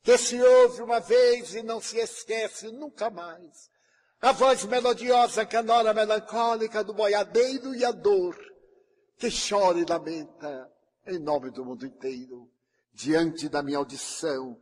que 0.02 0.18
se 0.18 0.38
ouve 0.40 0.82
uma 0.82 1.00
vez 1.00 1.54
e 1.54 1.62
não 1.62 1.80
se 1.80 1.98
esquece 1.98 2.70
nunca 2.70 3.08
mais, 3.08 3.70
a 4.20 4.30
voz 4.32 4.62
melodiosa 4.66 5.46
canora 5.46 5.94
melancólica 5.94 6.84
do 6.84 6.92
boiadeiro 6.92 7.74
e 7.74 7.82
a 7.82 7.92
dor, 7.92 8.36
que 9.16 9.30
chora 9.30 9.78
e 9.78 9.86
lamenta 9.86 10.70
em 11.06 11.18
nome 11.18 11.50
do 11.50 11.64
mundo 11.64 11.86
inteiro, 11.86 12.46
diante 12.92 13.48
da 13.48 13.62
minha 13.62 13.78
audição, 13.78 14.56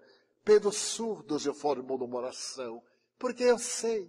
pelos 0.44 0.76
surdos 0.76 1.44
eu 1.44 1.54
formulo 1.54 2.06
uma 2.06 2.18
oração, 2.18 2.82
porque 3.18 3.44
eu 3.44 3.58
sei 3.58 4.08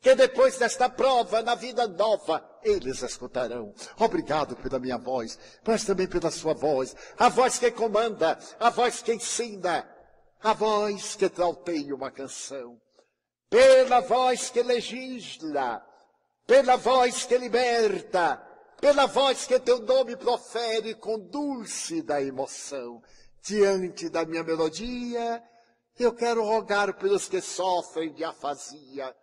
que 0.00 0.16
depois 0.16 0.58
desta 0.58 0.88
prova, 0.88 1.42
na 1.42 1.54
vida 1.54 1.86
nova, 1.86 2.44
eles 2.64 3.02
escutarão. 3.02 3.72
Obrigado 3.98 4.56
pela 4.56 4.80
minha 4.80 4.98
voz, 4.98 5.38
mas 5.64 5.84
também 5.84 6.08
pela 6.08 6.30
sua 6.30 6.54
voz, 6.54 6.94
a 7.16 7.28
voz 7.28 7.58
que 7.58 7.70
comanda, 7.70 8.36
a 8.58 8.68
voz 8.68 9.00
que 9.00 9.14
ensina, 9.14 9.88
a 10.42 10.52
voz 10.52 11.14
que 11.14 11.28
trauteia 11.28 11.94
uma 11.94 12.10
canção, 12.10 12.80
pela 13.48 14.00
voz 14.00 14.50
que 14.50 14.60
legisla, 14.60 15.80
pela 16.46 16.76
voz 16.76 17.24
que 17.24 17.38
liberta, 17.38 18.44
pela 18.80 19.06
voz 19.06 19.46
que 19.46 19.60
teu 19.60 19.78
nome 19.78 20.16
profere 20.16 20.96
com 20.96 21.16
dulce 21.16 22.02
da 22.02 22.20
emoção. 22.20 23.00
Diante 23.42 24.08
da 24.08 24.24
minha 24.24 24.44
melodia, 24.44 25.42
eu 25.98 26.14
quero 26.14 26.44
rogar 26.44 26.96
pelos 26.96 27.28
que 27.28 27.40
sofrem 27.40 28.12
de 28.12 28.22
afasia, 28.24 29.14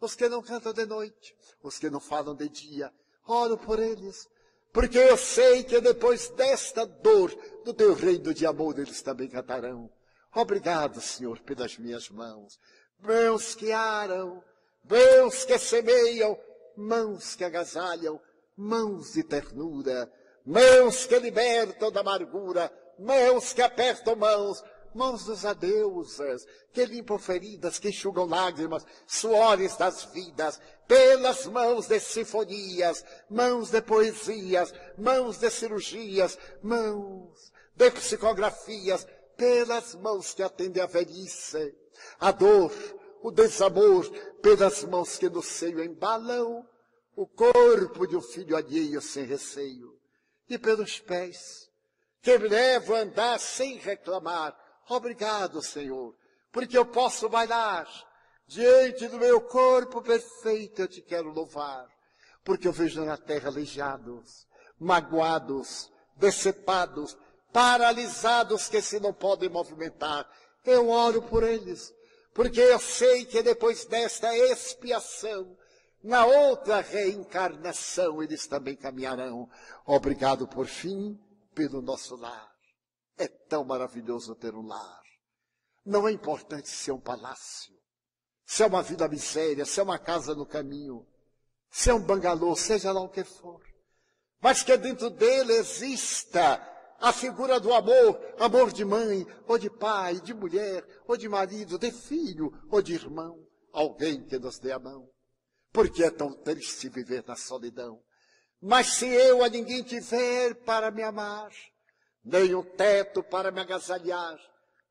os 0.00 0.14
que 0.14 0.28
não 0.28 0.42
cantam 0.42 0.72
de 0.72 0.86
noite, 0.86 1.34
os 1.62 1.78
que 1.78 1.90
não 1.90 2.00
falam 2.00 2.34
de 2.34 2.48
dia. 2.48 2.92
Oro 3.26 3.58
por 3.58 3.78
eles, 3.80 4.28
porque 4.72 4.98
eu 4.98 5.16
sei 5.16 5.64
que 5.64 5.80
depois 5.80 6.28
desta 6.30 6.86
dor 6.86 7.34
do 7.64 7.72
teu 7.74 7.94
reino 7.94 8.32
de 8.32 8.46
amor 8.46 8.78
eles 8.78 9.02
também 9.02 9.28
cantarão. 9.28 9.90
Obrigado, 10.34 11.00
Senhor, 11.00 11.40
pelas 11.40 11.78
minhas 11.78 12.08
mãos, 12.10 12.58
mãos 13.00 13.54
que 13.54 13.72
aram, 13.72 14.42
mãos 14.88 15.44
que 15.44 15.58
semeiam, 15.58 16.38
mãos 16.76 17.34
que 17.34 17.44
agasalham, 17.44 18.20
mãos 18.56 19.12
de 19.12 19.22
ternura, 19.22 20.12
mãos 20.44 21.06
que 21.06 21.18
libertam 21.18 21.90
da 21.90 22.00
amargura, 22.00 22.72
mãos 22.98 23.52
que 23.52 23.62
apertam 23.62 24.16
mãos, 24.16 24.62
mãos 24.94 25.24
dos 25.24 25.44
adeusas, 25.44 26.46
que 26.72 26.84
limpam 26.84 27.18
feridas, 27.18 27.78
que 27.78 27.88
enxugam 27.88 28.26
lágrimas, 28.26 28.86
suores 29.06 29.76
das 29.76 30.04
vidas, 30.04 30.60
pelas 30.86 31.46
mãos 31.46 31.88
de 31.88 31.98
sinfonias, 31.98 33.04
mãos 33.28 33.70
de 33.70 33.82
poesias, 33.82 34.72
mãos 34.96 35.38
de 35.38 35.50
cirurgias, 35.50 36.38
mãos 36.62 37.52
de 37.74 37.90
psicografias, 37.90 39.06
pelas 39.36 39.94
mãos 39.96 40.32
que 40.32 40.42
atendem 40.42 40.82
a 40.82 40.86
velhice, 40.86 41.74
a 42.20 42.30
dor, 42.30 42.72
o 43.22 43.30
desamor, 43.30 44.08
pelas 44.40 44.84
mãos 44.84 45.18
que 45.18 45.28
no 45.28 45.42
seio 45.42 45.82
embalam 45.82 46.64
o 47.16 47.26
corpo 47.26 48.06
de 48.06 48.16
um 48.16 48.20
filho 48.20 48.56
alheio 48.56 49.00
sem 49.00 49.24
receio, 49.24 49.98
e 50.48 50.58
pelos 50.58 51.00
pés 51.00 51.63
que 52.24 52.36
me 52.38 52.48
levam 52.48 52.96
a 52.96 53.00
andar 53.00 53.38
sem 53.38 53.76
reclamar, 53.76 54.56
Obrigado, 54.88 55.62
Senhor, 55.62 56.14
porque 56.52 56.76
eu 56.76 56.84
posso 56.84 57.28
bailar 57.28 57.88
diante 58.46 59.08
do 59.08 59.18
meu 59.18 59.40
corpo 59.40 60.02
perfeito. 60.02 60.82
Eu 60.82 60.88
te 60.88 61.00
quero 61.00 61.30
louvar, 61.30 61.88
porque 62.44 62.68
eu 62.68 62.72
vejo 62.72 63.02
na 63.02 63.16
terra 63.16 63.48
aleijados, 63.48 64.46
magoados, 64.78 65.90
decepados, 66.16 67.16
paralisados 67.50 68.68
que 68.68 68.82
se 68.82 69.00
não 69.00 69.12
podem 69.12 69.48
movimentar. 69.48 70.28
Eu 70.64 70.90
oro 70.90 71.22
por 71.22 71.42
eles, 71.42 71.94
porque 72.34 72.60
eu 72.60 72.78
sei 72.78 73.24
que 73.24 73.42
depois 73.42 73.86
desta 73.86 74.36
expiação, 74.36 75.56
na 76.02 76.26
outra 76.26 76.82
reencarnação, 76.82 78.22
eles 78.22 78.46
também 78.46 78.76
caminharão. 78.76 79.48
Obrigado 79.86 80.46
por 80.46 80.66
fim 80.66 81.18
pelo 81.54 81.80
nosso 81.80 82.16
lar. 82.16 82.52
É 83.16 83.28
tão 83.28 83.64
maravilhoso 83.64 84.34
ter 84.34 84.54
um 84.54 84.66
lar. 84.66 85.02
Não 85.84 86.08
é 86.08 86.12
importante 86.12 86.68
se 86.68 86.90
é 86.90 86.94
um 86.94 87.00
palácio, 87.00 87.74
se 88.46 88.62
é 88.62 88.66
uma 88.66 88.82
vida 88.82 89.06
miséria, 89.08 89.64
se 89.64 89.78
é 89.78 89.82
uma 89.82 89.98
casa 89.98 90.34
no 90.34 90.46
caminho, 90.46 91.06
se 91.70 91.90
é 91.90 91.94
um 91.94 92.00
bangalô, 92.00 92.56
seja 92.56 92.90
lá 92.92 93.00
o 93.00 93.08
que 93.08 93.24
for. 93.24 93.60
Mas 94.40 94.62
que 94.62 94.76
dentro 94.76 95.10
dele 95.10 95.52
exista 95.54 96.60
a 97.00 97.12
figura 97.12 97.60
do 97.60 97.72
amor, 97.72 98.18
amor 98.38 98.72
de 98.72 98.84
mãe, 98.84 99.26
ou 99.46 99.58
de 99.58 99.68
pai, 99.68 100.20
de 100.20 100.32
mulher, 100.32 100.86
ou 101.06 101.16
de 101.16 101.28
marido, 101.28 101.78
de 101.78 101.90
filho, 101.90 102.50
ou 102.70 102.80
de 102.80 102.94
irmão, 102.94 103.46
alguém 103.72 104.24
que 104.24 104.38
nos 104.38 104.58
dê 104.58 104.72
a 104.72 104.78
mão. 104.78 105.10
Porque 105.72 106.04
é 106.04 106.10
tão 106.10 106.32
triste 106.32 106.88
viver 106.88 107.24
na 107.26 107.36
solidão. 107.36 108.02
Mas 108.66 108.94
se 108.94 109.06
eu 109.06 109.44
a 109.44 109.48
ninguém 109.50 109.82
tiver 109.82 110.54
para 110.54 110.90
me 110.90 111.02
amar, 111.02 111.50
nem 112.24 112.54
um 112.54 112.62
teto 112.62 113.22
para 113.22 113.50
me 113.50 113.60
agasalhar, 113.60 114.38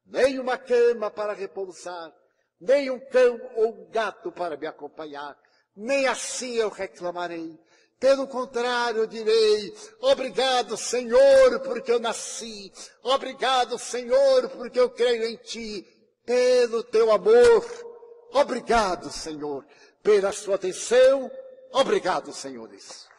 nem 0.06 0.38
uma 0.38 0.60
cama 0.60 1.10
para 1.10 1.34
repousar, 1.34 2.14
nem 2.62 2.91
um 2.91 3.00
cão 3.00 3.41
ou 3.56 3.70
um 3.70 3.90
gato 3.90 4.32
para 4.32 4.56
me 4.56 4.68
acompanhar, 4.68 5.36
nem 5.76 6.06
assim 6.06 6.54
eu 6.54 6.70
reclamarei. 6.70 7.60
Pelo 8.00 8.28
contrário, 8.28 9.08
direi: 9.08 9.76
Obrigado, 10.02 10.78
Senhor, 10.78 11.60
porque 11.62 11.94
eu 11.94 12.00
nasci. 12.00 12.72
Obrigado, 13.02 13.80
Senhor, 13.80 14.50
porque 14.50 14.80
eu 14.80 14.91
creio 14.91 15.26
em 15.26 15.38
Ti. 15.38 15.84
Pelo 16.24 16.84
Teu 16.84 17.12
amor. 17.12 17.66
Obrigado, 18.34 19.10
Senhor, 19.12 19.66
pela 20.04 20.32
Sua 20.32 20.58
atenção. 20.58 21.32
Obrigado, 21.72 22.32
senhores. 22.32 23.12